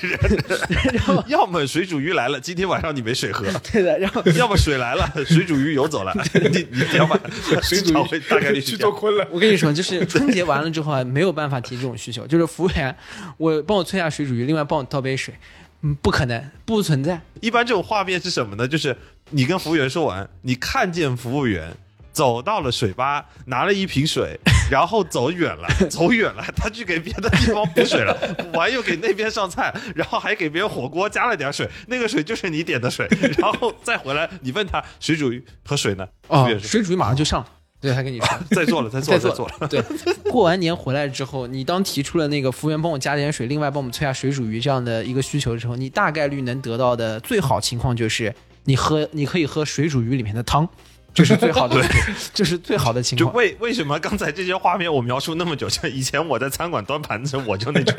[0.93, 6.15] 然后要么水煮鱼来了，今天晚上你没水喝；对的，然后要么水来了，水煮鱼游走了。
[6.51, 7.19] 你你要把
[7.63, 8.95] 水煮鱼大概率是这样。
[8.95, 9.27] 坤了。
[9.31, 12.97] 我跟你说，就是春节完了之后啊，没有办法提这种需求，就是服务员，
[13.37, 15.35] 我帮我催下水煮鱼，另外帮我倒杯水，
[15.83, 17.21] 嗯，不可能，不存在。
[17.41, 18.67] 一般这种画面是什么呢？
[18.67, 18.97] 就是
[19.31, 21.77] 你跟服务员说完，你看见服务员
[22.15, 24.39] 走到了水吧，拿了一瓶水，
[24.71, 28.17] 然后走远了，走远了，他去给别的地方补水了，
[28.53, 36.07] 补完又给那边上菜，然后还给别人火锅加了点水，那个水就是你点的水， 然后再回来，你问他水煮鱼和水呢？
[36.29, 37.47] 哦水煮鱼马上就上了。
[37.81, 39.69] 对，他跟你说，再做了，再做再了，再做了。
[39.69, 39.83] 对，
[40.31, 48.35] 过完年回来之后，你当提出了那个服务员帮我加点水，另外帮我们催下水煮鱼这样的一个需求之后，你大概率能得到的最好情况就是
[48.65, 50.67] 你喝，你可以喝水煮鱼里面的汤，
[51.15, 51.81] 这是最好的，
[52.35, 53.37] 这是最好的情就况。
[53.37, 55.69] 为为什么刚才这些画面我描述那么久？
[55.71, 57.95] 就以前我在餐馆端盘子，我就那种。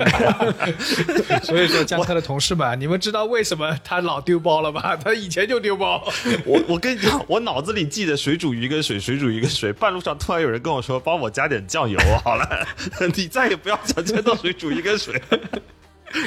[1.41, 4.97] 所以说，江科的同事们，你们知道为什么他老丢包了吧？
[5.01, 6.05] 他以前就丢包。
[6.45, 9.71] 我我跟你讲，我脑子里记得水煮鱼跟水，水煮鱼跟水。
[9.71, 12.67] 半路上突然有人跟我说，帮我加点酱油好了，
[13.15, 15.21] 你再也不要想见到水煮鱼跟水。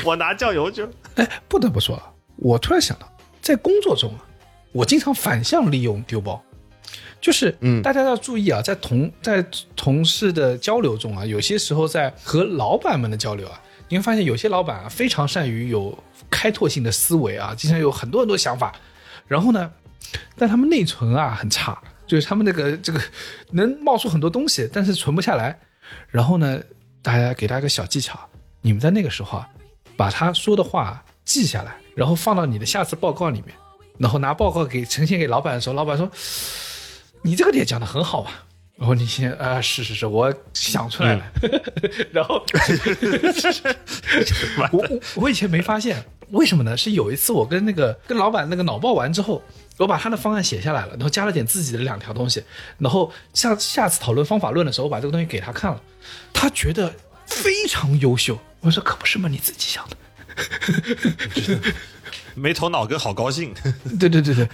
[0.05, 0.89] 我拿酱油就
[1.47, 2.03] 不得不说，啊，
[2.37, 3.07] 我突然想到，
[3.43, 4.25] 在工作中啊，
[4.73, 6.43] 我经常反向利用丢包，
[7.21, 15.97] 就是，嗯大家要注意啊，在同在同事的交流中啊，有些时候在和老板们的交流啊，你会发现有些老板啊非常善于有
[16.31, 18.73] 开拓性的思维啊，经常有很多很多想法，
[19.27, 19.71] 然后呢，
[20.37, 21.77] 但他们内存啊很差，
[22.07, 23.01] 就是他们那个这个
[23.51, 25.59] 能冒出很多东西，但是存不下来。
[26.09, 26.61] 然后呢，
[27.03, 28.19] 大家给大家一个小技巧，
[28.61, 29.49] 你们在那个时候啊，
[29.97, 33.55] 把他说的话记下来，然后放到你的下次报告里面，
[33.99, 36.09] 然后拿报告给呈现给老板的时候，老板说
[37.23, 38.45] ：“你这个点讲的很好啊。”
[38.79, 41.25] 然后你先啊、是是是，我想出来了。
[42.13, 42.41] 然后
[44.71, 46.01] 我我我以前没发现，
[46.31, 46.77] 为什么呢？
[46.77, 49.43] 是有一次我跟那个跟老板那个脑爆完之后，
[49.79, 52.41] 我把他的方案写下来了，然后加了点自己的两条东西，
[52.79, 55.83] 然后下下次讨论方法论的时候，我把这个东西给他看了，
[56.33, 56.95] 他觉得
[57.27, 58.39] 非常优秀。
[58.61, 59.97] 我说可不是嘛，你自己想的。
[62.37, 63.53] 没头脑跟好高兴。
[63.99, 64.49] 对对对对，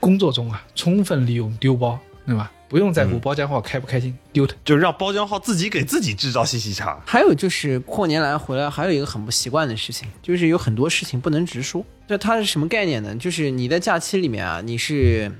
[0.00, 1.96] 工作中啊，充分利用丢包，
[2.28, 2.52] 对吧？
[2.68, 4.54] 不用在乎包浆号开不开心，丢它。
[4.62, 7.00] 就让包浆号自己给自己制造信息差。
[7.06, 11.82] 还有就是过年来回来，还有一个很不习惯的事情，就是有很多事情不能直说。
[12.06, 13.16] 这它是什么概念呢？
[13.16, 15.32] 就是你在假期里面啊，你是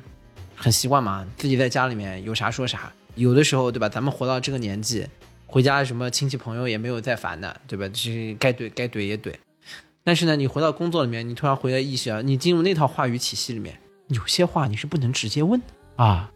[0.57, 2.91] 很习惯嘛，自己在家里面有啥说啥。
[3.17, 3.91] 有的时候，对吧？
[3.91, 5.07] 咱们活到这个年纪，
[5.45, 7.87] 回家什么亲戚朋友也没有再烦的，对吧？
[7.89, 9.35] 就是该怼该怼也怼。
[10.03, 16.31] 但是呢，你回到工作里面，你突然回来意识啊，你进入那套话语体系里面，有些话你是不能直接问的啊。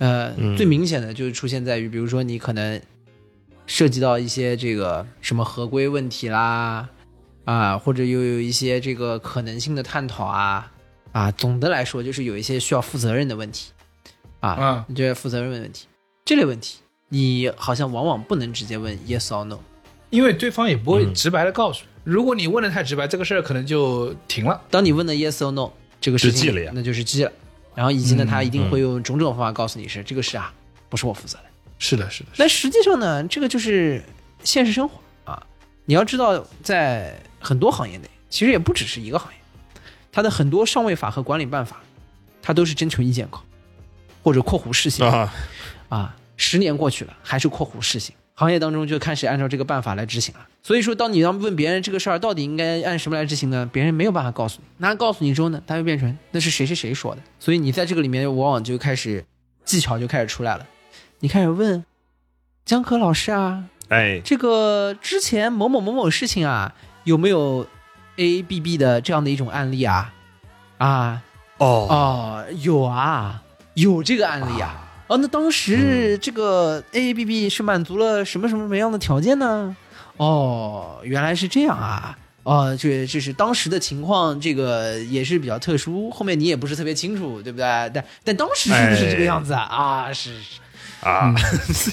[0.00, 0.56] 呃，嗯。
[0.56, 2.80] 最明显的就是出现在于，比如说你可能
[3.66, 6.88] 涉及到一些这个什么合规问题啦，
[7.44, 10.72] 啊，或者又有一些这个可能性的探讨啊，
[11.12, 13.70] 啊，总的来说就是有一些需要负责任的问题，
[14.40, 15.86] 啊，嗯这些负责任的问题，
[16.24, 16.78] 这类问题
[17.08, 19.58] 你好像往往不能直接问 yes or no，
[20.10, 21.14] 因为对方也不会嗯。
[21.14, 21.84] 直白的告诉。
[22.02, 24.58] 如果你问的太直白，这个事儿可能就停了。
[24.70, 25.70] 当你问的 yes or no
[26.00, 26.72] 这个事情就记了呀。
[26.74, 27.32] 那就是记了，
[27.74, 30.52] 然后以及呢，嗯他一定会用种种方法告诉你是这个事啊，
[30.88, 31.44] 不是我负责的。
[31.78, 34.02] 是的，是的，但实际上呢，这个就是
[34.44, 35.42] 现实生活啊。
[35.86, 39.38] 你要知道，在很多行业内，其实也不只是一个行业，
[40.12, 41.80] 它的很多上位法和管理办法，
[42.42, 43.42] 它都是征求意见稿，
[44.22, 45.32] 或者括弧试行啊，
[45.88, 46.16] 啊。
[46.36, 50.40] 十年过去了，还是括弧试行，行业当中就开始按照这个办法来执行了。
[50.62, 53.68] 所以说，当你要问别人这个事儿到底应该按什么来执行呢？
[53.70, 57.20] 别人没有办法告诉你，那告诉你之后呢，他就变成那是谁谁谁说的。
[57.38, 59.22] 所以你在这个里面，往往就开始
[59.62, 60.66] 技巧就开始出来了。
[61.18, 61.84] 你开始问
[62.64, 67.66] 江科老师啊，哎，这个之前某某某某事情啊，有没有
[68.16, 70.14] A A B B 的这样的一种案例啊？
[70.78, 71.22] 啊
[71.58, 73.42] 哦，哦，有啊，
[73.74, 74.86] 有这个案例啊。
[75.10, 79.76] 哦，那当时这个 A A B B 是满足了什么什么什么样的条件呢？
[80.18, 82.16] 哦，原来是这样啊。
[82.44, 87.64] 哦，这这是当时的情况，这个也是比较特殊，后面你也不是特别清楚，对不对？
[87.92, 89.62] 但但当时是不是这个样子啊？
[89.62, 90.60] 啊，是是。
[91.00, 91.34] 啊，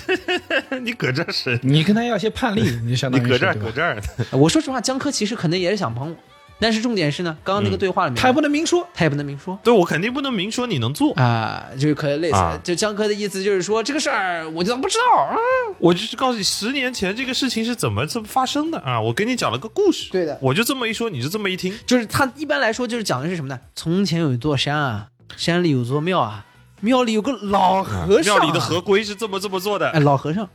[0.83, 3.99] 你搁这是，你跟他要些判例，你就相当于你搁这儿搁这儿，
[4.37, 6.15] 我说实话，江科其实可能也是想帮我，
[6.59, 8.87] 但是重点是呢，刚刚那个对话里面，他也不能明说。
[8.93, 9.57] 他也不能明说。
[9.63, 12.59] 对我肯定不能明说你能做，啊，就是可能类似，啊。
[12.63, 15.35] 就江科的意思就是说这个事儿我就当不知道啊。
[15.79, 20.37] 我就是告诉你十年前这个事情是怎么这么发生的啊，我给你讲了个故事，对的。
[20.41, 23.59] 我就这么一说，你就这么一听，就是他一般来说就是讲的是什么呢？
[23.75, 26.45] 从前有一座山啊，山里有座庙啊，
[26.81, 29.89] 庙里有个老和尚、啊，庙里的合规是这么这么做的。
[29.91, 30.49] 哎，，老和尚。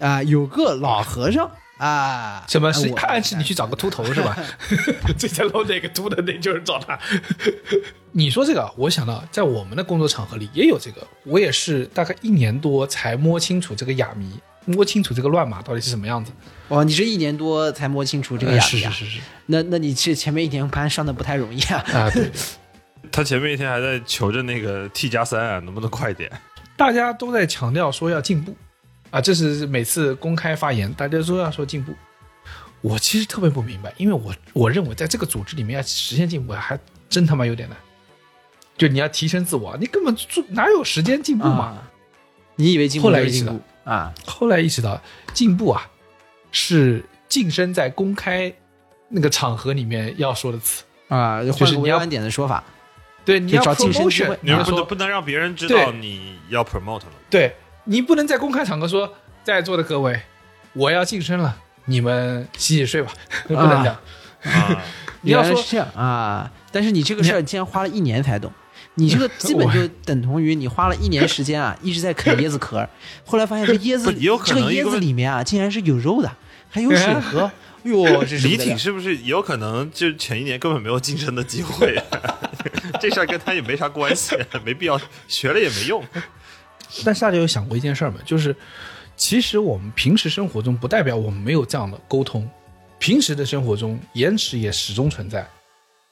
[0.00, 4.36] 啊，有个老和尚啊，什么是暗示你去找个秃头是吧？
[5.18, 6.98] 最前楼哪个秃的，那就是找他。
[8.12, 16.32] 你说这个，我想到在我们的工作场合里也有这个，我也是大概一年多才摸清楚这个哑谜，摸清楚这个乱码到底是什么样子。
[16.68, 18.90] 哦，你这一年多才摸清楚这个哑谜啊？
[18.90, 21.84] 是是是是那那你这前面一年班上的不太容易啊。
[21.92, 22.30] 啊，对，
[23.12, 26.30] 他前面一天还在求着那个 T 加三啊，能不能快点？
[26.76, 28.56] 大家都在强调说要进步
[29.10, 31.94] 啊，这是每次公开发言大家都要说进步。
[32.80, 36.78] 我其实特别不明白，因为我我认为在这个组织里面要实现进步还
[37.08, 37.76] 真他妈有点难。
[38.76, 41.64] 就你要提升自我，你根本做哪有时间进步嘛？
[41.64, 41.90] 啊，
[42.56, 44.14] 你以为进步后来意识到就是进步啊？
[44.26, 45.02] 后来意识到，
[45.32, 45.90] 进步啊
[46.52, 48.52] 是晋升在公开
[49.08, 50.84] 那个场合里面要说的词。
[51.08, 52.62] 啊，就是你要点的说法，
[53.24, 57.12] 对，你要就找晋升机 promotion，会你不你要说能不能让别人知道你要 promote 了。
[57.30, 57.54] 对
[57.86, 60.20] 你不能在公开场合说，在座的各位，
[60.72, 61.56] 我要晋升了，
[61.86, 63.12] 你们洗洗睡吧，
[63.48, 63.96] 不能这样。
[64.42, 64.82] 啊，
[65.22, 68.52] 你要说是这样啊，但是你这个事儿竟然花了一年才懂，
[68.94, 72.90] 你这个基本就等同于你花了一年时间啊，一直在啃椰子壳儿，
[73.24, 74.12] 后来发现这椰子
[74.44, 76.30] 这个椰子里面啊，竟然是有肉的，
[76.68, 77.50] 还有水喝，
[77.84, 81.96] 哟，这李挺是不是有可能就前一年根本没有晋升的机会？
[83.00, 86.02] 这事儿跟他也没啥关系，没必要学了也没用。
[87.04, 88.18] 但是大家有想过一件事儿吗？
[88.24, 88.54] 就是
[89.16, 92.48] 其实我们平时生活中不代表我们没有这样的沟通，
[92.98, 95.48] 平时的生活中延迟也始终存在，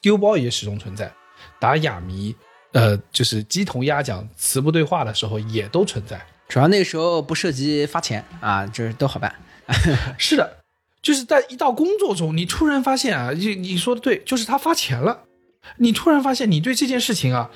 [0.00, 1.12] 丢包也始终存在，
[1.58, 2.34] 打哑谜，
[2.72, 6.20] 呃，就是鸡同鸭讲、词不对话的时候也都存在。
[6.48, 9.34] 主要那个时候不涉及发钱啊，就是都好办。
[10.18, 10.58] 是的，
[11.00, 15.24] 就是在一到工作中，你突然发现啊，你你说的对，就是他发钱了，
[15.78, 17.50] 你突然发现你对这件事情啊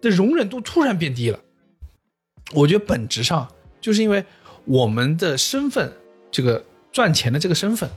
[0.00, 1.40] 的容忍度突然变低了。
[2.52, 3.48] 我觉得本质上
[3.80, 4.24] 就是因为
[4.64, 5.92] 我们的身份，
[6.30, 7.88] 这个赚钱的这个身份，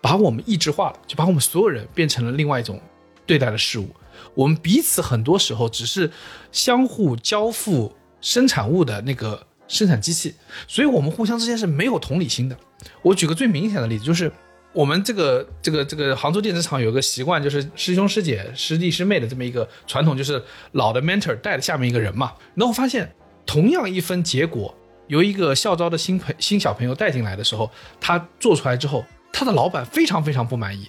[0.00, 2.80] 把我们异质化了，就把我们所有人变成了另外一种
[3.24, 3.88] 对待的事物。
[4.34, 6.10] 我们彼此很多时候只是
[6.52, 10.34] 相互交付生产物的那个生产机器，
[10.68, 12.56] 所以我们互相之间是没有同理心的。
[13.02, 14.30] 我举个最明显的例子，就是
[14.72, 20.42] 我们这个这个这个杭州电子厂有个习惯，就是师兄师姐、师弟师妹的这么一个传统，就是
[20.72, 22.34] 老的 mentor 带着下面一个人嘛。
[22.54, 23.14] 然后发现，
[23.46, 24.74] 同样一分结果，
[25.06, 27.70] 由一个校招的新朋新小朋友带进来的时候，
[28.00, 30.88] 他做出来之后，他的老板非常非常不满意，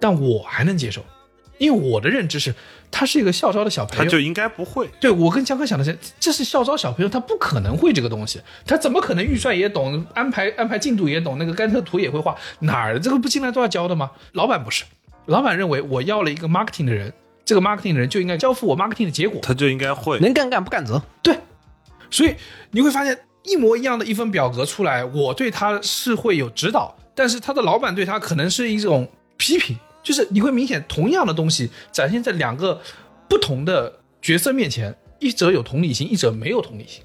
[0.00, 1.04] 但我还能接受，
[1.58, 2.54] 因为我的认知是，
[2.90, 4.88] 他是一个校招的小朋友，他就应该不会。
[4.98, 14.10] 对我跟江哥想的是，这是校招小朋友，他不可能会这个东西，他怎么可能预算也懂，安排安排进度也懂，那个甘特图也会画，哪儿这个不进来都要教的吗？
[14.32, 14.84] 老板不是，
[15.26, 17.12] 老板认为我要了一个 marketing 的人，
[17.44, 20.18] 这个 marketing 的人就应该交付我 marketing 的结果，他就应该会。
[20.20, 21.02] 能干干不干则。
[21.22, 21.38] 对，
[22.10, 22.34] 所以
[22.70, 32.80] 你会发现一模一样的一份表格出来，我对他是会有指导，但是他的老板对他可能是一种批评，就是你会明显同样的东西展现在两个
[33.28, 37.02] 不同的角色面前，一者有同理心，一者没有同理心。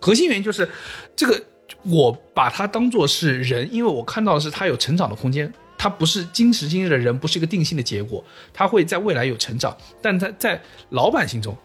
[0.00, 0.68] 核心原因就是
[1.14, 1.42] 这个，
[1.84, 5.52] 我把他当做是人，因为我看到的是他有成长的空间。
[5.78, 8.22] 他不是今时今日的人，不是一个定性的结果，
[8.52, 10.60] 他会在未来有成长，但他在
[10.90, 11.56] 老板心中，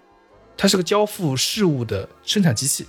[0.57, 2.85] 它是个交付事物的生产机器，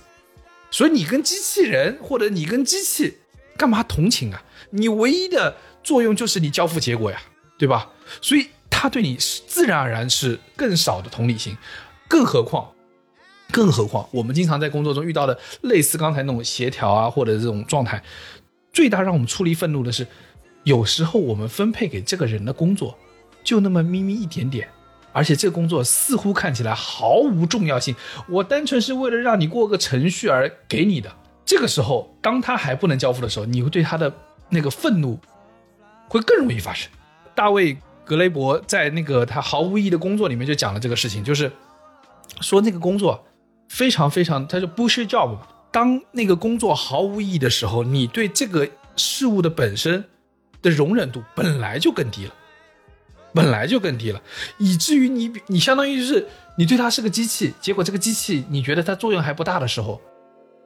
[0.71, 3.17] 所以你跟机器人或者你跟机器
[3.57, 4.43] 干嘛同情啊？
[4.71, 7.21] 你唯一的作用就是你交付结果呀，
[7.57, 7.89] 对吧？
[8.21, 11.57] 所以他对你是自然而然是更少的同理心，
[12.07, 12.71] 更何况，
[13.51, 18.03] 更何况我们经常在工作中遇到的类似刚才那种协调啊或者这种状态，
[18.71, 20.05] 最大让我们出离愤怒的是，
[20.63, 22.97] 有时候我们分配给这个人的工作
[23.43, 24.69] 就那么咪咪一点点。
[25.17, 27.95] 而且这个工作似乎看起来毫无重要性，
[28.29, 31.11] 我单纯是为了让你过个程序而给你的。
[31.43, 34.13] 这个时候，当他还不能交付的时候，你会对他的
[34.49, 35.19] 那个愤怒
[36.07, 36.87] 会更容易发生。
[37.33, 37.73] 大卫·
[38.05, 41.51] 格雷伯在那个他毫无意义的工作里面就讲了这个事情，就是
[42.41, 43.25] 说那个工作
[43.69, 45.35] 非常非常，他就 bullshit job。
[45.71, 50.05] 当那个工作毫无意义的时候，你对这个事物的本身
[50.61, 52.33] 的容忍度本来就更低了。
[53.33, 54.21] 本来就更低了，
[54.57, 56.25] 以至于你你相当于是
[56.57, 60.01] 你对它是个机器，结果这个机器你觉得它作用还不大的时候，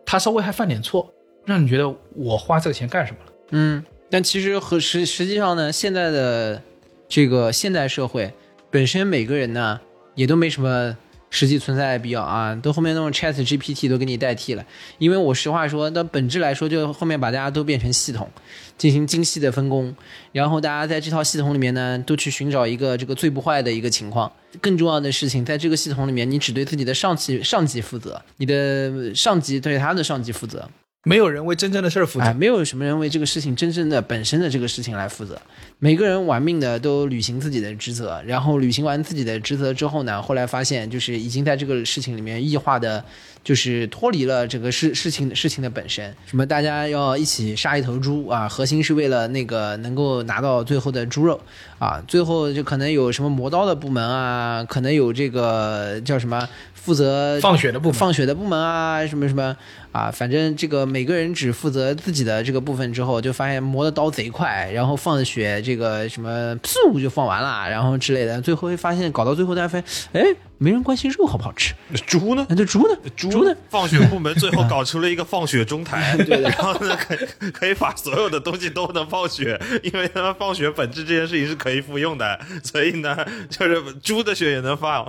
[0.06, 1.14] 它稍微还犯点错，
[1.46, 3.32] 让你觉得我花这个钱干什么了？
[3.52, 6.62] 嗯，但其实和实实际上呢，现在的
[7.10, 8.34] 这个现代社会
[8.70, 9.80] 本身每个人呢
[10.16, 10.98] 也都没什么
[11.32, 14.64] 实际存在的必要啊，都后面那种 Chat GPT 都给你代替了。
[15.00, 18.30] 因为我实话说，那本质来说，就后面把大家都变成系统，
[18.78, 19.96] 进行精细的分工，
[20.34, 24.32] 然后大家在这套系统里面呢，都去寻找一个这个最不坏的一个情况。
[24.60, 30.70] 更重要的事情，在这个系统里面，你只对自己的上级上级负责，你的上级对他的上级负责。
[31.04, 32.32] 没有人为真正的事儿负责。
[32.36, 35.42] 没有什么人为这个事情真正的本身的这个事情来负责，
[35.80, 43.04] 每个人玩命的都履行自己的职责，然后履行完自己的职责之后呢，后来发现就是已经在这个事情里面异化的，
[43.44, 46.16] 就是脱离了这个事事情事情的本身。
[46.28, 51.42] 什么大家要一起杀一头猪啊，核心是为了那个能够拿到最后的猪肉
[51.80, 56.48] 啊，最后就可能有什么磨刀的部门啊，可能有这个叫什么
[56.84, 59.56] 负责放血的部门放血的部门啊，什么什么
[59.92, 69.84] 啊，反正这个每个人只负责自己的这个部分之后，就发现磨的刀贼快，然后放的血这个什么噗就放完了，然后之类的，最后会发现搞到最后大家发现，
[70.14, 71.74] 哎，没人关心肉好不好吃，
[72.08, 72.46] 猪呢？
[72.50, 72.98] 那这猪呢？
[73.16, 73.54] 猪呢？
[73.70, 83.18] 放血部门最后 搞出了一个放血中台 对，然后呢，可以可以把所有的东西都能放血，因为他们放血本质这件事情是可以复用的，所以呢，
[83.50, 85.06] 就是猪的血也能放。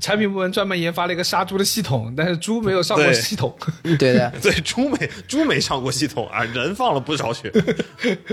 [0.00, 3.54] 产品部门专门研发了一个杀猪的系统，但是猪没有上过系统。
[3.98, 7.52] 对的， 对，猪没猪没上过系统啊，人放了不少血，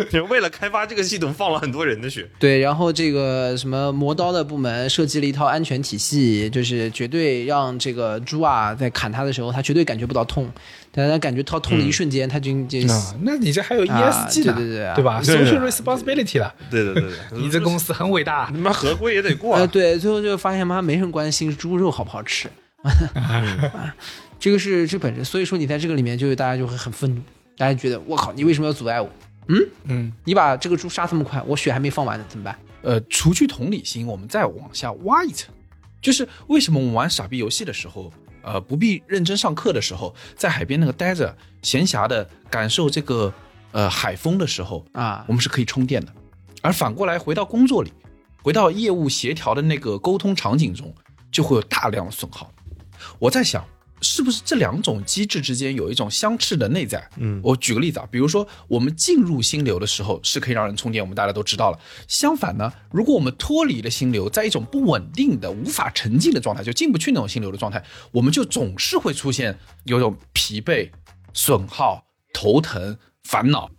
[0.10, 2.28] 就为了开发这个系统放了很多人的血。
[2.40, 10.50] 对，然后这个什么磨刀的部门设计了一套安全体系，就是绝对让这个猪啊在砍它的时候，它绝对感觉不到痛，
[10.96, 12.52] 但它感觉到痛的一瞬间，他就
[13.22, 14.96] 那你这还有啊 ESG 呢，对对对啊。
[14.96, 18.50] 对吧？Social responsibility 了，对对对对， 你这公司很伟大。
[18.54, 18.62] 你。
[18.62, 22.50] 妈合规也得过对，最后就发现妈没人关心猪肉好不好吃，
[24.40, 27.22] 这个是这本质，所以说你在这个里面就大家就会很愤怒，
[27.58, 29.10] 大家觉得我靠，你为什么要阻碍我？
[29.48, 29.58] 嗯？
[29.84, 32.58] 嗯，你把这个猪杀这么快，我血还没放完呢，怎么办？
[32.82, 35.54] 呃，除去同理心，我们再往下挖一层，
[36.02, 38.12] 就是为什么我们玩傻逼游戏的时候，
[38.46, 43.34] 呃，不必认真上课的时候，在海边那个待着，闲暇的感受这个
[43.72, 46.14] 呃海风的时候，啊我，们是可以充电的。
[46.62, 47.92] 而反过来，回到工作里，
[48.44, 50.94] 回到业务协调的那个沟通场景中，
[51.32, 52.52] 就会有大量的损耗。
[53.18, 53.66] 我在想，
[54.06, 57.10] 是不是这两种机制之间有一种相斥的内在？
[57.18, 61.80] 嗯我举个例子啊，比如说我们进入心流的时候是可以让人充电，我们大家都知道了。
[62.08, 70.92] 相反呢，如果我们脱离了心流，在一种不稳定的、无法沉浸的状态，就进不去那种心流的状态，我们就总是会出现有种疲惫、
[71.34, 73.72] 损耗、头疼、烦恼。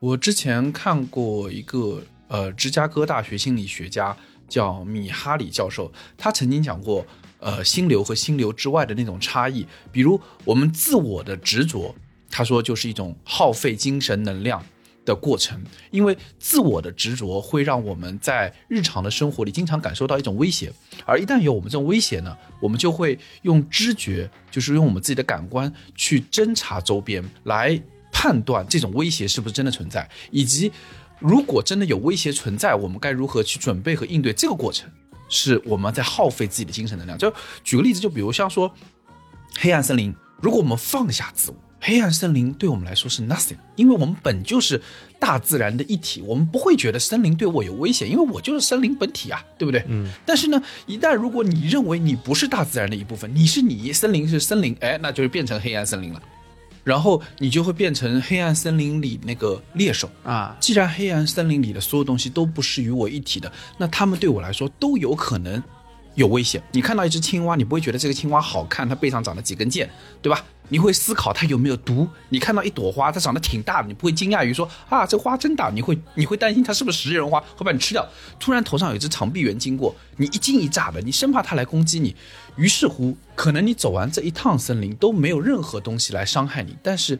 [0.00, 4.16] 我之前看过一个呃，芝加哥大学心理学家
[4.48, 7.06] 叫米哈里教授，他曾经讲过，
[7.40, 11.94] 呃，心流和心流之外的那种差异，比如我们自我的执着，
[12.30, 14.64] 他说就是一种耗费精神能量
[15.06, 15.58] 的过程，
[15.90, 20.70] 因为自我的执着会让我们在日常的生活里经常感受到一种威胁，
[21.06, 27.80] 而一旦有我们这种威胁呢，我们就会用知觉，就是用我们自己的感官去侦查周边，来
[28.12, 30.70] 判断这种威胁是不是真的存在，以及
[31.18, 34.90] 如果真的有威胁存在，我们该如何去准备和应对这个过程，
[35.30, 37.18] 是我们在耗费自己的精神能量。
[37.18, 37.32] 就
[37.64, 38.70] 举个例子，就比如像说
[39.58, 44.82] 黑暗森林，如果我们放下自我，黑暗森林对我们来说是 nothing，因为我们本就是
[45.18, 49.82] 大自然的一体，我们不会觉得森林对我有危险，因为我就是森林本体啊，对不对？
[49.88, 50.12] 嗯。
[50.26, 56.22] 但是呢，一旦如果你认为你不是大自然的一部分，你是你，森林是森林，哎，那就是变成黑暗森林了。
[56.84, 65.62] 然后你就会变成黑暗森林里那个猎手，啊，既然黑暗森林里的所有东西都不是与我一体的，那他们对我来说都有可能
[66.20, 66.62] 有危险。
[66.72, 69.88] 你看到一只青蛙，你不会觉得这个青蛙好看，它背上长了几根箭，
[70.20, 70.44] 对吧？
[70.68, 72.06] 你会思考它有没有毒。
[72.28, 78.06] 你看到一朵花，它长得挺大的，你不会惊讶于说啊，这花真大，你会你会担心它是不是食人花会把你吃掉。
[78.38, 82.14] 突然头上有一只长臂猿经过，你一惊一乍的，你生怕它来攻击你。
[82.56, 87.18] 于是乎，可能你走完这一趟森林都没有任何东西来伤害你，但是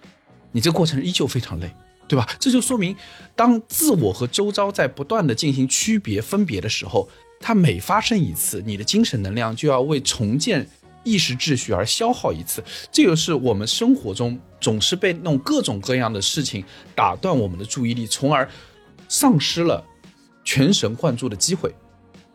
[0.52, 1.72] 你这过程依旧非常累。
[2.06, 2.28] 对吧？
[2.40, 2.96] 这就说明，
[3.36, 7.08] 当自我和周遭在不断的进行区别分别的时候，
[7.40, 10.64] 它每发生一次，你的精神能量就要为重建
[11.02, 12.62] 意识秩序而消耗一次。
[12.92, 16.62] 这个是我们生活中总是被那种各种各样的事情
[16.94, 18.48] 打断我们的注意力，从而
[19.08, 19.82] 丧失了
[20.44, 21.74] 全神贯注的机会。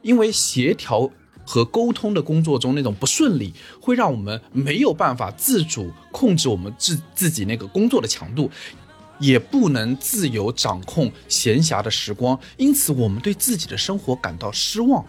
[0.02, 1.10] 因为协调
[1.46, 8.50] 和沟通的工作中那种不顺利，会让我们没有办法自主控制我们自自己那个工作的强度，
[9.20, 15.06] 也不能自由掌控闲暇的时光，因此我们对自己的生活感到失望，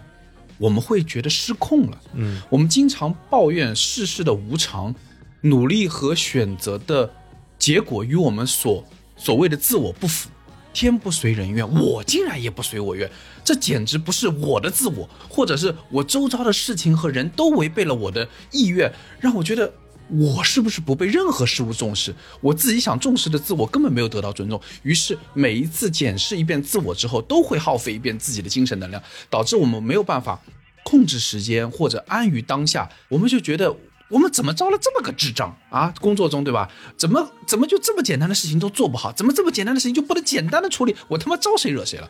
[0.59, 2.01] 我们会觉得失控了。
[2.15, 4.95] 嗯，我们经常抱怨世事的无常，
[5.41, 7.11] 努力和选择的
[7.59, 8.85] 结果与我们所
[9.17, 10.29] 所谓的自我不符，
[10.73, 13.11] 天不随人愿，我竟然也不随我愿，
[13.45, 19.73] 这简直不是我的自我，或者是我周遭的事情和人都违背了我的意愿，让我觉得
[20.09, 22.15] 我是不是不被任何事物重视？
[22.41, 24.61] 我自己想重视的自我根本没有得到尊重。
[24.83, 30.41] 于是每一次检视一遍自我之后，都会耗费一遍自己的精神能量，导致我们没有办法
[30.85, 32.89] 控制时间或者安于当下。
[33.09, 33.75] 我们就觉得
[34.09, 35.93] 我们怎么招了这么个智障啊？
[36.01, 36.71] 工作中对吧？
[36.97, 39.11] 怎么怎么就这么简单的事情都做不好？
[39.13, 40.95] 怎么这么简单的事情就不能简单的处理？
[41.09, 42.09] 我他妈招谁惹谁了？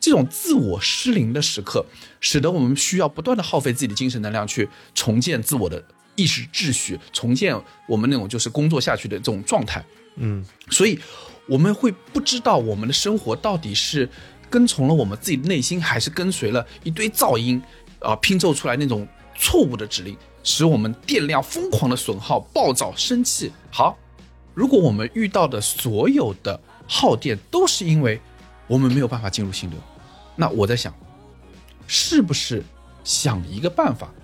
[0.00, 1.86] 这种自我失灵的时刻，
[2.20, 5.82] 使得我们需要不断的耗费自己的精神能量去重建自我的
[6.16, 9.84] 意识秩序，重建我们那种就是工作下去的这种状态。
[10.16, 10.98] 嗯，所以
[11.46, 14.08] 我们会不知道我们的生活到底是
[14.48, 17.60] 跟从了我们自己的内心，还是跟随了一堆噪音
[18.00, 23.50] 啊拼凑出来那种错误的指令，使我们电量疯狂的损耗、暴躁、生气。
[23.72, 23.98] 好，
[24.54, 28.20] 如果我们遇到的所有的耗电都是因为
[28.68, 29.78] 我们没有办法进入心流，
[30.36, 30.94] 那我在想，
[31.88, 32.62] 是不是
[33.02, 34.14] 想一个办法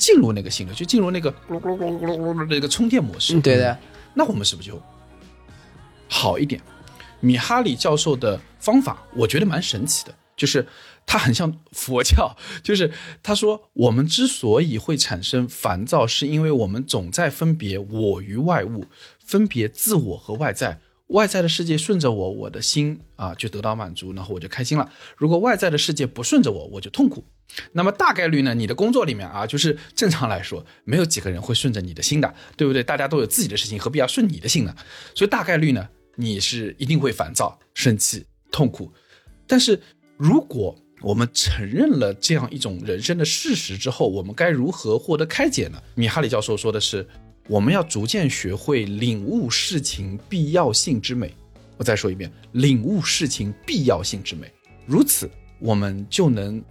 [0.00, 3.36] 进入那个心流，就进入那个咕噜咕噜咕噜咕噜咕噜的那个充电模式？
[3.36, 3.78] 嗯，对的，
[4.14, 4.82] 那我们是不是就
[6.08, 6.60] 好一点？
[7.20, 10.66] 米哈里教授的方法，我觉得蛮神奇的，就是
[11.04, 12.90] 他很像佛教，就是
[13.22, 18.86] 他说我们之所以会产生烦躁，是因为我们总在分别我与外物，
[19.22, 20.80] 分别自我和外在。
[21.10, 24.90] 外在的世界顺着我，我的心啊就得到满足，然后我就开心了。
[25.16, 27.24] 如果外在的世界不顺着我，我就痛苦。
[27.72, 32.82] 那么大概率呢，你的工作里面啊，就是正常来说，没有几个人会顺着你的心的，对不对？
[32.82, 34.74] 大家都有自己的事情，何必要顺你的心呢？
[35.14, 38.92] 所以大概率呢，你是一定会烦躁、生气、痛苦。
[39.48, 39.80] 但是
[40.16, 45.82] 如果我们承认了这样一种人生的事实之后，我们该如何获得开解呢？
[45.96, 47.04] 米哈里教授说的是，
[47.50, 51.34] 我们要逐渐学会领悟事情必要性之美。
[51.76, 54.48] 我再说一遍，领悟事情必要性之美，
[54.86, 55.28] 如此
[55.58, 56.62] 我们就能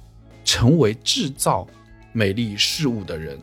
[0.45, 1.67] 成为制造
[2.13, 3.37] 美丽事物的人。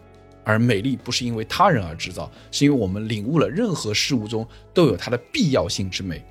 [0.44, 6.24] 而美丽不是因为他人而制造，是因为我们领悟了任何事物中都有它的必要性之美，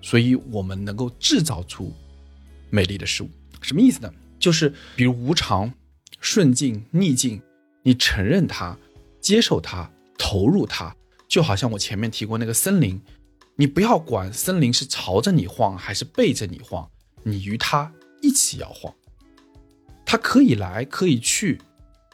[0.00, 1.92] 所以我们能够制造出
[2.70, 3.30] 美丽的事物。
[3.62, 4.12] 什么意思呢？
[4.38, 5.72] 就是比如无常、
[6.20, 7.42] 顺境、逆境，
[7.82, 8.78] 你承认它，
[9.20, 9.90] 接受它，
[10.24, 10.94] 投入它，
[11.26, 13.02] 就好像我前面提过那个森林，
[13.56, 16.88] 你不要管森林是朝着你晃还是背着你晃，
[17.24, 17.92] 你与它
[18.22, 18.94] 一起摇晃。
[20.06, 21.60] 它可以来，可以去，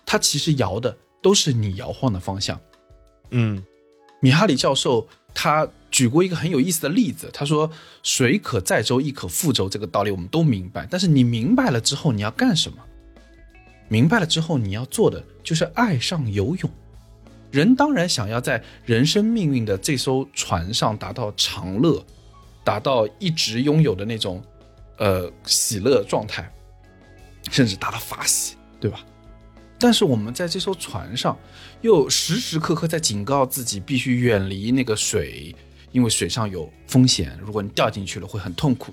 [0.06, 2.59] 它其实摇的都是你摇晃的方向。
[3.30, 3.62] 嗯
[4.20, 7.70] 米哈里教授他举过一个很有意思的例子，他说
[8.02, 10.89] “水可载舟，亦可覆舟”，这个道理我们都明白。
[10.90, 12.78] 但是你明白了之后，你要干什么？
[13.86, 16.70] 明白了之后，你要做的就是爱上游泳。
[17.51, 22.05] 人当然想要在人生命运的这艘船上达到长乐，
[22.62, 24.43] 达到一直拥有的那种
[24.99, 26.51] 呃喜乐状态，
[27.51, 29.01] 甚至达到法喜，对吧？
[29.79, 31.39] 但是我们在这艘船上，
[31.83, 35.55] 又时时刻刻在警告自己必须远离那个水，
[35.93, 38.93] 因为水上有风险，如果你掉进去了会很痛苦。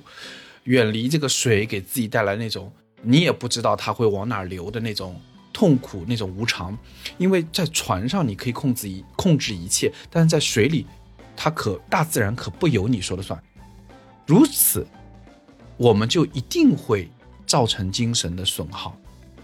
[0.66, 2.72] 远离这个水，给自己带来那种
[3.02, 5.20] 你也不知道它会往哪流的那种
[5.56, 6.78] 痛苦、那种无常。
[7.18, 10.86] 因为在船上你可以控制一控制一切，但是在水里，
[11.34, 13.42] 它可大自然可不由你说了算。
[14.26, 14.86] 如此，
[15.78, 17.10] 我们就一定会
[17.48, 18.98] 造成精神的损耗。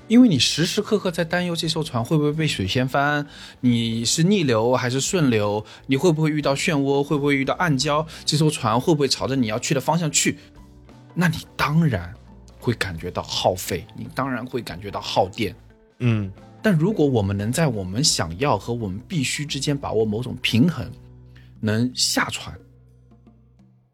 [0.10, 3.26] 因为你时时刻刻在担忧这艘船会不会被水掀翻，
[3.62, 10.38] 你是逆流还是顺流，你会不会遇到漩涡，会不会遇到暗礁，这艘船会不会朝着你要去的方向去，
[11.14, 12.14] 那你当然
[12.60, 15.56] 会感觉到耗费，你当然会感觉到耗电。
[16.02, 16.32] 嗯
[16.64, 20.91] 但如果我们能在我们想要和我们必须之间把握某种平衡，
[21.60, 22.56] 能下船，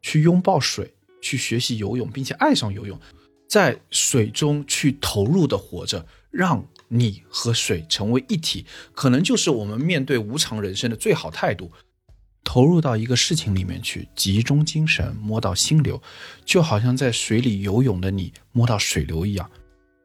[0.01, 2.99] 去拥抱水，去学习游泳，并且爱上游泳，
[3.47, 11.71] 在水中去投入的活着，让你和水成为一体，可能就是我们面对无常人生的最好态度。
[12.43, 16.01] 投入到一个事情里面去，集中精神，摸到心流，
[16.45, 19.49] 就好像在水里游泳的你摸到水流一样，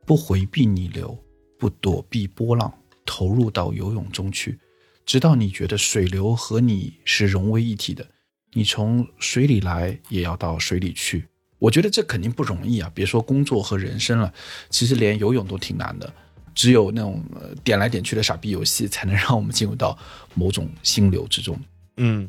[0.04, 1.16] 不回避逆流，
[1.62, 2.74] 不躲避波浪，
[3.06, 4.58] 投入到游泳中去，
[5.06, 8.04] 直到你觉得水流和你是融为一体的。
[8.52, 11.24] 你从水里来，也要到水里去。
[11.60, 12.90] 我觉得这肯定不容易啊！
[12.92, 14.34] 别说工作和人生了，
[14.70, 16.12] 其实连游泳都挺难的。
[16.52, 19.96] 只有那种、呃、点来点去的傻逼游戏，才能让我们进入到
[20.34, 21.56] 某种心流之中。
[21.98, 22.28] 嗯，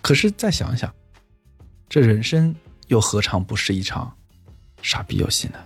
[0.00, 0.92] 可是再想想，
[1.88, 2.52] 这人生
[2.88, 4.12] 又何尝不是一场
[4.82, 5.58] 傻逼游戏呢？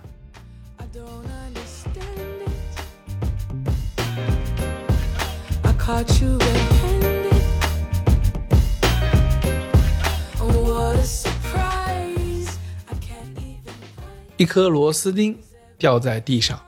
[14.35, 15.39] 一颗螺丝钉
[15.77, 16.61] 掉在地上，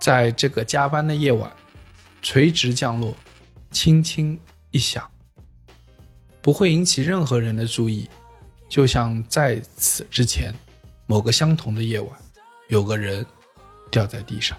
[0.00, 1.48] 在这个加班的夜晚，
[2.20, 3.14] 垂直降落，
[3.70, 4.36] 轻轻
[4.72, 5.08] 一响，
[6.42, 8.10] 不会引起任何人的注意，
[8.68, 10.52] 就像在此之前，
[11.06, 12.10] 某个相同的夜晚，
[12.68, 13.24] 有个人
[13.92, 14.58] 掉在地上。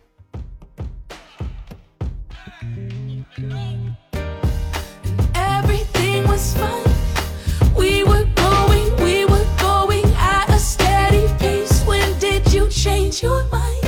[12.81, 13.80] change your mind.